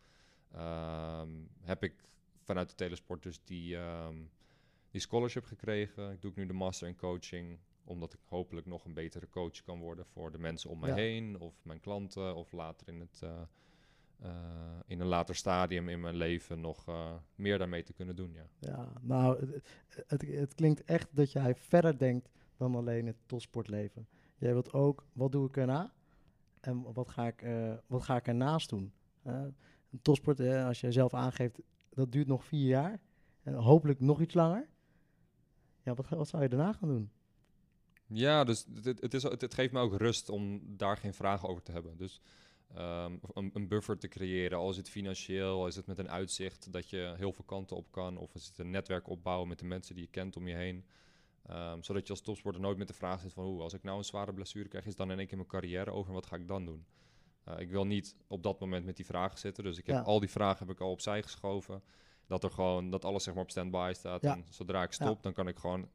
Ehm, 0.52 1.30
heb 1.62 1.84
ik 1.84 1.94
vanuit 2.42 2.70
de 2.70 2.76
Telesport 2.76 3.24
dus 3.24 3.40
die, 3.44 3.78
die 4.92 5.02
scholarship 5.02 5.46
gekregen. 5.46 6.12
Ik 6.12 6.22
doe 6.22 6.32
nu 6.36 6.46
de 6.46 6.54
master 6.54 6.88
in 6.88 6.96
coaching 6.96 7.60
omdat 7.84 8.14
ik 8.14 8.20
hopelijk 8.26 8.66
nog 8.66 8.86
een 8.86 8.94
betere 8.94 9.30
coach 9.30 9.62
kan 9.62 9.80
worden 9.80 10.06
voor 10.06 10.32
de 10.32 10.38
mensen 10.38 10.70
om 10.70 10.80
mij 10.80 10.94
heen, 10.94 11.40
of 11.40 11.54
mijn 11.64 11.80
klanten, 11.80 12.36
of 12.36 12.52
later 12.52 12.88
in, 12.88 13.00
het, 13.00 13.22
uh, 13.24 13.42
in 14.86 15.00
een 15.00 15.08
later 15.08 15.36
stadium 15.36 15.90
in 15.90 16.00
mijn 16.00 16.16
leven 16.16 16.62
nog 16.62 16.88
uh, 16.90 17.12
meer 17.36 17.58
daarmee 17.58 17.84
te 17.84 17.94
kunnen 17.94 18.16
doen. 18.16 18.34
Ja, 18.34 18.48
ja 18.60 18.94
nou, 19.02 19.40
het, 19.40 19.64
het, 20.08 20.22
het, 20.22 20.56
klinkt 20.56 20.84
echt 20.84 21.08
dat 21.12 21.32
jij 21.32 21.56
verder 21.56 21.98
denkt 21.98 22.30
dan 22.58 22.76
alleen 22.76 23.06
het 23.08 23.18
topsportleven. 23.26 24.08
Jij 24.38 24.52
wilt 24.52 24.74
ook, 24.74 25.06
wat 25.14 25.32
doe 25.32 25.48
ik 25.48 25.58
erna? 25.58 25.94
En 26.60 26.94
wat 26.94 27.10
ga 27.10 27.28
ik, 27.28 27.46
wat 27.88 28.04
ga 28.04 28.16
ik 28.16 28.28
ernaast 28.28 28.70
doen? 28.70 28.94
topsport, 30.02 30.40
als 30.40 30.82
je 30.82 30.92
zelf 30.92 31.14
aangeeft, 31.14 31.60
dat 31.90 32.12
duurt 32.12 32.28
nog 32.28 32.46
vier 32.46 32.68
jaar. 32.68 33.00
En 33.44 33.54
hopelijk 33.54 34.00
nog 34.00 34.22
iets 34.22 34.34
langer. 34.34 34.68
Ja, 35.84 35.94
wat, 35.94 36.10
wat 36.10 36.28
zou 36.28 36.44
je 36.44 36.50
daarna 36.50 36.74
gaan 36.74 36.88
doen? 36.88 37.12
Ja, 38.08 38.44
dus 38.44 38.66
het, 38.84 39.02
het, 39.02 39.14
is, 39.14 39.24
het, 39.24 39.54
geeft 39.54 39.74
me 39.74 39.80
ook 39.80 39.98
rust 39.98 40.30
om 40.30 40.62
daar 40.78 40.98
geen 40.98 41.14
vragen 41.14 41.50
over 41.50 41.64
te 41.64 41.72
hebben. 41.72 41.98
Dus 41.98 42.22
um, 42.78 43.20
een, 43.34 43.52
een, 43.54 43.68
buffer 43.68 43.98
te 43.98 44.08
creëren, 44.08 44.58
al 44.58 44.70
is 44.70 44.78
het 44.78 44.90
financieel, 44.90 45.60
al 45.60 45.68
is 45.68 45.76
het 45.76 45.88
met 45.88 45.98
een 45.98 46.10
uitzicht 46.10 46.72
dat 46.72 46.90
je 46.90 47.14
heel 47.18 47.34
veel 47.34 47.46
kanten 47.46 47.78
op 47.78 47.92
kan, 47.92 48.18
of 48.18 48.36
is 48.36 48.48
het 48.48 48.58
een 48.58 48.70
netwerk 48.70 49.10
opbouwen 49.10 49.48
met 49.48 49.60
de 49.60 49.66
mensen 49.66 49.96
die 49.96 50.04
je 50.04 50.10
kent 50.10 50.36
om 50.36 50.48
je 50.48 50.56
heen. 50.56 50.86
Um, 51.52 51.84
zodat 51.84 52.08
je 52.08 52.14
als 52.14 52.22
topsporter 52.22 52.62
nooit 52.62 52.78
met 52.78 52.88
de 52.88 52.94
vraag 52.94 53.22
zit 53.22 53.34
van, 53.34 53.44
hoe, 53.46 53.62
als 53.62 53.74
ik 53.74 53.84
nou 53.84 53.98
een 53.98 54.04
zware 54.04 54.34
blessure 54.34 54.68
krijg, 54.68 54.86
is 54.86 54.96
dan 54.96 55.12
in 55.12 55.18
één 55.18 55.28
keer 55.28 55.38
mijn 55.38 55.50
carrière 55.50 55.92
over 55.92 56.08
en 56.08 56.16
wat 56.16 56.26
ga 56.26 56.36
ik 56.36 56.48
dan 56.48 56.66
doen? 56.66 56.86
Uh, 57.48 57.60
ik 57.60 57.70
wil 57.70 57.86
niet 57.86 58.16
op 58.28 58.44
dat 58.44 58.60
moment 58.60 58.86
met 58.86 58.96
die 58.96 59.06
vragen 59.06 59.40
zitten, 59.40 59.64
dus 59.64 59.78
ik 59.78 59.86
heb 59.86 60.06
al 60.06 60.20
die 60.20 60.30
vragen 60.30 60.68
heb 60.68 60.76
ik 60.76 60.82
al 60.82 60.92
opzij 60.92 61.24
geschoven. 61.24 61.84
Dat 62.28 62.44
er 62.44 62.52
gewoon, 62.52 62.90
dat 62.90 63.06
alles 63.06 63.24
zeg 63.24 63.34
maar 63.34 63.44
op 63.44 63.50
standby 63.50 63.92
staat. 63.96 64.24
En 64.24 64.46
zodra 64.50 64.84
ik 64.84 64.92
stop, 64.92 65.24
dan 65.24 65.34
kan 65.34 65.48
ik 65.48 65.58
gewoon 65.58 65.90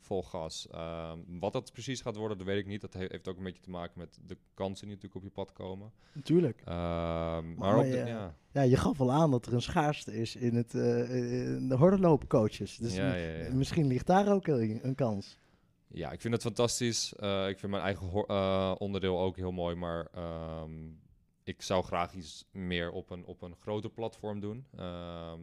vol 0.00 0.22
gas. 0.22 0.68
Ehm, 0.70 1.18
wat 1.26 1.52
dat 1.52 1.72
precies 1.72 2.00
gaat 2.00 2.16
worden, 2.16 2.38
dat 2.38 2.46
weet 2.46 2.58
ik 2.58 2.66
niet. 2.66 2.80
Dat 2.80 2.94
heeft 2.94 3.28
ook 3.28 3.36
een 3.36 3.44
beetje 3.44 3.62
te 3.62 3.70
maken 3.70 3.98
met 3.98 4.18
de 4.26 4.36
kansen 4.54 4.86
die 4.86 4.94
natuurlijk 4.94 5.14
op 5.14 5.22
je 5.22 5.42
pad 5.44 5.52
komen. 5.52 5.92
Natuurlijk. 6.12 6.62
Ehm, 6.64 7.54
maar, 7.54 7.78
op 7.78 7.84
je, 7.84 7.90
de, 7.90 7.96
ja. 7.96 8.34
ja. 8.52 8.62
je 8.62 8.76
gaf 8.76 9.00
al 9.00 9.12
aan 9.12 9.30
dat 9.30 9.46
er 9.46 9.52
een 9.52 9.62
schaarste 9.62 10.16
is 10.16 10.36
in, 10.36 10.54
het, 10.54 10.74
uh, 10.74 11.54
in 11.54 11.68
de 11.68 11.76
hordenloopcoaches. 11.76 12.76
Dus 12.76 12.94
ja, 12.94 13.14
misschien 13.52 13.86
ligt 13.86 14.06
daar 14.06 14.32
ook 14.32 14.46
een 14.46 14.94
kans. 14.94 15.38
Ja, 15.86 16.12
ik 16.12 16.20
vind 16.20 16.34
het 16.34 16.42
fantastisch. 16.42 17.14
Uh, 17.20 17.48
ik 17.48 17.58
vind 17.58 17.72
mijn 17.72 17.84
eigen 17.84 18.24
uh, 18.28 18.74
onderdeel 18.78 19.20
ook 19.20 19.36
heel 19.36 19.52
mooi, 19.52 19.74
maar 19.74 20.06
um, 20.62 21.00
ik 21.44 21.62
zou 21.62 21.84
graag 21.84 22.14
iets 22.14 22.44
meer 22.50 22.90
op 22.90 23.10
een, 23.10 23.24
op 23.24 23.42
een 23.42 23.56
groter 23.56 23.90
platform 23.90 24.40
doen. 24.40 24.66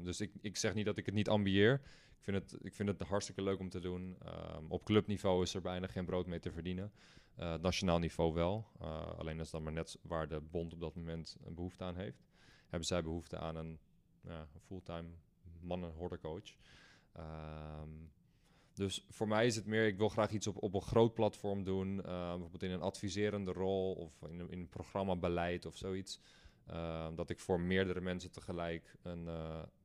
dus 0.03 0.21
ik, 0.21 0.31
ik 0.41 0.57
zeg 0.57 0.73
niet 0.73 0.85
dat 0.85 0.97
ik 0.97 1.05
het 1.05 1.15
niet 1.15 1.29
ambieer 1.29 1.81
ik 2.21 2.27
vind 2.27 2.51
het, 2.51 2.63
ik 2.63 2.73
vind 2.73 2.89
het 2.89 3.01
hartstikke 3.01 3.41
leuk 3.41 3.59
om 3.59 3.69
te 3.69 3.79
doen. 3.79 4.17
Um, 4.55 4.65
op 4.71 4.83
clubniveau 4.83 5.43
is 5.43 5.53
er 5.53 5.61
bijna 5.61 5.87
geen 5.87 6.05
brood 6.05 6.25
mee 6.25 6.39
te 6.39 6.51
verdienen. 6.51 6.91
Uh, 7.39 7.55
nationaal 7.55 7.99
niveau 7.99 8.33
wel. 8.33 8.67
Uh, 8.81 9.17
alleen 9.17 9.39
is 9.39 9.49
dan 9.49 9.63
maar 9.63 9.71
net 9.73 9.99
waar 10.01 10.27
de 10.27 10.41
bond 10.41 10.73
op 10.73 10.79
dat 10.79 10.95
moment 10.95 11.37
een 11.43 11.55
behoefte 11.55 11.83
aan 11.83 11.95
heeft. 11.95 12.23
Hebben 12.67 12.87
zij 12.87 13.03
behoefte 13.03 13.37
aan 13.37 13.55
een, 13.55 13.79
een 14.23 14.61
fulltime 14.65 15.09
mannen-hordercoach. 15.59 16.55
Um, 17.17 18.11
dus 18.73 19.05
voor 19.09 19.27
mij 19.27 19.45
is 19.45 19.55
het 19.55 19.65
meer, 19.65 19.85
ik 19.87 19.97
wil 19.97 20.09
graag 20.09 20.31
iets 20.31 20.47
op, 20.47 20.63
op 20.63 20.73
een 20.73 20.81
groot 20.81 21.13
platform 21.13 21.63
doen. 21.63 21.95
bijvoorbeeld 22.01 22.63
in 22.63 22.71
een 22.71 22.81
adviserende 22.81 23.51
rol 23.51 23.93
of 23.93 24.29
in, 24.29 24.49
in 24.49 24.59
een 24.59 24.69
programma 24.69 25.15
beleid 25.15 25.65
of 25.65 25.77
zoiets. 25.77 26.19
dat 27.15 27.29
ik 27.29 27.39
voor 27.39 27.59
meerdere 27.59 28.01
mensen 28.01 28.31
tegelijk 28.31 28.95
een, 29.01 29.27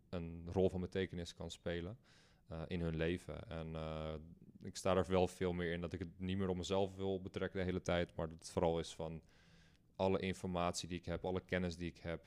een 0.09 0.49
rol 0.53 0.71
van 0.71 0.81
betekenis 0.81 1.35
kan 1.35 1.51
spelen. 1.51 1.99
Eh, 2.49 2.63
in 2.67 2.81
hun 2.81 2.97
leven. 2.97 3.49
En 3.49 3.69
uh, 3.73 4.15
ik 4.63 4.77
sta 4.77 4.97
er 4.97 5.07
wel 5.09 5.27
veel 5.27 5.53
meer 5.53 5.73
in 5.73 5.81
dat 5.81 5.93
ik 5.93 5.99
het 5.99 6.09
niet 6.19 6.39
meer 6.39 6.49
op 6.49 6.57
mezelf 6.57 6.97
wil 6.97 7.21
betrekken 7.21 7.59
de 7.59 7.65
hele 7.65 7.83
tijd, 7.83 8.15
maar 8.17 8.29
dat 8.29 8.39
het 8.39 8.51
vooral 8.51 8.79
is 8.79 8.95
van 8.95 9.23
alle 9.97 10.19
informatie 10.19 10.89
die 10.89 10.99
ik 10.99 11.05
heb, 11.05 11.25
alle 11.25 11.41
kennis 11.41 11.77
die 11.77 11.91
ik 11.91 11.99
heb, 11.99 12.25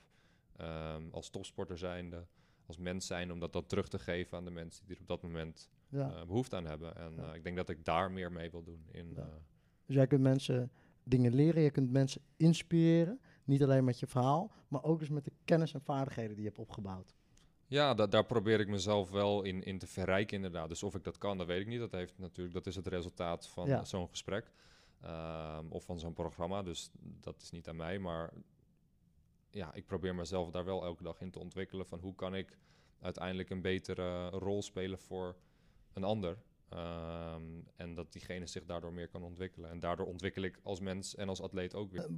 um, 0.62 1.10
als 1.12 1.30
topsporter 1.30 1.78
zijnde, 1.78 2.26
als 2.66 2.78
mens 2.78 3.08
zijn, 3.08 3.32
om 3.32 3.40
dat 3.40 3.54
dan 3.54 3.66
terug 3.66 3.88
te 3.88 4.00
geven 4.00 4.38
aan 4.38 4.46
de 4.46 4.52
mensen 4.52 4.86
die 4.86 4.96
er 4.96 5.02
op 5.02 5.08
dat 5.08 5.22
moment 5.22 5.70
ja. 5.90 6.10
uh, 6.10 6.26
behoefte 6.26 6.56
aan 6.56 6.66
hebben. 6.66 6.96
En 6.96 7.14
ja. 7.16 7.34
ik 7.34 7.44
denk 7.44 7.56
dat 7.56 7.70
ik 7.70 7.86
daar 7.86 8.12
meer 8.12 8.32
mee 8.32 8.52
wil 8.52 8.64
doen. 8.64 8.86
In, 8.92 9.14
ja. 9.16 9.30
Dus 9.86 9.96
jij 9.96 10.08
kunt 10.08 10.22
mensen 10.22 10.72
dingen 11.04 11.34
leren, 11.34 11.62
je 11.62 11.72
kunt 11.72 11.92
mensen 11.92 12.22
inspireren, 12.38 13.20
niet 13.44 13.64
alleen 13.64 13.84
met 13.84 14.00
je 14.00 14.08
verhaal, 14.08 14.52
maar 14.68 14.84
ook 14.84 15.00
dus 15.00 15.10
met 15.10 15.26
de 15.26 15.34
kennis 15.46 15.74
en 15.74 15.82
vaardigheden 15.82 16.36
die 16.36 16.44
je 16.44 16.48
hebt 16.48 16.60
opgebouwd. 16.60 17.16
Ja, 17.70 17.94
daar 17.94 18.26
probeer 18.26 18.60
ik 18.60 18.68
mezelf 18.68 19.10
wel 19.10 19.44
in, 19.44 19.64
in 19.64 19.78
te 19.78 19.88
verrijken 19.88 20.36
inderdaad. 20.36 20.70
Dus 20.70 20.84
of 20.84 20.96
ik 20.96 21.04
dat 21.04 21.18
kan, 21.18 21.38
dat 21.38 21.48
weet 21.48 21.62
ik 21.62 21.68
niet. 21.68 21.80
Dat, 21.80 21.92
heeft 21.92 22.18
natuurlijk, 22.18 22.56
dat 22.56 22.68
is 22.68 22.76
het 22.76 22.88
resultaat 22.88 23.48
van 23.48 23.86
zo'n 23.86 24.10
gesprek 24.10 24.52
um, 25.06 25.72
of 25.72 25.84
van 25.84 26.00
zo'n 26.00 26.14
programma. 26.14 26.64
Dus 26.64 26.90
dat 27.00 27.42
is 27.42 27.52
niet 27.52 27.68
aan 27.68 27.76
mij. 27.76 28.00
Maar 28.00 28.34
ja, 29.50 29.74
ik 29.74 29.86
probeer 29.86 30.16
mezelf 30.16 30.52
daar 30.52 30.66
wel 30.66 30.84
elke 30.84 31.04
dag 31.04 31.22
in 31.22 31.32
te 31.32 31.40
ontwikkelen. 31.40 31.86
Van 31.86 32.00
hoe 32.00 32.16
kan 32.16 32.36
ik 32.36 32.58
uiteindelijk 33.00 33.50
een 33.50 33.62
betere 33.62 34.30
rol 34.30 34.62
spelen 34.62 35.00
voor 35.00 35.36
een 35.94 36.04
ander. 36.04 36.38
Um, 36.74 37.68
en 37.76 37.94
dat 37.94 38.12
diegene 38.12 38.46
zich 38.46 38.66
daardoor 38.66 38.94
meer 38.94 39.08
kan 39.08 39.24
ontwikkelen. 39.24 39.70
En 39.70 39.80
daardoor 39.80 40.06
ontwikkel 40.06 40.44
ik 40.44 40.60
als 40.64 40.80
mens 40.80 41.16
en 41.16 41.30
als 41.30 41.42
atleet 41.42 41.76
ook 41.76 41.92
weer. 41.92 42.10
Uh, 42.10 42.18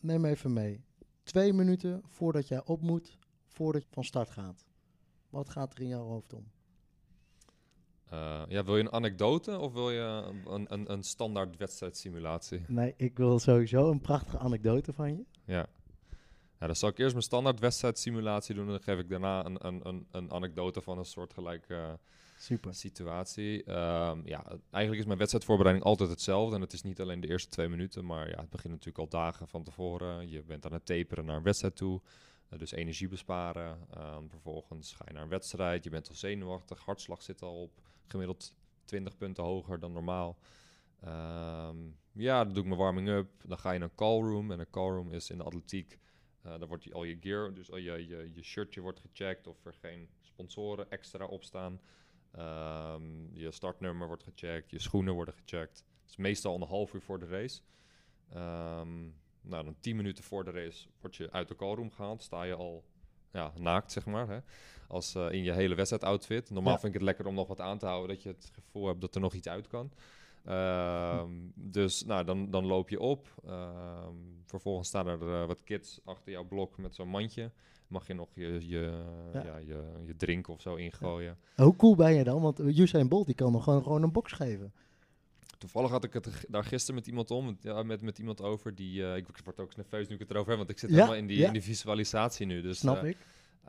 neem 0.00 0.24
even 0.24 0.52
mee. 0.52 0.84
Twee 1.22 1.52
minuten 1.52 2.02
voordat 2.06 2.48
jij 2.48 2.64
op 2.64 2.80
moet, 2.80 3.18
voordat 3.46 3.82
je 3.82 3.88
van 3.90 4.04
start 4.04 4.30
gaat. 4.30 4.66
Wat 5.30 5.48
gaat 5.48 5.74
er 5.74 5.80
in 5.80 5.88
jouw 5.88 6.04
hoofd 6.04 6.32
om? 6.32 6.50
Uh, 8.12 8.42
ja, 8.48 8.64
wil 8.64 8.76
je 8.76 8.82
een 8.82 8.92
anekdote 8.92 9.58
of 9.58 9.72
wil 9.72 9.90
je 9.90 10.32
een, 10.44 10.66
een, 10.68 10.92
een 10.92 11.02
standaard 11.02 11.56
wedstrijdsimulatie? 11.56 12.64
Nee, 12.66 12.94
ik 12.96 13.16
wil 13.16 13.38
sowieso 13.38 13.90
een 13.90 14.00
prachtige 14.00 14.38
anekdote 14.38 14.92
van 14.92 15.16
je. 15.16 15.24
Ja. 15.44 15.66
ja 16.58 16.66
dan 16.66 16.76
zal 16.76 16.88
ik 16.88 16.98
eerst 16.98 17.12
mijn 17.12 17.24
standaard 17.24 17.60
wedstrijdsimulatie 17.60 18.54
doen 18.54 18.64
en 18.64 18.70
dan 18.70 18.82
geef 18.82 18.98
ik 18.98 19.08
daarna 19.08 19.44
een, 19.44 19.66
een, 19.66 19.80
een, 19.88 20.06
een 20.10 20.32
anekdote 20.32 20.80
van 20.80 20.98
een 20.98 21.04
soort 21.04 21.32
gelijke 21.32 21.74
uh, 21.74 21.92
Super. 22.38 22.74
situatie. 22.74 23.58
Um, 23.70 24.26
ja, 24.26 24.44
eigenlijk 24.70 25.00
is 25.00 25.06
mijn 25.06 25.18
wedstrijdvoorbereiding 25.18 25.86
altijd 25.86 26.10
hetzelfde 26.10 26.54
en 26.54 26.60
het 26.60 26.72
is 26.72 26.82
niet 26.82 27.00
alleen 27.00 27.20
de 27.20 27.28
eerste 27.28 27.50
twee 27.50 27.68
minuten, 27.68 28.04
maar 28.04 28.28
ja, 28.28 28.40
het 28.40 28.50
begint 28.50 28.72
natuurlijk 28.72 28.98
al 28.98 29.08
dagen 29.08 29.48
van 29.48 29.64
tevoren. 29.64 30.30
Je 30.30 30.42
bent 30.42 30.66
aan 30.66 30.72
het 30.72 30.86
taperen 30.86 31.24
naar 31.24 31.36
een 31.36 31.42
wedstrijd 31.42 31.76
toe. 31.76 32.00
Uh, 32.50 32.58
dus 32.58 32.72
energie 32.72 33.08
besparen. 33.08 33.88
Um, 33.98 34.30
vervolgens 34.30 34.92
ga 34.92 35.04
je 35.06 35.12
naar 35.12 35.22
een 35.22 35.28
wedstrijd. 35.28 35.84
Je 35.84 35.90
bent 35.90 36.08
al 36.08 36.14
zenuwachtig. 36.14 36.84
Hartslag 36.84 37.22
zit 37.22 37.42
al 37.42 37.62
op 37.62 37.80
gemiddeld 38.06 38.54
20 38.84 39.16
punten 39.16 39.44
hoger 39.44 39.80
dan 39.80 39.92
normaal. 39.92 40.38
Um, 41.04 41.96
ja, 42.12 42.44
dan 42.44 42.52
doe 42.52 42.62
ik 42.62 42.68
mijn 42.68 42.80
warming-up. 42.80 43.28
Dan 43.44 43.58
ga 43.58 43.70
je 43.70 43.78
naar 43.78 43.88
een 43.88 43.94
callroom. 43.94 44.50
En 44.50 44.60
een 44.60 44.70
callroom 44.70 45.12
is 45.12 45.30
in 45.30 45.38
de 45.38 45.44
atletiek. 45.44 45.98
Uh, 46.46 46.58
daar 46.58 46.68
wordt 46.68 46.84
je, 46.84 46.92
al 46.92 47.04
je 47.04 47.16
gear, 47.20 47.54
dus 47.54 47.70
al 47.70 47.76
je, 47.76 48.06
je, 48.06 48.30
je 48.34 48.42
shirtje 48.42 48.80
wordt 48.80 49.00
gecheckt 49.00 49.46
of 49.46 49.64
er 49.64 49.74
geen 49.74 50.08
sponsoren 50.20 50.90
extra 50.90 51.24
op 51.24 51.44
staan. 51.44 51.80
Um, 52.38 53.28
je 53.32 53.50
startnummer 53.50 54.06
wordt 54.06 54.22
gecheckt, 54.22 54.70
je 54.70 54.78
schoenen 54.78 55.14
worden 55.14 55.34
gecheckt. 55.34 55.84
Het 56.00 56.10
is 56.10 56.16
meestal 56.16 56.54
een 56.54 56.68
half 56.68 56.94
uur 56.94 57.02
voor 57.02 57.18
de 57.18 57.26
race. 57.26 57.60
Um, 58.36 59.14
nou, 59.48 59.64
dan 59.64 59.76
tien 59.80 59.96
minuten 59.96 60.24
voor 60.24 60.44
de 60.44 60.50
race 60.50 60.88
word 61.00 61.16
je 61.16 61.30
uit 61.30 61.48
de 61.48 61.56
callroom 61.56 61.90
gehaald. 61.90 62.22
Sta 62.22 62.42
je 62.42 62.54
al 62.54 62.84
ja, 63.32 63.52
naakt, 63.56 63.92
zeg 63.92 64.06
maar. 64.06 64.28
Hè? 64.28 64.38
Als 64.88 65.14
uh, 65.14 65.32
in 65.32 65.42
je 65.42 65.52
hele 65.52 65.74
wedstrijdoutfit. 65.74 66.50
Normaal 66.50 66.78
vind 66.78 66.86
ik 66.86 66.92
het 66.92 67.02
lekker 67.02 67.26
om 67.26 67.34
nog 67.34 67.48
wat 67.48 67.60
aan 67.60 67.78
te 67.78 67.86
houden. 67.86 68.08
Dat 68.08 68.22
je 68.22 68.28
het 68.28 68.50
gevoel 68.54 68.86
hebt 68.86 69.00
dat 69.00 69.14
er 69.14 69.20
nog 69.20 69.34
iets 69.34 69.48
uit 69.48 69.66
kan. 69.66 69.90
Uh, 70.46 71.22
dus 71.54 72.04
nou, 72.04 72.24
dan, 72.24 72.50
dan 72.50 72.66
loop 72.66 72.88
je 72.88 73.00
op. 73.00 73.28
Uh, 73.46 74.06
vervolgens 74.44 74.88
staan 74.88 75.06
er 75.06 75.22
uh, 75.22 75.46
wat 75.46 75.64
kids 75.64 76.00
achter 76.04 76.32
jouw 76.32 76.44
blok 76.44 76.78
met 76.78 76.94
zo'n 76.94 77.08
mandje. 77.08 77.50
Mag 77.86 78.06
je 78.06 78.14
nog 78.14 78.28
je, 78.34 78.68
je, 78.68 79.04
ja. 79.32 79.44
ja 79.44 79.56
je, 79.56 79.82
je 80.04 80.16
drinken 80.16 80.52
of 80.52 80.60
zo 80.60 80.74
ingooien. 80.74 81.36
Ja. 81.56 81.64
Hoe 81.64 81.76
cool 81.76 81.96
ben 81.96 82.14
je 82.14 82.24
dan? 82.24 82.42
Want 82.42 82.60
Usain 82.60 83.08
Bolt 83.08 83.26
die 83.26 83.34
kan 83.34 83.52
nog 83.52 83.64
gewoon, 83.64 83.82
gewoon 83.82 84.02
een 84.02 84.12
box 84.12 84.32
geven. 84.32 84.72
Toevallig 85.58 85.90
had 85.90 86.04
ik 86.04 86.12
het 86.12 86.46
daar 86.48 86.64
gisteren 86.64 86.94
met 86.94 87.06
iemand 87.06 87.30
om, 87.30 87.58
ja, 87.60 87.82
met, 87.82 88.02
met 88.02 88.18
iemand 88.18 88.42
over 88.42 88.74
die. 88.74 89.00
Uh, 89.00 89.16
ik 89.16 89.26
word 89.44 89.60
ook 89.60 89.76
nerveus 89.76 90.08
nu 90.08 90.14
ik 90.14 90.20
het 90.20 90.30
erover 90.30 90.48
heb, 90.48 90.58
want 90.58 90.70
ik 90.70 90.78
zit 90.78 90.90
helemaal 90.90 91.14
in 91.14 91.26
die, 91.26 91.44
in 91.44 91.52
die 91.52 91.62
visualisatie 91.62 92.46
nu. 92.46 92.60
Dus, 92.60 92.78
Snap 92.78 93.02
uh, 93.02 93.08
ik. 93.08 93.16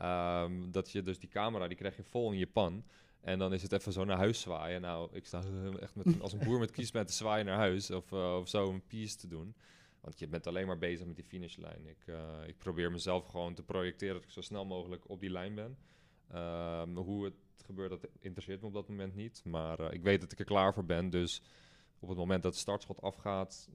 Um, 0.02 0.71
dat 0.71 0.91
je 0.91 1.02
dus 1.02 1.19
die 1.19 1.30
camera, 1.30 1.67
die 1.67 1.78
krijg 1.78 1.95
je 1.95 2.04
vol 2.04 2.32
in 2.32 2.38
je 2.38 2.47
pan. 2.47 2.84
En 3.21 3.39
dan 3.39 3.54
is 3.54 3.62
het 3.62 3.71
even 3.71 3.93
zo 3.93 4.04
naar 4.06 4.17
huis 4.17 4.41
zwaaien. 4.41 4.82
Nou, 4.82 5.10
ik 5.12 5.25
sta 5.25 5.41
echt 5.80 5.95
met, 5.95 6.21
als 6.21 6.34
een 6.34 6.39
boer 6.39 6.60
met 6.60 6.71
kiesband 6.71 7.08
te 7.08 7.13
zwaaien 7.13 7.45
naar 7.45 7.58
huis. 7.58 7.91
Of, 7.91 8.12
uh, 8.12 8.36
of 8.36 8.49
zo 8.49 8.69
een 8.69 8.88
piece 8.88 9.17
te 9.17 9.28
doen. 9.28 9.56
Want 10.02 10.19
je 10.19 10.28
bent 10.28 10.47
alleen 10.47 10.67
maar 10.67 10.78
bezig 10.78 11.06
met 11.06 11.15
die 11.15 11.25
finishlijn. 11.25 11.88
Ik, 11.88 12.15
ik 12.47 12.58
probeer 12.58 12.91
mezelf 12.91 13.25
gewoon 13.25 13.54
te 13.54 13.63
projecteren 13.63 14.13
dat 14.13 14.23
ik 14.23 14.30
zo 14.30 14.41
snel 14.41 14.65
mogelijk 14.65 15.10
op 15.10 15.19
die 15.19 15.30
lijn 15.30 15.56
ben. 15.56 15.78
Um, 16.36 16.97
hoe 16.97 17.25
het 17.25 17.34
gebeurt, 17.65 17.89
dat 17.89 18.08
interesseert 18.19 18.62
me 18.62 18.67
op 18.67 18.73
dat 18.73 18.88
moment 18.88 19.15
niet. 19.15 19.41
Maar 19.45 19.80
uh, 19.80 19.88
ik 19.91 20.02
weet 20.02 20.21
dat 20.21 20.32
ik 20.32 20.39
er 20.39 20.45
klaar 20.45 20.73
voor 20.73 20.86
ben. 20.86 21.10
Dus 21.10 21.41
op 21.99 22.09
het 22.09 22.17
moment 22.17 22.43
dat 22.43 22.51
het 22.51 22.62
startschot 22.62 23.01
afgaat, 23.01 23.69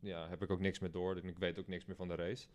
ja, 0.00 0.28
heb 0.28 0.42
ik 0.42 0.50
ook 0.50 0.60
niks 0.60 0.78
meer 0.78 0.90
door. 0.90 1.16
Ik 1.16 1.38
weet 1.38 1.58
ook 1.58 1.68
niks 1.68 1.84
meer 1.84 1.96
van 1.96 2.08
de 2.08 2.14
race. 2.14 2.46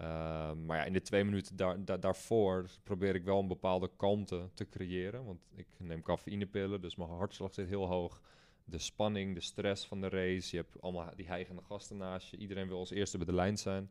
Uh, 0.00 0.52
maar 0.52 0.76
ja, 0.76 0.84
in 0.84 0.92
de 0.92 1.02
twee 1.02 1.24
minuten 1.24 1.56
daar, 1.56 1.84
daar, 1.84 2.00
daarvoor 2.00 2.66
probeer 2.82 3.14
ik 3.14 3.24
wel 3.24 3.38
een 3.38 3.48
bepaalde 3.48 3.90
kalmte 3.96 4.48
te 4.54 4.68
creëren. 4.68 5.24
Want 5.24 5.40
ik 5.54 5.66
neem 5.78 6.02
cafeïnepillen, 6.02 6.80
dus 6.80 6.96
mijn 6.96 7.10
hartslag 7.10 7.54
zit 7.54 7.68
heel 7.68 7.86
hoog. 7.86 8.20
De 8.64 8.78
spanning, 8.78 9.34
de 9.34 9.40
stress 9.40 9.86
van 9.86 10.00
de 10.00 10.08
race. 10.08 10.56
Je 10.56 10.62
hebt 10.62 10.80
allemaal 10.82 11.10
die 11.16 11.26
heigende 11.26 11.62
gasten 11.62 11.96
naast 11.96 12.28
je. 12.28 12.36
Iedereen 12.36 12.68
wil 12.68 12.78
als 12.78 12.90
eerste 12.90 13.16
bij 13.16 13.26
de 13.26 13.34
lijn 13.34 13.58
zijn. 13.58 13.90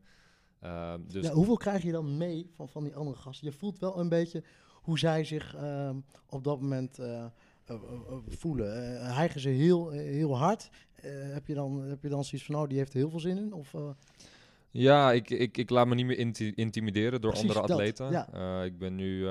Uh, 0.62 0.94
dus 1.06 1.26
ja, 1.26 1.32
hoeveel 1.32 1.56
krijg 1.56 1.82
je 1.82 1.92
dan 1.92 2.16
mee 2.16 2.50
van, 2.54 2.68
van 2.68 2.84
die 2.84 2.96
andere 2.96 3.16
gasten? 3.16 3.46
Je 3.50 3.56
voelt 3.56 3.78
wel 3.78 3.98
een 3.98 4.08
beetje 4.08 4.44
hoe 4.82 4.98
zij 4.98 5.24
zich 5.24 5.56
uh, 5.56 5.90
op 6.26 6.44
dat 6.44 6.60
moment 6.60 6.98
uh, 6.98 7.26
voelen. 8.28 9.00
hijgen 9.14 9.40
ze 9.40 9.48
heel, 9.48 9.90
heel 9.90 10.36
hard? 10.36 10.70
heb, 11.32 11.46
je 11.46 11.54
dan, 11.54 11.82
heb 11.82 12.02
je 12.02 12.08
dan 12.08 12.24
zoiets 12.24 12.46
van, 12.46 12.54
nou, 12.54 12.68
die 12.68 12.78
heeft 12.78 12.92
er 12.92 12.98
heel 12.98 13.10
veel 13.10 13.20
zin 13.20 13.36
in? 13.36 13.52
Of, 13.52 13.74
ja, 14.70 15.12
ik, 15.12 15.30
ik, 15.30 15.56
ik 15.56 15.70
laat 15.70 15.86
me 15.86 15.94
niet 15.94 16.06
meer 16.06 16.18
inti 16.18 16.52
intimideren 16.54 17.20
door 17.20 17.34
andere 17.34 17.60
atleten. 17.60 18.10
Ja. 18.10 18.62
ik 18.62 18.78
ben 18.78 18.94
nu 18.94 19.26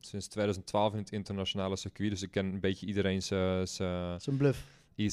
sinds 0.00 0.26
2012 0.26 0.92
in 0.92 0.98
het 0.98 1.12
internationale 1.12 1.76
circuit, 1.76 2.10
dus 2.10 2.22
ik 2.22 2.30
ken 2.30 2.46
een 2.46 2.60
beetje 2.60 2.86
iedereen 2.86 3.22
zijn 3.22 4.36
bluff. 4.36 4.66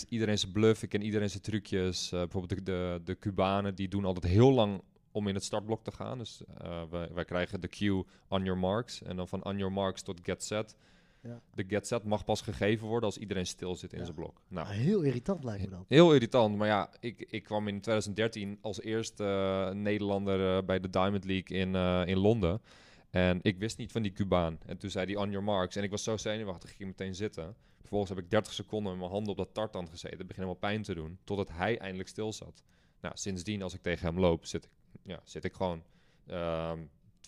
Iedereen 0.10 0.38
zijn 0.38 0.52
bluff, 0.52 0.84
ik 0.84 0.90
ken 0.90 1.02
iedereen 1.02 1.30
zijn 1.30 1.44
trucjes. 1.44 2.10
bijvoorbeeld 2.10 2.50
de, 2.50 2.64
de, 2.64 3.02
de 3.04 3.20
Cubanen, 3.20 3.76
die 3.76 3.88
doen 3.88 4.06
altijd 4.06 4.34
heel 4.34 4.52
lang 4.52 4.82
om 5.12 5.28
in 5.28 5.36
het 5.36 5.44
startblok 5.44 5.84
te 5.84 5.92
gaan. 5.92 6.18
Dus 6.18 6.42
wij, 6.90 7.10
wij, 7.14 7.26
krijgen 7.26 7.62
de 7.62 7.68
cue 7.68 8.06
on 8.28 8.44
your 8.44 8.60
marks. 8.60 9.02
En 9.02 9.16
dan 9.16 9.28
van 9.28 9.44
on 9.44 9.58
your 9.58 9.74
marks 9.74 10.02
tot 10.02 10.20
get 10.24 10.44
set. 10.44 10.76
Ja. 11.22 11.42
De 11.54 11.64
get 11.68 11.88
set 11.88 12.04
mag 12.04 12.26
pas 12.26 12.42
gegeven 12.42 12.88
worden 12.88 13.06
als 13.06 13.18
iedereen 13.18 13.46
stil 13.46 13.76
zit 13.76 13.94
in 13.94 14.04
zijn 14.04 14.16
blok. 14.16 14.42
Nou, 14.48 14.68
heel 14.68 15.02
irritant 15.02 15.44
lijkt 15.44 15.64
me 15.64 15.70
dat. 15.70 15.86
Heel 15.88 16.14
irritant, 16.14 16.58
maar 16.58 16.68
ja, 16.68 16.90
ik, 17.00 17.26
ik 17.30 17.44
kwam 17.44 17.68
in 17.68 17.82
2013 17.82 18.58
als 18.62 18.82
eerste 18.82 19.24
uh, 19.24 19.76
Nederlander 19.76 20.58
uh, 20.58 20.66
bij 20.66 20.80
de 20.80 20.90
Diamond 20.90 21.26
League 21.26 21.58
in, 21.58 21.76
in 22.08 22.18
Londen. 22.18 22.62
En 23.10 23.40
ik 23.42 23.58
wist 23.58 23.78
niet 23.78 23.92
van 23.92 24.02
die 24.02 24.12
Cubaan. 24.12 24.58
En 24.66 24.78
toen 24.78 24.90
zei 24.90 25.06
hij 25.06 25.16
on 25.16 25.30
your 25.30 25.44
marks. 25.44 25.76
En 25.76 25.84
ik 25.84 25.90
was 25.90 26.04
zo 26.04 26.18
zenuwachtig, 26.18 26.70
ik 26.70 26.76
ging 26.76 26.90
meteen 26.90 27.16
zitten. 27.16 27.56
Vervolgens 27.80 28.10
heb 28.10 28.20
ik 28.20 28.30
30 28.30 28.54
seconden 28.54 28.92
met 28.92 29.00
mijn 29.00 29.12
handen 29.12 29.32
op 29.32 29.38
dat 29.38 29.54
tartand 29.54 29.90
gezeten. 29.90 30.18
Het 30.18 30.28
begint 30.28 30.46
helemaal 30.46 30.70
pijn 30.70 30.82
te 30.82 30.94
doen, 30.94 31.20
totdat 31.24 31.50
hij 31.52 31.78
eindelijk 31.80 32.10
stil 32.10 32.34
zat. 32.34 32.64
Nou, 33.02 33.18
sindsdien 33.18 33.62
als 33.62 33.74
ik 33.74 33.82
tegen 33.82 34.06
hem 34.06 34.20
loop, 34.20 34.46
zit 34.46 34.66
ik 34.66 34.72
ja, 35.04 35.20
zit 35.24 35.44
ik 35.44 35.54
gewoon 35.54 35.84
um, 36.28 36.36
ehm, 36.36 36.80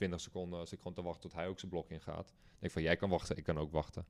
20 0.02 0.22
seconden 0.22 0.60
als 0.60 0.72
ik 0.72 0.78
gewoon 0.78 0.94
te 0.94 1.02
wachten 1.02 1.22
tot 1.22 1.34
hij 1.34 1.48
ook 1.48 1.60
zijn 1.60 1.72
blok 1.72 1.90
ingaat. 1.90 2.26
Denk 2.26 2.64
ik 2.64 2.72
van 2.72 2.82
jij 2.82 2.96
kan 2.96 3.10
wachten, 3.10 3.38
ik 3.38 3.44
kan 3.44 3.58
ook 3.58 3.72
wachten. 3.72 4.06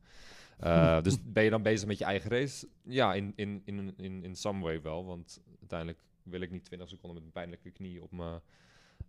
Uh, 0.64 1.02
dus 1.06 1.18
ben 1.24 1.44
je 1.44 1.50
dan 1.50 1.62
bezig 1.62 1.88
met 1.88 1.98
je 1.98 2.06
eigen 2.06 2.30
race? 2.30 2.68
Ja, 2.84 3.14
in, 3.14 3.34
in, 3.36 3.62
in, 3.66 3.94
in, 3.98 4.24
in 4.24 4.36
some 4.36 4.62
way 4.62 4.82
wel. 4.82 5.06
Want 5.06 5.42
uiteindelijk 5.60 6.00
wil 6.24 6.42
ik 6.42 6.52
niet 6.52 6.66
20 6.66 6.90
seconden 6.90 7.14
met 7.18 7.26
een 7.26 7.32
pijnlijke 7.32 7.72
knie 7.72 8.02
op 8.02 8.12
mijn 8.12 8.42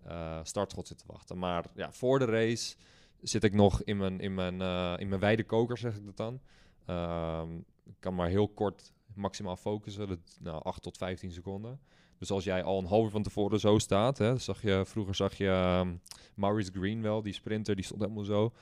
uh, 0.06 0.40
startschot 0.42 0.86
zitten 0.86 1.06
wachten. 1.06 1.38
Maar 1.38 1.64
ja, 1.74 1.92
voor 1.92 2.18
de 2.18 2.24
race 2.24 2.76
zit 3.20 3.44
ik 3.44 3.52
nog 3.52 3.82
in 3.82 3.96
mijn, 3.96 4.20
in 4.20 4.34
mijn, 4.34 4.60
uh, 4.60 4.94
in 4.98 5.08
mijn 5.08 5.20
wijde 5.20 5.44
koker, 5.44 5.78
zeg 5.78 5.96
ik 5.96 6.04
dat 6.04 6.16
dan. 6.16 6.40
Uh, 6.88 7.42
ik 7.84 7.96
kan 7.98 8.14
maar 8.14 8.28
heel 8.28 8.48
kort 8.48 8.92
maximaal 9.14 9.56
focussen, 9.56 10.08
dat, 10.08 10.38
nou, 10.40 10.62
8 10.62 10.82
tot 10.82 10.96
15 10.96 11.32
seconden. 11.32 11.80
Dus 12.22 12.30
als 12.30 12.44
jij 12.44 12.62
al 12.62 12.78
een 12.78 12.86
half 12.86 13.04
uur 13.04 13.10
van 13.10 13.22
tevoren 13.22 13.60
zo 13.60 13.78
staat, 13.78 14.18
hè, 14.18 14.38
zag 14.38 14.62
je, 14.62 14.82
vroeger 14.86 15.14
zag 15.14 15.34
je 15.34 15.80
um, 15.80 16.00
Maurice 16.34 16.70
Green 16.72 17.02
wel, 17.02 17.22
die 17.22 17.32
sprinter, 17.32 17.74
die 17.74 17.84
stond 17.84 18.00
helemaal 18.00 18.24
zo. 18.24 18.52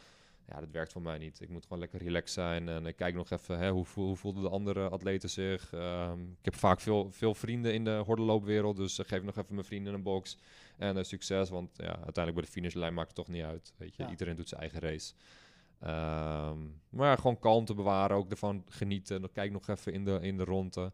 Ja, 0.49 0.61
dat 0.61 0.71
werkt 0.71 0.93
voor 0.93 1.03
mij 1.03 1.19
niet. 1.19 1.41
Ik 1.41 1.49
moet 1.49 1.63
gewoon 1.63 1.79
lekker 1.79 2.03
relaxed 2.03 2.33
zijn 2.33 2.69
en 2.69 2.87
ik 2.87 2.97
kijk 2.97 3.15
nog 3.15 3.31
even 3.31 3.59
hè, 3.59 3.71
hoe, 3.71 3.87
hoe 3.95 4.17
voelden 4.17 4.43
de 4.43 4.49
andere 4.49 4.89
atleten 4.89 5.31
zich. 5.31 5.73
Um, 5.73 6.31
ik 6.39 6.45
heb 6.45 6.55
vaak 6.55 6.81
veel, 6.81 7.09
veel 7.11 7.35
vrienden 7.35 7.75
in 7.75 7.85
de 7.85 8.03
hordenloopwereld, 8.07 8.77
dus 8.77 8.99
uh, 8.99 9.07
geef 9.07 9.23
nog 9.23 9.37
even 9.37 9.55
mijn 9.55 9.67
vrienden 9.67 9.95
een 9.95 10.03
box. 10.03 10.39
En 10.77 10.97
uh, 10.97 11.03
succes, 11.03 11.51
want 11.51 11.71
ja, 11.77 11.95
uiteindelijk 11.95 12.35
bij 12.35 12.45
de 12.45 12.51
finishlijn 12.51 12.95
maakt 12.95 13.17
het 13.17 13.17
toch 13.17 13.29
niet 13.29 13.45
uit. 13.45 13.73
Weet 13.77 13.97
je, 13.97 14.07
iedereen 14.11 14.37
doet 14.37 14.49
zijn 14.49 14.61
eigen 14.61 14.81
race. 14.81 15.13
Um, 16.51 16.81
maar 16.89 17.19
gewoon 17.19 17.39
kalm 17.39 17.65
te 17.65 17.75
bewaren, 17.75 18.17
ook 18.17 18.31
ervan 18.31 18.65
genieten. 18.69 19.33
Kijk 19.33 19.53
nog 19.53 19.69
even 19.69 19.93
in 19.93 20.05
de, 20.05 20.19
in 20.23 20.37
de 20.37 20.45
ronde. 20.45 20.93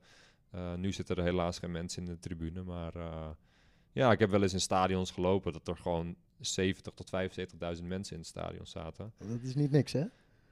Uh, 0.54 0.74
nu 0.74 0.92
zitten 0.92 1.16
er 1.16 1.22
helaas 1.22 1.58
geen 1.58 1.70
mensen 1.70 2.02
in 2.02 2.08
de 2.08 2.18
tribune. 2.18 2.62
Maar 2.62 2.96
uh, 2.96 3.28
ja, 3.92 4.12
ik 4.12 4.18
heb 4.18 4.30
wel 4.30 4.42
eens 4.42 4.52
in 4.52 4.60
stadions 4.60 5.10
gelopen 5.10 5.52
dat 5.52 5.68
er 5.68 5.76
gewoon 5.76 6.16
70 6.40 6.92
tot 6.92 7.10
75.000 7.78 7.84
mensen 7.84 8.12
in 8.12 8.20
het 8.20 8.26
stadion 8.26 8.66
zaten. 8.66 9.12
Dat 9.18 9.42
is 9.42 9.54
niet 9.54 9.70
niks, 9.70 9.92
hè? 9.92 10.04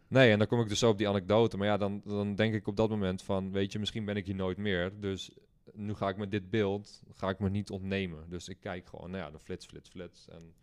Nee, 0.08 0.30
en 0.30 0.38
dan 0.38 0.46
kom 0.46 0.60
ik 0.60 0.68
dus 0.68 0.78
zo 0.78 0.88
op 0.88 0.98
die 0.98 1.08
anekdote. 1.08 1.56
Maar 1.56 1.66
ja, 1.66 1.76
dan, 1.76 2.02
dan 2.04 2.34
denk 2.34 2.54
ik 2.54 2.66
op 2.66 2.76
dat 2.76 2.88
moment 2.88 3.22
van, 3.22 3.52
weet 3.52 3.72
je, 3.72 3.78
misschien 3.78 4.04
ben 4.04 4.16
ik 4.16 4.26
hier 4.26 4.34
nooit 4.34 4.56
meer. 4.56 5.00
Dus 5.00 5.30
nu 5.72 5.94
ga 5.94 6.08
ik 6.08 6.16
met 6.16 6.30
dit 6.30 6.50
beeld, 6.50 7.02
ga 7.12 7.28
ik 7.28 7.38
me 7.38 7.50
niet 7.50 7.70
ontnemen. 7.70 8.30
Dus 8.30 8.48
ik 8.48 8.60
kijk 8.60 8.86
gewoon, 8.86 9.10
nou 9.10 9.24
ja, 9.24 9.30
de 9.30 9.38
flits, 9.38 9.66
flits, 9.66 9.88
flits. 9.88 10.28
En 10.28 10.54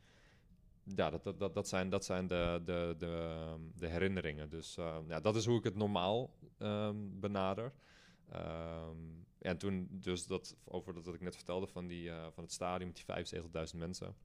ja, 0.84 1.10
dat, 1.10 1.24
dat, 1.24 1.39
dat, 1.39 1.54
dat 1.54 1.67
zijn, 1.67 1.89
dat 1.89 2.06
zijn 2.06 2.28
de, 2.28 2.62
de, 2.65 2.96
de, 2.98 3.56
de 3.76 3.88
herinneringen. 3.88 4.50
Dus 4.50 4.78
uh, 4.78 4.96
ja, 5.08 5.20
dat 5.20 5.36
is 5.36 5.46
hoe 5.46 5.58
ik 5.58 5.63
het 5.63 5.76
normaal 5.76 6.34
um, 6.60 7.20
benader. 7.20 7.72
Um, 8.36 9.26
en 9.39 9.58
toen 9.58 9.88
dus 9.91 10.26
dat, 10.28 10.56
over 10.65 10.94
dat 10.94 11.13
ik 11.13 11.22
net 11.22 11.36
vertelde 11.36 11.67
van, 11.67 11.88
die, 11.88 12.04
uh, 12.04 12.26
van 12.34 12.44
het 12.44 12.54
stadion 12.54 12.91
met 13.06 13.26
die 13.26 13.39
75.000 13.74 13.78
mensen. 13.78 14.15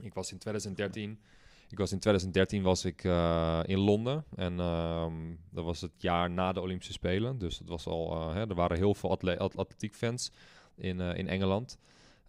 Ik 0.00 0.14
was 0.14 0.32
in 0.32 0.38
2013, 0.38 1.20
ik 1.68 1.78
was 1.78 1.92
in 1.92 1.98
2013 1.98 2.62
was 2.62 2.84
ik 2.84 3.04
uh, 3.04 3.60
in 3.64 3.78
Londen 3.78 4.24
en 4.36 4.58
um, 4.60 5.38
dat 5.50 5.64
was 5.64 5.80
het 5.80 5.92
jaar 5.96 6.30
na 6.30 6.52
de 6.52 6.60
Olympische 6.60 6.92
Spelen. 6.92 7.38
Dus 7.38 7.58
het 7.58 7.68
was 7.68 7.86
al, 7.86 8.12
uh, 8.12 8.34
hè, 8.34 8.48
er 8.48 8.54
waren 8.54 8.76
heel 8.76 8.94
veel 8.94 9.10
atle 9.10 9.38
atletiek 9.38 9.94
fans 9.94 10.32
in, 10.74 11.00
in 11.00 11.28
Engeland. 11.28 11.78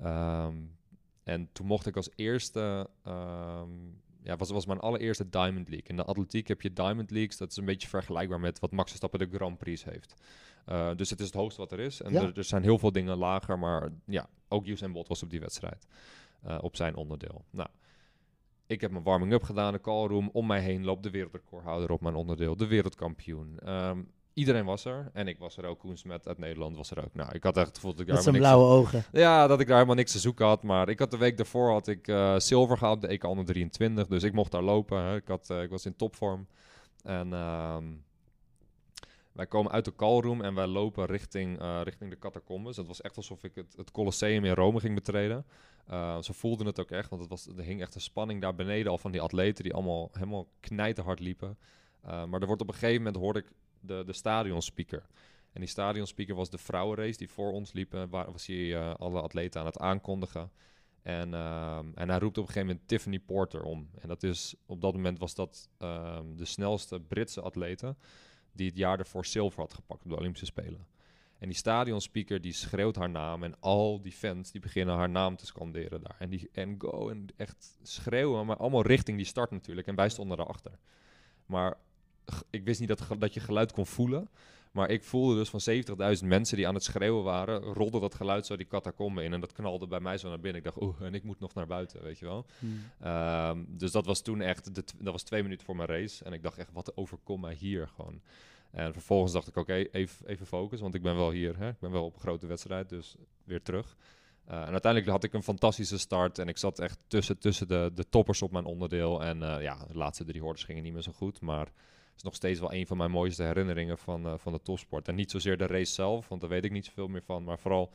Um, 0.01 0.77
en 1.23 1.49
toen 1.51 1.65
mocht 1.65 1.85
ik 1.85 1.95
als 1.95 2.09
eerste 2.15 2.89
ja, 4.25 4.35
was, 4.35 4.49
was 4.49 4.65
mijn 4.65 4.79
allereerste 4.79 5.29
Diamond 5.29 5.69
League. 5.69 5.87
In 5.87 5.95
de 5.95 6.03
atletiek 6.03 6.47
heb 6.47 6.61
je 6.61 6.73
Diamond 6.73 7.11
Leagues. 7.11 7.37
Dat 7.37 7.51
is 7.51 7.57
een 7.57 7.65
beetje 7.65 7.87
vergelijkbaar 7.87 8.39
met 8.39 8.59
wat 8.59 8.71
Max 8.71 8.87
Verstappen 8.87 9.19
de 9.19 9.37
Grand 9.37 9.57
Prix 9.57 9.83
heeft. 9.83 10.15
Uh, 10.69 10.89
dus 10.95 11.09
het 11.09 11.19
is 11.19 11.25
het 11.25 11.35
hoogste 11.35 11.61
wat 11.61 11.71
er 11.71 11.79
is. 11.79 12.01
En 12.01 12.11
ja. 12.11 12.21
er, 12.21 12.37
er, 12.37 12.43
zijn 12.43 12.63
heel 12.63 12.77
veel 12.77 12.91
dingen 12.91 13.17
lager. 13.17 13.59
Maar 13.59 13.89
ja, 14.05 14.27
ook 14.47 14.65
Usain 14.65 14.91
Bolt 14.91 15.07
was 15.07 15.23
op 15.23 15.29
die 15.29 15.39
wedstrijd. 15.39 15.87
Uh, 16.47 16.57
op 16.61 16.75
zijn 16.75 16.95
onderdeel. 16.95 17.45
Nou, 17.49 17.69
ik 18.67 18.81
heb 18.81 18.91
mijn 18.91 19.03
warming-up 19.03 19.43
gedaan, 19.43 19.73
de 19.73 19.81
callroom. 19.81 20.29
Om 20.33 20.47
mij 20.47 20.61
heen 20.61 20.85
loopt 20.85 21.03
de 21.03 21.09
wereldrecordhouder 21.09 21.91
op 21.91 22.01
mijn 22.01 22.15
onderdeel. 22.15 22.55
De 22.55 22.67
wereldkampioen. 22.67 23.59
Um, 23.69 24.11
Iedereen 24.35 24.65
was 24.65 24.85
er. 24.85 25.09
En 25.13 25.27
ik 25.27 25.39
was 25.39 25.57
er 25.57 25.65
ook. 25.65 25.79
Koen 25.79 25.97
Smet 25.97 26.27
uit 26.27 26.37
Nederland 26.37 26.75
was 26.75 26.91
er 26.91 27.03
ook. 27.05 27.13
Nou, 27.13 27.31
ik 27.33 27.43
had 27.43 27.57
echt 27.57 27.67
het 27.67 27.75
gevoel 27.75 27.91
dat 27.91 27.99
ik 27.99 28.05
daar 28.05 28.15
Met 28.15 28.23
zijn 28.23 28.35
blauwe 28.35 28.65
ogen. 28.65 29.03
Ja, 29.11 29.47
dat 29.47 29.59
ik 29.59 29.65
daar 29.65 29.75
helemaal 29.75 29.95
niks 29.95 30.11
te 30.11 30.19
zoeken 30.19 30.45
had. 30.45 30.63
Maar 30.63 30.89
ik 30.89 30.99
had 30.99 31.11
de 31.11 31.17
week 31.17 31.37
daarvoor 31.37 31.71
had 31.71 31.87
ik 31.87 32.07
uh, 32.07 32.39
zilver 32.39 32.77
gehaald. 32.77 33.01
De 33.01 33.07
EK 33.07 33.23
onder 33.23 33.45
23. 33.45 34.07
Dus 34.07 34.23
ik 34.23 34.33
mocht 34.33 34.51
daar 34.51 34.63
lopen. 34.63 35.03
Hè. 35.03 35.15
Ik, 35.15 35.27
had, 35.27 35.49
uh, 35.51 35.61
ik 35.61 35.69
was 35.69 35.85
in 35.85 35.95
topvorm. 35.95 36.47
En 37.03 37.27
uh, 37.27 37.77
wij 39.35 39.45
komen 39.45 39.71
uit 39.71 39.85
de 39.85 39.95
callroom 39.95 40.41
en 40.41 40.53
wij 40.53 40.67
lopen 40.67 41.05
richting, 41.05 41.61
uh, 41.61 41.81
richting 41.83 42.09
de 42.09 42.19
catacombes. 42.19 42.77
Het 42.77 42.87
was 42.87 43.01
echt 43.01 43.17
alsof 43.17 43.43
ik 43.43 43.55
het, 43.55 43.73
het 43.77 43.91
Colosseum 43.91 44.45
in 44.45 44.53
Rome 44.53 44.79
ging 44.79 44.95
betreden. 44.95 45.45
ze 46.21 46.33
voelden 46.33 46.65
het 46.65 46.79
ook 46.79 46.91
echt, 46.91 47.09
want 47.09 47.21
het 47.21 47.29
was, 47.29 47.47
er 47.47 47.63
hing 47.63 47.81
echt 47.81 47.95
een 47.95 48.01
spanning 48.01 48.41
daar 48.41 48.55
beneden 48.55 48.91
al 48.91 48.97
van 48.97 49.11
die 49.11 49.21
atleten 49.21 49.63
die 49.63 49.73
allemaal 49.73 50.09
helemaal 50.11 50.47
knijterhard 50.59 51.19
liepen. 51.19 51.57
maar 52.01 52.41
er 52.41 52.47
wordt 52.47 52.61
op 52.61 52.67
een 52.67 52.73
gegeven 52.73 53.03
moment 53.03 53.15
hoorde 53.15 53.39
ik 53.39 53.51
de, 53.79 54.03
de 54.05 54.13
stadionspeaker. 54.13 55.05
En 55.53 55.61
die 55.61 55.69
stadionspeaker 55.69 56.35
was 56.35 56.49
de 56.49 56.57
vrouwenrace 56.57 57.17
die 57.17 57.29
voor 57.29 57.51
ons 57.51 57.73
liep. 57.73 58.05
Waar 58.09 58.31
was 58.31 58.45
hij 58.45 58.93
alle 58.93 59.21
atleten 59.21 59.59
aan 59.59 59.65
het 59.65 59.79
aankondigen. 59.79 60.51
En, 61.01 61.33
en 61.95 62.09
hij 62.09 62.19
roept 62.19 62.37
op 62.37 62.47
een 62.47 62.53
gegeven 62.53 62.67
moment 62.67 62.87
Tiffany 62.87 63.19
Porter 63.19 63.63
om. 63.63 63.89
En 63.99 64.07
dat 64.07 64.23
is, 64.23 64.55
op 64.65 64.81
dat 64.81 64.93
moment 64.93 65.19
was 65.19 65.35
dat 65.35 65.69
de 66.35 66.45
snelste 66.45 66.99
Britse 66.99 67.41
atlete 67.41 67.95
die 68.55 68.67
het 68.67 68.77
jaar 68.77 68.99
ervoor 68.99 69.25
zilver 69.25 69.61
had 69.61 69.73
gepakt 69.73 70.03
op 70.03 70.09
de 70.09 70.17
Olympische 70.17 70.45
Spelen. 70.45 70.87
En 71.39 71.47
die 71.47 71.57
stadionspeaker 71.57 72.41
die 72.41 72.53
schreeuwt 72.53 72.95
haar 72.95 73.09
naam 73.09 73.43
en 73.43 73.55
al 73.59 74.01
die 74.01 74.11
fans 74.11 74.51
die 74.51 74.61
beginnen 74.61 74.95
haar 74.95 75.09
naam 75.09 75.35
te 75.35 75.45
scanderen 75.45 76.01
daar. 76.01 76.15
En, 76.19 76.29
die, 76.29 76.49
en 76.51 76.75
go 76.77 77.09
en 77.09 77.27
echt 77.35 77.77
schreeuwen, 77.83 78.45
maar 78.45 78.57
allemaal 78.57 78.85
richting 78.85 79.17
die 79.17 79.25
start 79.25 79.51
natuurlijk. 79.51 79.87
En 79.87 79.95
wij 79.95 80.09
stonden 80.09 80.39
erachter. 80.39 80.79
Maar 81.45 81.77
ik 82.49 82.63
wist 82.63 82.79
niet 82.79 82.89
dat, 82.89 83.07
dat 83.19 83.33
je 83.33 83.39
geluid 83.39 83.71
kon 83.71 83.85
voelen. 83.85 84.29
Maar 84.75 84.89
ik 84.89 85.03
voelde 85.03 85.35
dus 85.35 85.49
van 85.49 86.17
70.000 86.19 86.25
mensen 86.25 86.57
die 86.57 86.67
aan 86.67 86.73
het 86.73 86.83
schreeuwen 86.83 87.23
waren, 87.23 87.61
rolde 87.61 87.99
dat 87.99 88.15
geluid 88.15 88.45
zo 88.45 88.55
die 88.55 88.67
catacombe 88.67 89.23
in. 89.23 89.33
En 89.33 89.39
dat 89.39 89.53
knalde 89.53 89.87
bij 89.87 89.99
mij 89.99 90.17
zo 90.17 90.29
naar 90.29 90.39
binnen. 90.39 90.57
Ik 90.57 90.63
dacht, 90.63 90.81
oeh, 90.81 91.01
en 91.01 91.13
ik 91.13 91.23
moet 91.23 91.39
nog 91.39 91.53
naar 91.53 91.67
buiten, 91.67 92.03
weet 92.03 92.19
je 92.19 92.25
wel. 92.25 92.45
Hmm. 92.59 93.07
Um, 93.11 93.65
dus 93.69 93.91
dat 93.91 94.05
was 94.05 94.21
toen 94.21 94.41
echt, 94.41 94.75
de 94.75 94.83
dat 94.97 95.13
was 95.13 95.23
twee 95.23 95.43
minuten 95.43 95.65
voor 95.65 95.75
mijn 95.75 95.89
race. 95.89 96.23
En 96.23 96.33
ik 96.33 96.43
dacht 96.43 96.57
echt, 96.57 96.71
wat 96.73 96.97
overkomt 96.97 97.41
mij 97.41 97.53
hier 97.53 97.87
gewoon. 97.87 98.21
En 98.75 98.93
vervolgens 98.93 99.31
dacht 99.31 99.47
ik, 99.47 99.55
oké, 99.55 99.71
okay, 99.71 99.89
even, 99.91 100.27
even 100.27 100.45
focus, 100.45 100.79
want 100.79 100.95
ik 100.95 101.01
ben 101.01 101.15
wel 101.15 101.31
hier. 101.31 101.57
Hè? 101.57 101.69
Ik 101.69 101.79
ben 101.79 101.91
wel 101.91 102.05
op 102.05 102.13
een 102.13 102.19
grote 102.19 102.47
wedstrijd, 102.47 102.89
dus 102.89 103.15
weer 103.43 103.61
terug. 103.61 103.95
en 104.45 104.55
uiteindelijk 104.55 105.11
had 105.11 105.23
ik 105.23 105.33
een 105.33 105.43
fantastische 105.43 105.97
start 105.97 106.39
en 106.39 106.47
ik 106.47 106.57
zat 106.57 106.79
echt 106.79 106.99
tussen, 107.07 107.37
tussen 107.37 107.67
de, 107.67 107.91
de 107.93 108.09
toppers 108.09 108.41
op 108.41 108.51
mijn 108.51 108.65
onderdeel. 108.65 109.23
En 109.23 109.39
ja, 109.39 109.85
de 109.87 109.97
laatste 109.97 110.23
drie 110.23 110.41
hordes 110.41 110.63
gingen 110.63 110.83
niet 110.83 110.93
meer 110.93 111.01
zo 111.01 111.11
goed, 111.11 111.41
maar 111.41 111.71
is 112.15 112.21
nog 112.23 112.35
steeds 112.35 112.59
wel 112.59 112.73
een 112.73 112.87
van 112.87 112.97
mijn 112.97 113.11
mooiste 113.11 113.43
herinneringen 113.43 113.97
van, 113.97 114.39
van 114.39 114.53
de 114.53 114.61
topsport. 114.61 115.07
En 115.07 115.15
niet 115.15 115.31
zozeer 115.31 115.57
de 115.57 115.67
race 115.67 115.93
zelf, 115.93 116.27
want 116.27 116.41
daar 116.41 116.49
weet 116.49 116.65
ik 116.65 116.71
niet 116.71 116.85
zoveel 116.85 117.07
meer 117.07 117.23
van, 117.23 117.43
maar 117.43 117.59
vooral 117.59 117.91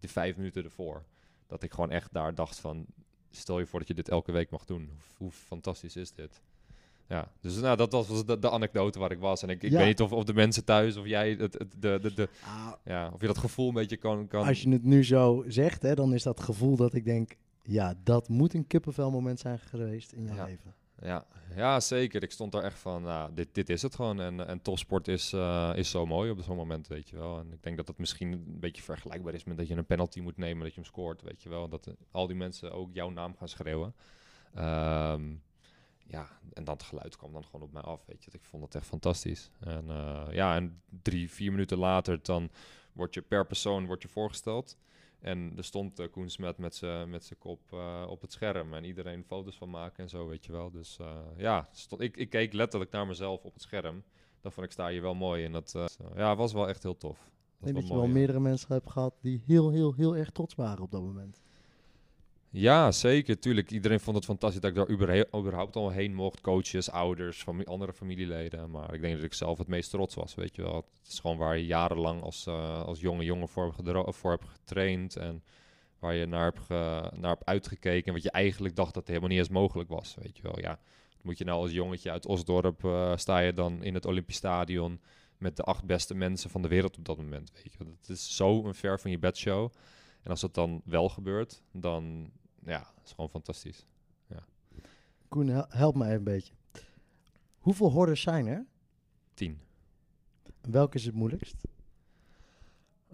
de 0.00 0.08
vijf 0.08 0.36
minuten 0.36 0.64
ervoor. 0.64 1.04
Dat 1.46 1.62
ik 1.62 1.72
gewoon 1.72 1.90
echt 1.90 2.12
daar 2.12 2.34
dacht 2.34 2.58
van, 2.58 2.86
stel 3.30 3.58
je 3.58 3.66
voor 3.66 3.78
dat 3.78 3.88
je 3.88 3.94
dit 3.94 4.08
elke 4.08 4.32
week 4.32 4.50
mag 4.50 4.64
doen. 4.64 4.90
Hoe, 4.90 5.00
hoe 5.16 5.30
fantastisch 5.30 5.96
is 5.96 6.12
dit? 6.12 6.40
Ja, 7.10 7.28
dus 7.40 7.60
nou, 7.60 7.76
dat 7.76 7.92
was 7.92 8.24
de, 8.26 8.38
de 8.38 8.50
anekdote 8.50 8.98
waar 8.98 9.10
ik 9.10 9.18
was. 9.18 9.42
En 9.42 9.48
ik, 9.48 9.62
ik 9.62 9.70
weet 9.70 9.86
niet 9.86 10.00
of, 10.00 10.12
of 10.12 10.24
de 10.24 10.34
mensen 10.34 10.64
thuis 10.64 10.96
of 10.96 11.06
jij, 11.06 11.30
het, 11.30 11.52
het, 11.52 11.74
de, 11.78 11.98
de, 12.02 12.14
de, 12.14 12.28
ah. 12.44 12.72
ja, 12.84 13.10
of 13.14 13.20
je 13.20 13.26
dat 13.26 13.38
gevoel 13.38 13.68
een 13.68 13.74
beetje 13.74 13.96
kan, 13.96 14.26
kan... 14.26 14.46
Als 14.46 14.62
je 14.62 14.70
het 14.70 14.84
nu 14.84 15.04
zo 15.04 15.44
zegt, 15.46 15.82
hè, 15.82 15.94
dan 15.94 16.14
is 16.14 16.22
dat 16.22 16.40
gevoel 16.40 16.76
dat 16.76 16.94
ik 16.94 17.04
denk, 17.04 17.36
ja, 17.62 17.94
dat 18.04 18.28
moet 18.28 18.54
een 18.54 18.66
kippenvel 18.66 19.10
moment 19.10 19.40
zijn 19.40 19.58
geweest 19.58 20.12
in 20.12 20.24
je 20.24 20.34
leven. 20.34 20.74
Ja, 21.02 21.26
ja, 21.56 21.80
zeker. 21.80 22.22
Ik 22.22 22.30
stond 22.30 22.52
daar 22.52 22.62
echt 22.62 22.78
van, 22.78 23.02
nou, 23.02 23.34
dit, 23.34 23.48
dit 23.52 23.68
is 23.68 23.82
het 23.82 23.94
gewoon. 23.94 24.20
En, 24.20 24.46
en 24.46 24.62
topsport 24.62 25.08
is, 25.08 25.32
uh, 25.32 25.72
is 25.74 25.90
zo 25.90 26.06
mooi 26.06 26.30
op 26.30 26.40
zo'n 26.40 26.56
moment, 26.56 26.88
weet 26.88 27.08
je 27.08 27.16
wel. 27.16 27.38
En 27.38 27.52
ik 27.52 27.62
denk 27.62 27.76
dat 27.76 27.86
dat 27.86 27.98
misschien 27.98 28.32
een 28.32 28.60
beetje 28.60 28.82
vergelijkbaar 28.82 29.34
is 29.34 29.44
met 29.44 29.56
dat 29.56 29.68
je 29.68 29.74
een 29.74 29.86
penalty 29.86 30.20
moet 30.20 30.36
nemen, 30.36 30.62
dat 30.62 30.74
je 30.74 30.80
hem 30.80 30.90
scoort, 30.90 31.22
weet 31.22 31.42
je 31.42 31.48
wel. 31.48 31.68
Dat 31.68 31.86
uh, 31.86 31.94
al 32.10 32.26
die 32.26 32.36
mensen 32.36 32.72
ook 32.72 32.88
jouw 32.92 33.10
naam 33.10 33.36
gaan 33.36 33.48
schreeuwen. 33.48 33.94
Um, 34.58 35.42
ja, 36.10 36.28
en 36.52 36.64
dan 36.64 36.74
het 36.74 36.82
geluid 36.82 37.16
kwam 37.16 37.32
dan 37.32 37.44
gewoon 37.44 37.62
op 37.62 37.72
mij 37.72 37.82
af, 37.82 38.06
weet 38.06 38.24
je. 38.24 38.30
Ik 38.32 38.44
vond 38.44 38.62
het 38.62 38.74
echt 38.74 38.86
fantastisch. 38.86 39.50
En 39.60 39.84
uh, 39.88 40.26
ja, 40.30 40.54
en 40.54 40.82
drie, 41.02 41.30
vier 41.30 41.50
minuten 41.50 41.78
later, 41.78 42.22
dan 42.22 42.50
word 42.92 43.14
je 43.14 43.22
per 43.22 43.46
persoon 43.46 43.86
wordt 43.86 44.02
je 44.02 44.08
voorgesteld. 44.08 44.76
En 45.20 45.52
er 45.56 45.64
stond 45.64 46.00
uh, 46.00 46.06
Koen 46.10 46.30
Smet 46.30 46.58
met 46.58 46.74
zijn 46.74 47.38
kop 47.38 47.60
uh, 47.74 48.06
op 48.08 48.20
het 48.20 48.32
scherm. 48.32 48.74
En 48.74 48.84
iedereen 48.84 49.24
foto's 49.24 49.56
van 49.56 49.70
maken 49.70 50.02
en 50.02 50.08
zo, 50.08 50.28
weet 50.28 50.44
je 50.44 50.52
wel. 50.52 50.70
Dus 50.70 50.98
uh, 51.00 51.16
ja, 51.36 51.68
stond, 51.72 52.00
ik, 52.00 52.16
ik 52.16 52.30
keek 52.30 52.52
letterlijk 52.52 52.90
naar 52.90 53.06
mezelf 53.06 53.44
op 53.44 53.52
het 53.52 53.62
scherm. 53.62 54.02
Dat 54.40 54.52
vond 54.52 54.66
ik 54.66 54.72
sta 54.72 54.88
hier 54.88 55.02
wel 55.02 55.14
mooi. 55.14 55.44
En 55.44 55.52
dat 55.52 55.88
ja, 56.14 56.36
was 56.36 56.52
wel 56.52 56.68
echt 56.68 56.82
heel 56.82 56.96
tof. 56.96 57.30
Ik 57.58 57.64
denk 57.64 57.76
dat 57.76 57.88
je 57.88 57.94
wel 57.94 58.06
meerdere 58.06 58.40
mensen 58.40 58.72
hebt 58.72 58.90
gehad 58.90 59.14
die 59.20 59.42
heel, 59.46 59.70
heel, 59.70 59.94
heel 59.94 60.16
erg 60.16 60.30
trots 60.30 60.54
waren 60.54 60.82
op 60.82 60.90
dat 60.90 61.02
moment. 61.02 61.40
Ja, 62.52 62.92
zeker. 62.92 63.38
Tuurlijk. 63.38 63.70
Iedereen 63.70 64.00
vond 64.00 64.16
het 64.16 64.24
fantastisch 64.24 64.60
dat 64.60 64.70
ik 64.70 64.76
daar 64.76 64.90
überhaupt 65.38 65.76
al 65.76 65.90
heen 65.90 66.14
mocht. 66.14 66.40
Coaches, 66.40 66.90
ouders, 66.90 67.46
andere 67.64 67.92
familieleden. 67.92 68.70
Maar 68.70 68.94
ik 68.94 69.00
denk 69.00 69.14
dat 69.14 69.24
ik 69.24 69.34
zelf 69.34 69.58
het 69.58 69.66
meest 69.66 69.90
trots 69.90 70.14
was, 70.14 70.34
weet 70.34 70.56
je 70.56 70.62
wel. 70.62 70.76
Het 70.76 71.08
is 71.08 71.20
gewoon 71.20 71.36
waar 71.36 71.56
je 71.56 71.66
jarenlang 71.66 72.22
als, 72.22 72.46
uh, 72.46 72.82
als 72.82 73.00
jonge 73.00 73.24
jongen 73.24 73.48
voor, 73.48 73.74
voor 74.06 74.30
hebt 74.30 74.48
getraind. 74.48 75.16
En 75.16 75.42
waar 75.98 76.14
je 76.14 76.26
naar 76.26 76.44
hebt, 76.44 76.68
naar 77.18 77.30
hebt 77.30 77.46
uitgekeken. 77.46 78.06
En 78.06 78.12
wat 78.12 78.22
je 78.22 78.30
eigenlijk 78.30 78.76
dacht 78.76 78.94
dat 78.94 79.02
het 79.02 79.08
helemaal 79.08 79.28
niet 79.28 79.38
eens 79.38 79.48
mogelijk 79.48 79.88
was, 79.88 80.16
weet 80.22 80.36
je 80.36 80.42
wel. 80.42 80.60
Ja, 80.60 80.78
moet 81.22 81.38
je 81.38 81.44
nou 81.44 81.62
als 81.62 81.72
jongetje 81.72 82.10
uit 82.10 82.26
Osdorp, 82.26 82.84
uh, 82.84 83.16
sta 83.16 83.38
je 83.38 83.52
dan 83.52 83.82
in 83.82 83.94
het 83.94 84.06
Olympisch 84.06 84.36
Stadion... 84.36 85.00
met 85.38 85.56
de 85.56 85.62
acht 85.62 85.84
beste 85.84 86.14
mensen 86.14 86.50
van 86.50 86.62
de 86.62 86.68
wereld 86.68 86.98
op 86.98 87.04
dat 87.04 87.16
moment, 87.16 87.52
weet 87.54 87.72
je 87.72 87.84
wel. 87.84 87.94
Het 88.00 88.08
is 88.08 88.36
zo 88.36 88.64
een 88.64 88.74
ver 88.74 89.00
van 89.00 89.10
je 89.10 89.18
bedshow... 89.18 89.70
En 90.22 90.30
als 90.30 90.40
dat 90.40 90.54
dan 90.54 90.82
wel 90.84 91.08
gebeurt, 91.08 91.62
dan 91.72 92.30
ja, 92.64 92.92
is 93.04 93.10
gewoon 93.10 93.30
fantastisch. 93.30 93.86
Ja. 94.26 94.44
Koen, 95.28 95.48
help 95.68 95.94
mij 95.94 96.14
een 96.14 96.24
beetje. 96.24 96.52
Hoeveel 97.58 97.90
hordes 97.90 98.20
zijn 98.20 98.46
er? 98.46 98.66
Tien. 99.34 99.60
welke 100.60 100.96
is 100.96 101.04
het 101.04 101.14
moeilijkst? 101.14 101.56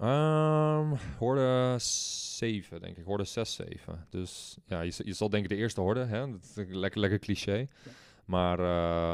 Um, 0.02 0.96
horde 1.18 1.74
7, 1.78 2.80
denk 2.80 2.96
ik. 2.96 3.04
Horde 3.04 3.24
6, 3.24 3.54
7. 3.54 4.06
Dus 4.10 4.56
ja, 4.66 4.80
je, 4.80 4.92
je 5.04 5.12
zal 5.12 5.30
denken 5.30 5.48
de 5.48 5.56
eerste 5.56 5.80
horde, 5.80 6.04
hè? 6.04 6.30
Dat 6.30 6.42
is 6.42 6.56
een 6.56 6.78
lekker, 6.78 7.00
lekker 7.00 7.18
cliché. 7.18 7.68
Maar 8.24 8.58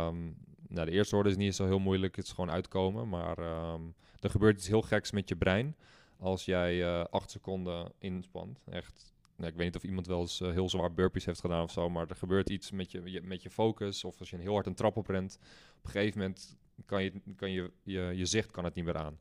um, 0.06 0.36
nou, 0.68 0.86
de 0.86 0.92
eerste 0.92 1.14
horde 1.14 1.30
is 1.30 1.36
niet 1.36 1.54
zo 1.54 1.66
heel 1.66 1.78
moeilijk. 1.78 2.16
Het 2.16 2.24
is 2.24 2.32
gewoon 2.32 2.50
uitkomen. 2.50 3.08
Maar 3.08 3.38
um, 3.72 3.94
er 4.20 4.30
gebeurt 4.30 4.58
iets 4.58 4.68
heel 4.68 4.82
geks 4.82 5.10
met 5.10 5.28
je 5.28 5.36
brein. 5.36 5.76
Als 6.18 6.44
jij 6.44 6.76
uh, 6.76 7.04
acht 7.04 7.30
seconden 7.30 7.92
inspant. 7.98 8.60
Echt 8.70 9.11
nou, 9.42 9.54
ik 9.54 9.58
weet 9.58 9.72
niet 9.72 9.82
of 9.82 9.88
iemand 9.88 10.06
wel 10.06 10.20
eens 10.20 10.40
uh, 10.40 10.50
heel 10.50 10.68
zwaar 10.68 10.92
burpees 10.92 11.24
heeft 11.24 11.40
gedaan 11.40 11.62
of 11.62 11.70
zo, 11.70 11.90
maar 11.90 12.08
er 12.08 12.16
gebeurt 12.16 12.50
iets 12.50 12.70
met 12.70 12.90
je, 12.90 13.20
met 13.22 13.42
je 13.42 13.50
focus. 13.50 14.04
Of 14.04 14.18
als 14.18 14.30
je 14.30 14.36
heel 14.36 14.52
hard 14.52 14.66
een 14.66 14.74
trap 14.74 14.96
oprent, 14.96 15.38
op 15.78 15.84
een 15.84 15.90
gegeven 15.90 16.18
moment 16.18 16.56
kan, 16.86 17.02
je, 17.02 17.12
kan 17.36 17.50
je, 17.50 17.70
je, 17.82 18.12
je 18.14 18.26
zicht 18.26 18.50
kan 18.50 18.64
het 18.64 18.74
niet 18.74 18.84
meer 18.84 18.96
aan. 18.96 19.18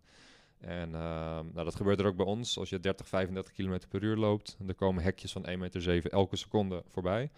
En 0.57 0.89
uh, 0.89 0.95
nou, 1.39 1.63
dat 1.63 1.75
gebeurt 1.75 1.99
er 1.99 2.05
ook 2.05 2.15
bij 2.15 2.25
ons. 2.25 2.57
Als 2.57 2.69
je 2.69 2.79
30, 2.79 3.07
35 3.07 3.53
km 3.53 3.79
per 3.89 4.03
uur 4.03 4.15
loopt, 4.15 4.57
er 4.67 4.75
komen 4.75 5.03
hekjes 5.03 5.31
van 5.31 5.47
1,7 5.49 5.57
meter 5.57 6.07
elke 6.09 6.35
seconde 6.35 6.83
voorbij. 6.87 7.31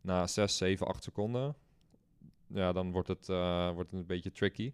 Na 0.00 0.26
6, 0.26 0.56
7, 0.56 0.86
8 0.86 1.02
seconden, 1.02 1.54
ja, 2.46 2.72
dan 2.72 2.92
wordt 2.92 3.08
het, 3.08 3.28
uh, 3.28 3.70
wordt 3.70 3.90
het 3.90 4.00
een 4.00 4.06
beetje 4.06 4.32
tricky. 4.32 4.72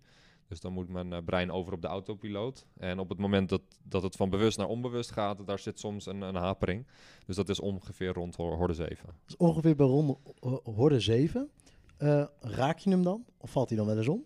Dus 0.53 0.61
dan 0.61 0.73
moet 0.73 0.89
mijn 0.89 1.13
uh, 1.13 1.19
brein 1.25 1.51
over 1.51 1.73
op 1.73 1.83
de 1.83 1.89
autopiloot. 1.89 2.67
En 2.77 2.99
op 2.99 3.09
het 3.09 3.19
moment 3.19 3.49
dat, 3.49 3.63
dat 3.83 4.03
het 4.03 4.17
van 4.17 4.31
bewust 4.31 4.59
naar 4.59 4.67
onbewust 4.67 5.11
gaat, 5.11 5.47
daar 5.47 5.59
zit 5.59 5.79
soms 5.79 6.07
een, 6.07 6.21
een 6.21 6.35
hapering. 6.35 6.87
Dus 7.27 7.37
dat 7.37 7.49
is 7.49 7.61
ongeveer 7.61 8.13
rond 8.13 8.37
horde 8.37 8.75
7. 8.75 9.09
Dus 9.25 9.37
ongeveer 9.37 9.77
bij 9.77 9.87
rond 9.87 10.19
horde 10.63 11.01
7. 11.01 11.51
Uh, 11.99 12.25
raak 12.41 12.79
je 12.79 12.91
hem 12.91 13.03
dan? 13.03 13.25
Of 13.39 13.51
valt 13.51 13.69
hij 13.69 13.79
dan 13.79 13.87
wel 13.87 13.97
eens 13.97 14.09
om? 14.09 14.25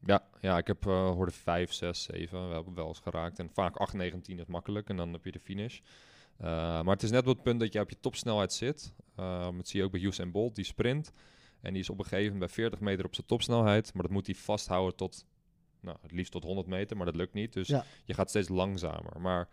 Ja, 0.00 0.24
ja 0.40 0.58
ik 0.58 0.66
heb 0.66 0.86
uh, 0.86 1.10
horde 1.10 1.32
5, 1.32 1.72
6, 1.72 2.02
7 2.02 2.48
we 2.48 2.54
hebben 2.54 2.74
wel 2.74 2.88
eens 2.88 3.00
geraakt. 3.00 3.38
En 3.38 3.50
vaak 3.50 3.76
8, 3.76 3.92
9, 3.92 4.20
10 4.20 4.38
is 4.38 4.46
makkelijk. 4.46 4.88
En 4.88 4.96
dan 4.96 5.12
heb 5.12 5.24
je 5.24 5.32
de 5.32 5.40
finish. 5.40 5.80
Uh, 6.40 6.46
maar 6.82 6.94
het 6.94 7.02
is 7.02 7.10
net 7.10 7.26
op 7.26 7.34
het 7.34 7.42
punt 7.42 7.60
dat 7.60 7.72
je 7.72 7.80
op 7.80 7.90
je 7.90 8.00
topsnelheid 8.00 8.52
zit. 8.52 8.92
Uh, 9.20 9.48
dat 9.56 9.68
zie 9.68 9.80
je 9.80 9.86
ook 9.86 9.92
bij 9.92 10.00
Usain 10.00 10.30
Bolt, 10.30 10.54
die 10.54 10.64
sprint. 10.64 11.12
En 11.60 11.72
die 11.72 11.82
is 11.82 11.90
op 11.90 11.98
een 11.98 12.04
gegeven 12.04 12.32
moment 12.32 12.40
bij 12.40 12.54
40 12.54 12.80
meter 12.80 13.04
op 13.04 13.14
zijn 13.14 13.26
topsnelheid. 13.26 13.94
Maar 13.94 14.02
dat 14.02 14.12
moet 14.12 14.26
hij 14.26 14.34
vasthouden 14.34 14.96
tot 14.96 15.26
nou, 15.84 15.96
het 16.02 16.12
liefst 16.12 16.32
tot 16.32 16.44
100 16.44 16.66
meter, 16.66 16.96
maar 16.96 17.06
dat 17.06 17.16
lukt 17.16 17.34
niet. 17.34 17.52
Dus 17.52 17.68
je 18.04 18.14
gaat 18.14 18.28
steeds 18.28 18.48
langzamer. 18.48 19.20
Maar 19.20 19.48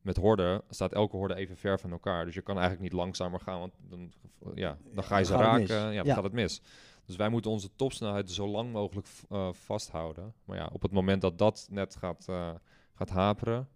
met 0.00 0.16
horden 0.16 0.62
staat 0.68 0.92
elke 0.92 1.16
horde 1.16 1.34
even 1.34 1.56
ver 1.56 1.78
van 1.78 1.90
elkaar. 1.90 2.24
Dus 2.24 2.34
je 2.34 2.42
kan 2.42 2.58
eigenlijk 2.58 2.84
niet 2.90 3.00
langzamer 3.00 3.40
gaan, 3.40 3.58
want 3.58 3.74
dan, 3.88 4.12
ja, 4.54 4.78
dan 4.94 5.04
ga 5.04 5.18
je 5.18 5.24
ze 5.24 5.36
raken. 5.36 5.92
Ja, 5.92 6.02
dan 6.02 6.14
gaat 6.14 6.22
het 6.22 6.32
mis. 6.32 6.62
Dus 7.04 7.16
wij 7.16 7.28
moeten 7.28 7.50
onze 7.50 7.70
topsnelheid 7.76 8.30
zo 8.30 8.48
lang 8.48 8.72
mogelijk 8.72 9.08
uh, 9.30 9.52
vasthouden. 9.52 10.34
Maar 10.44 10.56
ja, 10.56 10.68
op 10.72 10.82
het 10.82 10.92
moment 10.92 11.20
dat 11.20 11.38
dat 11.38 11.66
net 11.70 11.96
gaat, 11.96 12.26
uh, 12.30 12.50
gaat 12.94 13.08
haperen, 13.08 13.68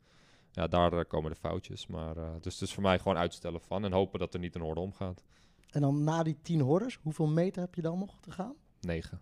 ja, 0.50 0.66
daar 0.66 0.92
uh, 0.92 1.00
komen 1.08 1.30
de 1.30 1.36
foutjes. 1.36 1.86
Maar, 1.86 2.14
dus 2.40 2.52
het 2.52 2.62
is 2.62 2.74
voor 2.74 2.82
mij 2.82 2.98
gewoon 2.98 3.16
uitstellen 3.16 3.60
van 3.60 3.84
en 3.84 3.92
hopen 3.92 4.18
dat 4.18 4.34
er 4.34 4.40
niet 4.40 4.54
een 4.54 4.60
horde 4.60 4.80
omgaat. 4.80 5.24
En 5.70 5.80
dan 5.80 6.04
na 6.04 6.22
die 6.22 6.38
10 6.42 6.60
hordes, 6.60 6.98
hoeveel 7.02 7.26
meter 7.26 7.62
heb 7.62 7.74
je 7.74 7.82
dan 7.82 7.98
nog 7.98 8.20
te 8.20 8.30
gaan? 8.30 8.54
9. 8.80 9.20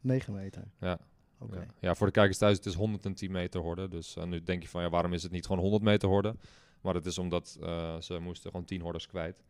9 0.00 0.32
meter. 0.32 0.70
Ja. 0.80 0.98
Ja. 1.80 1.94
voor 1.94 2.06
de 2.06 2.12
kijkers 2.12 2.38
thuis, 2.38 2.56
het 2.56 2.66
is 2.66 2.74
110 2.74 3.30
meter 3.30 3.60
horde. 3.60 3.88
Dus 3.88 4.16
uh, 4.16 4.24
nu 4.24 4.42
denk 4.42 4.62
je 4.62 4.68
van, 4.68 4.82
ja, 4.82 4.90
waarom 4.90 5.12
is 5.12 5.22
het 5.22 5.32
niet 5.32 5.46
gewoon 5.46 5.62
100 5.62 5.82
meter 5.82 6.08
horde? 6.08 6.36
Maar 6.80 6.94
het 6.94 7.06
is 7.06 7.18
omdat 7.18 7.58
uh, 7.60 8.00
ze 8.00 8.18
moesten 8.18 8.50
gewoon 8.50 8.66
10 8.66 8.80
hordes 8.80 9.06
kwijt. 9.06 9.42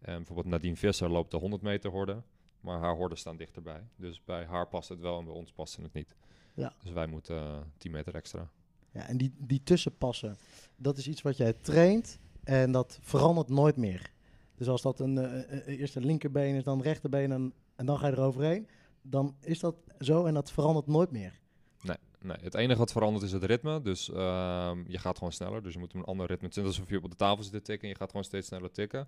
En 0.00 0.16
bijvoorbeeld 0.16 0.46
Nadine 0.46 0.76
Visser 0.76 1.10
loopt 1.10 1.30
de 1.30 1.36
100 1.36 1.62
meter 1.62 1.90
horde, 1.90 2.22
maar 2.60 2.78
haar 2.78 2.94
horden 2.94 3.18
staan 3.18 3.36
dichterbij. 3.36 3.84
Dus 3.96 4.24
bij 4.24 4.44
haar 4.44 4.68
past 4.68 4.88
het 4.88 5.00
wel 5.00 5.18
en 5.18 5.24
bij 5.24 5.34
ons 5.34 5.52
past 5.52 5.76
het 5.76 5.92
niet. 5.92 6.14
Ja. 6.54 6.74
Dus 6.82 6.92
wij 6.92 7.06
moeten 7.06 7.36
uh, 7.36 7.56
eh, 7.56 7.62
10 7.78 7.90
meter 7.90 8.14
extra. 8.14 8.50
Ja, 8.90 9.06
en 9.06 9.16
die, 9.16 9.32
die 9.38 9.62
tussenpassen, 9.62 10.36
dat 10.76 10.96
is 10.96 11.08
iets 11.08 11.22
wat 11.22 11.36
jij 11.36 11.52
traint 11.52 12.18
en 12.44 12.72
dat 12.72 12.98
verandert 13.02 13.48
nooit 13.48 13.76
meer. 13.76 14.12
Dus 14.56 14.68
als 14.68 14.82
dat 14.82 15.00
een, 15.00 15.16
uh, 15.16 15.78
eerste 15.78 16.00
linkerbeen 16.00 16.54
is, 16.54 16.64
dan 16.64 16.82
rechterbeen 16.82 17.32
en, 17.32 17.52
en 17.76 17.86
dan 17.86 17.98
ga 17.98 18.06
je 18.06 18.12
eroverheen 18.12 18.68
dan 19.02 19.36
is 19.40 19.58
dat 19.58 19.76
zo 19.98 20.24
en 20.24 20.34
dat 20.34 20.52
verandert 20.52 20.86
nooit 20.86 21.10
meer. 21.10 21.38
Nee, 21.82 21.96
nee. 22.20 22.36
het 22.40 22.54
enige 22.54 22.78
wat 22.78 22.92
verandert 22.92 23.24
is 23.24 23.32
het 23.32 23.44
ritme. 23.44 23.82
Dus 23.82 24.08
uh, 24.08 24.72
je 24.86 24.98
gaat 24.98 25.18
gewoon 25.18 25.32
sneller. 25.32 25.62
Dus 25.62 25.72
je 25.72 25.78
moet 25.78 25.94
een 25.94 26.04
ander 26.04 26.26
ritme. 26.26 26.46
Het 26.46 26.56
is 26.56 26.64
alsof 26.64 26.88
je 26.88 27.02
op 27.02 27.10
de 27.10 27.16
tafel 27.16 27.42
zit 27.42 27.52
te 27.52 27.62
tikken 27.62 27.82
en 27.82 27.88
je 27.88 27.98
gaat 27.98 28.10
gewoon 28.10 28.24
steeds 28.24 28.46
sneller 28.46 28.70
tikken. 28.70 29.00
Op 29.00 29.06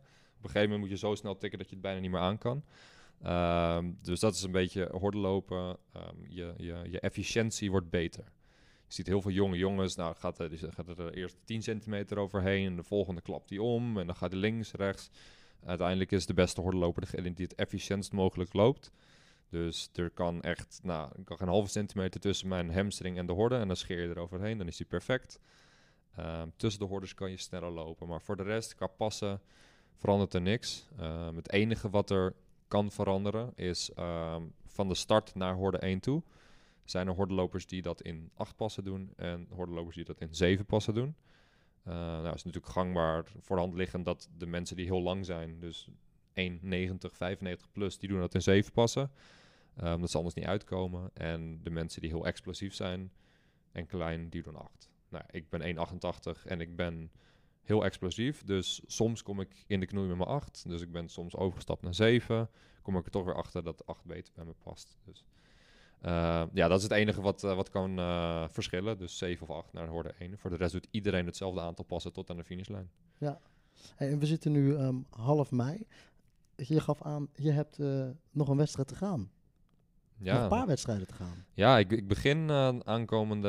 een 0.49 0.51
gegeven 0.51 0.63
moment 0.63 0.81
moet 0.81 1.01
je 1.01 1.07
zo 1.07 1.15
snel 1.15 1.37
tikken 1.37 1.59
dat 1.59 1.69
je 1.69 1.75
het 1.75 1.85
bijna 1.85 2.01
niet 2.01 2.11
meer 2.11 2.21
aan 2.21 2.39
kan. 2.39 2.65
Um, 3.27 3.99
dus 4.03 4.21
dat 4.21 4.35
is 4.35 4.43
een 4.43 4.53
beetje 4.53 4.89
hordenlopen. 4.93 5.77
Um, 5.97 6.27
je, 6.29 6.55
je, 6.57 6.83
je 6.91 7.01
efficiëntie 7.01 7.71
wordt 7.71 7.91
beter. 7.91 8.25
Je 8.87 8.99
ziet 8.99 9.07
heel 9.07 9.23
veel 9.23 9.31
jonge 9.31 9.57
jongens, 9.57 9.95
nou 9.97 10.15
gaat 10.17 10.39
er, 10.39 10.51
gaat 10.71 10.89
er 10.89 11.15
eerst 11.15 11.37
10 11.45 11.63
centimeter 11.63 12.19
overheen 12.19 12.67
en 12.67 12.77
de 12.77 12.83
volgende 12.83 13.21
klapt 13.21 13.51
hij 13.51 13.59
om 13.59 13.99
en 13.99 14.07
dan 14.07 14.17
gaat 14.17 14.31
hij 14.31 14.41
links, 14.41 14.73
rechts. 14.73 15.11
Uiteindelijk 15.65 16.13
is 16.13 16.27
de 16.27 16.35
beste 16.35 16.61
hordenloper 16.61 17.03
degene 17.03 17.33
die 17.33 17.47
het 17.47 17.55
efficiëntst 17.55 18.13
mogelijk 18.13 18.53
loopt. 18.53 18.91
Dus 19.53 19.91
er 19.95 20.11
kan 20.11 20.43
echt, 20.43 20.81
nou, 20.83 21.11
kan 21.25 21.37
een 21.41 21.49
halve 21.49 21.69
centimeter 21.69 22.21
tussen 22.21 22.49
mijn 22.49 22.75
hamstring 22.75 23.19
en 23.19 23.27
de 23.27 23.33
horde 23.33 23.57
en 23.57 23.67
dan 23.67 23.77
scheer 23.77 24.01
je 24.03 24.09
er 24.09 24.19
overheen, 24.19 24.59
dan 24.59 24.67
is 24.67 24.77
die 24.77 24.87
perfect. 24.87 25.41
Ehm, 26.17 26.49
tussen 26.57 26.81
de 26.81 26.87
hordes 26.87 27.15
kan 27.15 27.31
je 27.31 27.37
sneller 27.37 27.71
lopen, 27.71 28.09
maar 28.09 28.23
voor 28.23 28.37
de 28.37 28.43
rest, 28.43 28.75
qua 28.75 28.87
passen, 28.87 29.41
verandert 29.97 30.35
er 30.35 30.41
niks. 30.41 30.89
Um, 31.01 31.37
het 31.37 31.53
enige 31.53 31.91
wat 31.91 32.11
er 32.11 32.35
kan 32.69 32.91
veranderen 32.91 33.53
is 33.55 33.91
um, 33.99 34.55
van 34.67 34.89
de 34.89 34.95
start 34.95 35.35
naar 35.35 35.55
horde 35.55 35.79
1 35.79 36.01
toe. 36.01 36.23
Zijn 36.85 37.09
er 37.09 37.15
hordelopers 37.15 37.67
die 37.67 37.83
dat 37.83 38.03
in 38.03 38.31
8 38.35 38.57
passen 38.57 38.85
doen 38.85 39.13
en 39.17 39.47
hordelopers 39.51 39.97
die 39.97 40.05
dat 40.05 40.21
in 40.21 40.35
7 40.35 40.65
passen 40.65 40.95
doen. 40.95 41.15
Uh, 41.89 41.95
nou, 41.95 42.35
is 42.35 42.45
natuurlijk 42.45 42.73
gangbaar 42.73 43.25
voor 43.41 43.57
de 43.57 43.63
hand 43.63 43.75
liggend 43.75 44.05
dat 44.05 44.29
de 44.37 44.47
mensen 44.47 44.77
die 44.77 44.87
heel 44.87 45.03
lang 45.03 45.27
zijn, 45.27 45.61
dus 45.61 45.89
1,90, 45.89 45.95
95 47.13 47.71
plus, 47.73 47.99
die 47.99 48.09
doen 48.09 48.21
dat 48.21 48.35
in 48.35 48.43
7 48.43 48.73
passen. 48.73 49.11
Um, 49.81 50.01
dat 50.01 50.11
ze 50.11 50.17
anders 50.17 50.35
niet 50.35 50.45
uitkomen. 50.45 51.11
En 51.15 51.61
de 51.63 51.71
mensen 51.71 52.01
die 52.01 52.11
heel 52.11 52.27
explosief 52.27 52.75
zijn 52.75 53.13
en 53.73 53.87
klein, 53.87 54.29
die 54.29 54.43
doen 54.43 54.57
8. 54.57 54.91
Nou, 55.09 55.25
ik 55.31 55.49
ben 55.49 55.77
1,88 56.37 56.47
en 56.47 56.61
ik 56.61 56.77
ben 56.77 57.11
heel 57.63 57.85
explosief. 57.85 58.45
Dus 58.45 58.83
soms 58.87 59.23
kom 59.23 59.41
ik 59.41 59.65
in 59.67 59.81
de 59.81 59.87
knoei 59.87 60.09
met 60.09 60.17
mijn 60.17 60.29
8. 60.29 60.69
Dus 60.69 60.81
ik 60.81 60.93
ben 60.93 61.09
soms 61.09 61.37
overgestapt 61.37 61.83
naar 61.83 61.95
7. 61.95 62.51
Kom 62.83 62.97
ik 62.97 63.05
er 63.05 63.11
toch 63.11 63.25
weer 63.25 63.35
achter 63.35 63.63
dat 63.63 63.87
8 63.87 64.05
beter 64.05 64.33
bij 64.35 64.45
me 64.45 64.55
past. 64.63 64.99
Dus 65.05 65.25
uh, 66.05 66.45
ja, 66.53 66.69
dat 66.69 66.77
is 66.77 66.83
het 66.83 66.93
enige 66.93 67.21
wat, 67.21 67.45
uh, 67.45 67.55
wat 67.55 67.71
kan 67.71 67.97
verschillen. 68.51 68.99
Dus 68.99 69.19
7 69.19 69.49
of 69.49 69.57
8 69.57 69.73
naar 69.73 69.87
hoorde 69.87 70.15
1. 70.19 70.39
Voor 70.39 70.51
de 70.51 70.57
rest 70.57 70.73
doet 70.73 70.89
iedereen 70.91 71.27
hetzelfde 71.27 71.61
aantal 71.61 71.85
passen 71.85 72.13
tot 72.13 72.31
aan 72.31 72.37
de 72.37 72.45
finishlijn. 72.45 72.91
Ja, 73.19 73.41
en 73.97 74.19
we 74.19 74.27
zitten 74.27 74.53
nu 74.53 74.75
um, 74.75 75.07
half 75.11 75.51
mei. 75.51 75.87
Je 76.57 76.81
gaf 76.81 77.03
aan, 77.03 77.29
je 77.35 77.51
hebt 77.51 77.79
nog 78.31 78.49
een 78.49 78.57
wedstrijd 78.57 78.89
te 78.89 78.95
gaan. 78.95 79.31
Ja. 80.23 80.33
Nog 80.33 80.43
een 80.43 80.49
paar 80.49 80.67
wedstrijden 80.67 81.07
te 81.07 81.15
gaan. 81.15 81.45
Ja, 81.55 81.79
ik, 81.79 81.93
ik 81.93 82.09
begin 82.09 82.51
aankomende, 82.85 83.49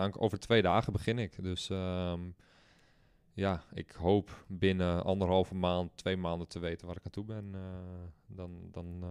aan, 0.00 0.18
over 0.18 0.38
twee 0.38 0.62
dagen 0.62 0.92
begin 0.92 1.18
ik. 1.18 1.42
Dus 1.42 1.68
um, 1.68 2.34
ja, 3.32 3.62
ik 3.74 3.90
hoop 3.90 4.44
binnen 4.48 5.04
anderhalve 5.04 5.54
maand, 5.54 5.96
twee 5.96 6.16
maanden 6.16 6.48
te 6.48 6.58
weten 6.58 6.86
waar 6.86 6.96
ik 6.96 7.04
aan 7.04 7.10
toe 7.10 7.24
ben. 7.24 7.54
dan 8.26 8.68
dan 8.72 9.04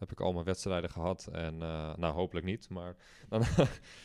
heb 0.00 0.12
ik 0.12 0.20
al 0.20 0.32
mijn 0.32 0.44
wedstrijden 0.44 0.90
gehad. 0.90 1.28
En 1.32 1.54
uh, 1.54 1.94
nou, 1.96 2.14
hopelijk 2.14 2.46
niet. 2.46 2.68
Maar 2.68 2.96
dan, 3.28 3.42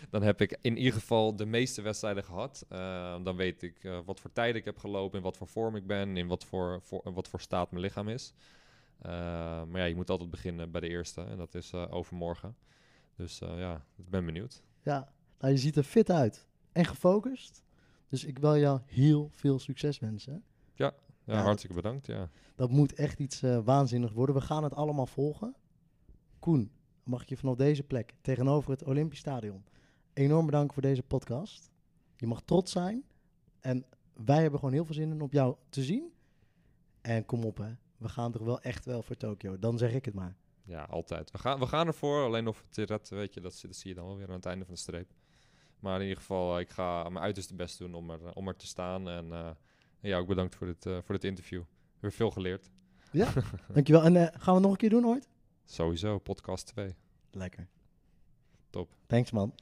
dan 0.10 0.22
heb 0.22 0.42
ik 0.42 0.58
in 0.62 0.78
ieder 0.78 0.94
geval 0.94 1.36
de 1.36 1.46
meeste 1.46 1.82
wedstrijden 1.82 2.24
gehad. 2.24 2.66
Uh, 2.72 3.16
dan 3.24 3.36
weet 3.36 3.62
ik 3.62 3.84
uh, 3.84 4.00
wat 4.06 4.20
voor 4.20 4.32
tijd 4.32 4.56
ik 4.56 4.66
heb 4.66 4.78
gelopen, 4.78 5.18
in 5.18 5.24
wat 5.24 5.38
voor 5.38 5.48
vorm 5.48 5.76
ik 5.76 5.88
ben, 5.88 6.18
in 6.18 6.28
wat 6.28 6.46
voor, 6.46 6.82
voor, 6.82 7.14
wat 7.14 7.28
voor 7.28 7.40
staat 7.42 7.72
mijn 7.72 7.84
lichaam 7.84 8.10
is. 8.10 8.34
Maar 9.02 9.78
ja, 9.78 9.84
je 9.84 9.96
moet 9.96 10.10
altijd 10.10 10.30
beginnen 10.30 10.72
bij 10.72 10.82
de 10.82 10.90
eerste. 10.90 11.22
En 11.22 11.38
dat 11.38 11.56
is 11.56 11.74
overmorgen. 11.74 12.56
Dus 13.16 13.40
ja, 13.40 13.86
ik 13.96 14.10
ben 14.10 14.26
benieuwd. 14.26 14.64
Ja, 14.82 15.12
nou, 15.40 15.54
je 15.54 15.60
ziet 15.60 15.76
er 15.76 15.84
fit 15.84 16.10
uit 16.10 16.48
en 16.72 16.86
gefocust. 16.86 17.64
Dus 18.10 18.24
ik 18.24 18.40
wil 18.40 18.58
jou 18.58 18.80
heel 18.86 19.30
veel 19.32 19.60
succes 19.60 20.00
wensen. 20.00 20.44
Ja, 20.74 20.94
ja, 21.24 21.34
ja 21.34 21.42
hartstikke 21.42 21.76
bedankt. 21.76 22.06
Ja. 22.06 22.30
Dat 22.56 22.70
moet 22.70 22.94
echt 22.94 23.20
iets 23.20 23.42
waanzinnigs 23.64 24.14
worden. 24.14 24.36
We 24.36 24.42
gaan 24.42 24.64
het 24.64 24.74
allemaal 24.74 25.06
volgen. 25.06 25.56
Koen, 26.40 26.72
mag 27.04 27.22
ik 27.22 27.30
je 27.30 27.38
vanaf 27.38 27.56
deze 27.56 27.84
plek 27.84 28.14
tegenover 28.22 28.72
het 28.72 28.84
Olympisch 28.84 29.20
Stadion 29.20 29.64
enorm 30.14 30.46
bedanken 30.46 30.74
voor 30.74 30.82
deze 30.84 31.04
podcast. 31.04 31.72
Je 32.16 32.28
mag 32.28 32.42
trots 32.42 32.72
zijn. 32.72 33.04
En 33.60 33.86
wij 34.14 34.42
hebben 34.42 34.60
gewoon 34.60 34.74
heel 34.74 34.86
veel 34.86 34.94
zin 34.94 35.12
in 35.12 35.22
op 35.22 35.32
jou 35.32 35.56
te 35.70 35.84
zien. 35.84 36.14
En 37.02 37.26
kom 37.26 37.44
op, 37.44 37.58
hè. 37.58 37.74
We 37.98 38.10
gaan 38.10 38.32
toch 38.32 38.42
wel 38.42 38.62
echt 38.62 38.86
wel 38.86 39.02
voor 39.02 39.18
Tokio. 39.18 39.60
Dan 39.60 39.78
zeg 39.78 39.94
ik 39.94 40.06
het 40.06 40.14
maar. 40.14 40.36
Ja, 40.64 40.84
altijd. 40.84 41.32
We 41.32 41.38
gaan, 41.38 41.60
we 41.60 41.68
gaan 41.68 41.88
ervoor. 41.88 42.24
Alleen 42.24 42.48
of 42.48 42.64
het 42.70 42.90
redt, 42.90 43.10
weet 43.10 43.34
je, 43.34 43.42
dat, 43.42 43.54
zie 43.54 43.90
je 43.90 43.94
dan 43.94 44.06
wel 44.06 44.18
weer 44.18 44.28
aan 44.28 44.34
het 44.34 44.46
einde 44.46 44.66
van 44.66 44.74
de 44.74 44.80
streep. 44.80 45.12
Maar 45.80 45.96
in 45.96 46.02
ieder 46.02 46.18
geval, 46.18 46.60
ik 46.60 46.70
ga 46.70 47.10
mijn 47.10 47.24
uiterste 47.26 47.56
best 47.56 47.78
doen 47.78 47.94
om 47.94 48.10
er, 48.10 48.34
om 48.34 48.48
er 48.48 48.56
te 48.56 48.68
staan. 48.68 49.10
En 49.10 49.26
uh, 49.26 49.50
ja, 50.00 50.18
ook 50.18 50.28
bedankt 50.28 50.56
voor 50.56 50.68
dit, 50.68 50.86
uh, 50.86 50.98
voor 51.04 51.16
dit 51.16 51.24
interview. 51.24 51.62
Weer 52.00 52.12
veel 52.12 52.32
geleerd. 52.32 52.70
Ja, 53.12 53.34
dankjewel. 53.74 54.04
En 54.04 54.16
uh, 54.16 54.22
gaan 54.22 54.32
we 54.32 54.52
het 54.52 54.62
nog 54.62 54.72
een 54.72 54.78
keer 54.78 54.90
doen 54.90 55.06
ooit? 55.06 55.30
Sowieso, 55.66 56.20
podcast 56.20 56.66
2. 56.68 56.96
Lekker. 57.32 57.68
Top. 58.70 58.96
Thanks 59.08 59.32
man. 59.32 59.54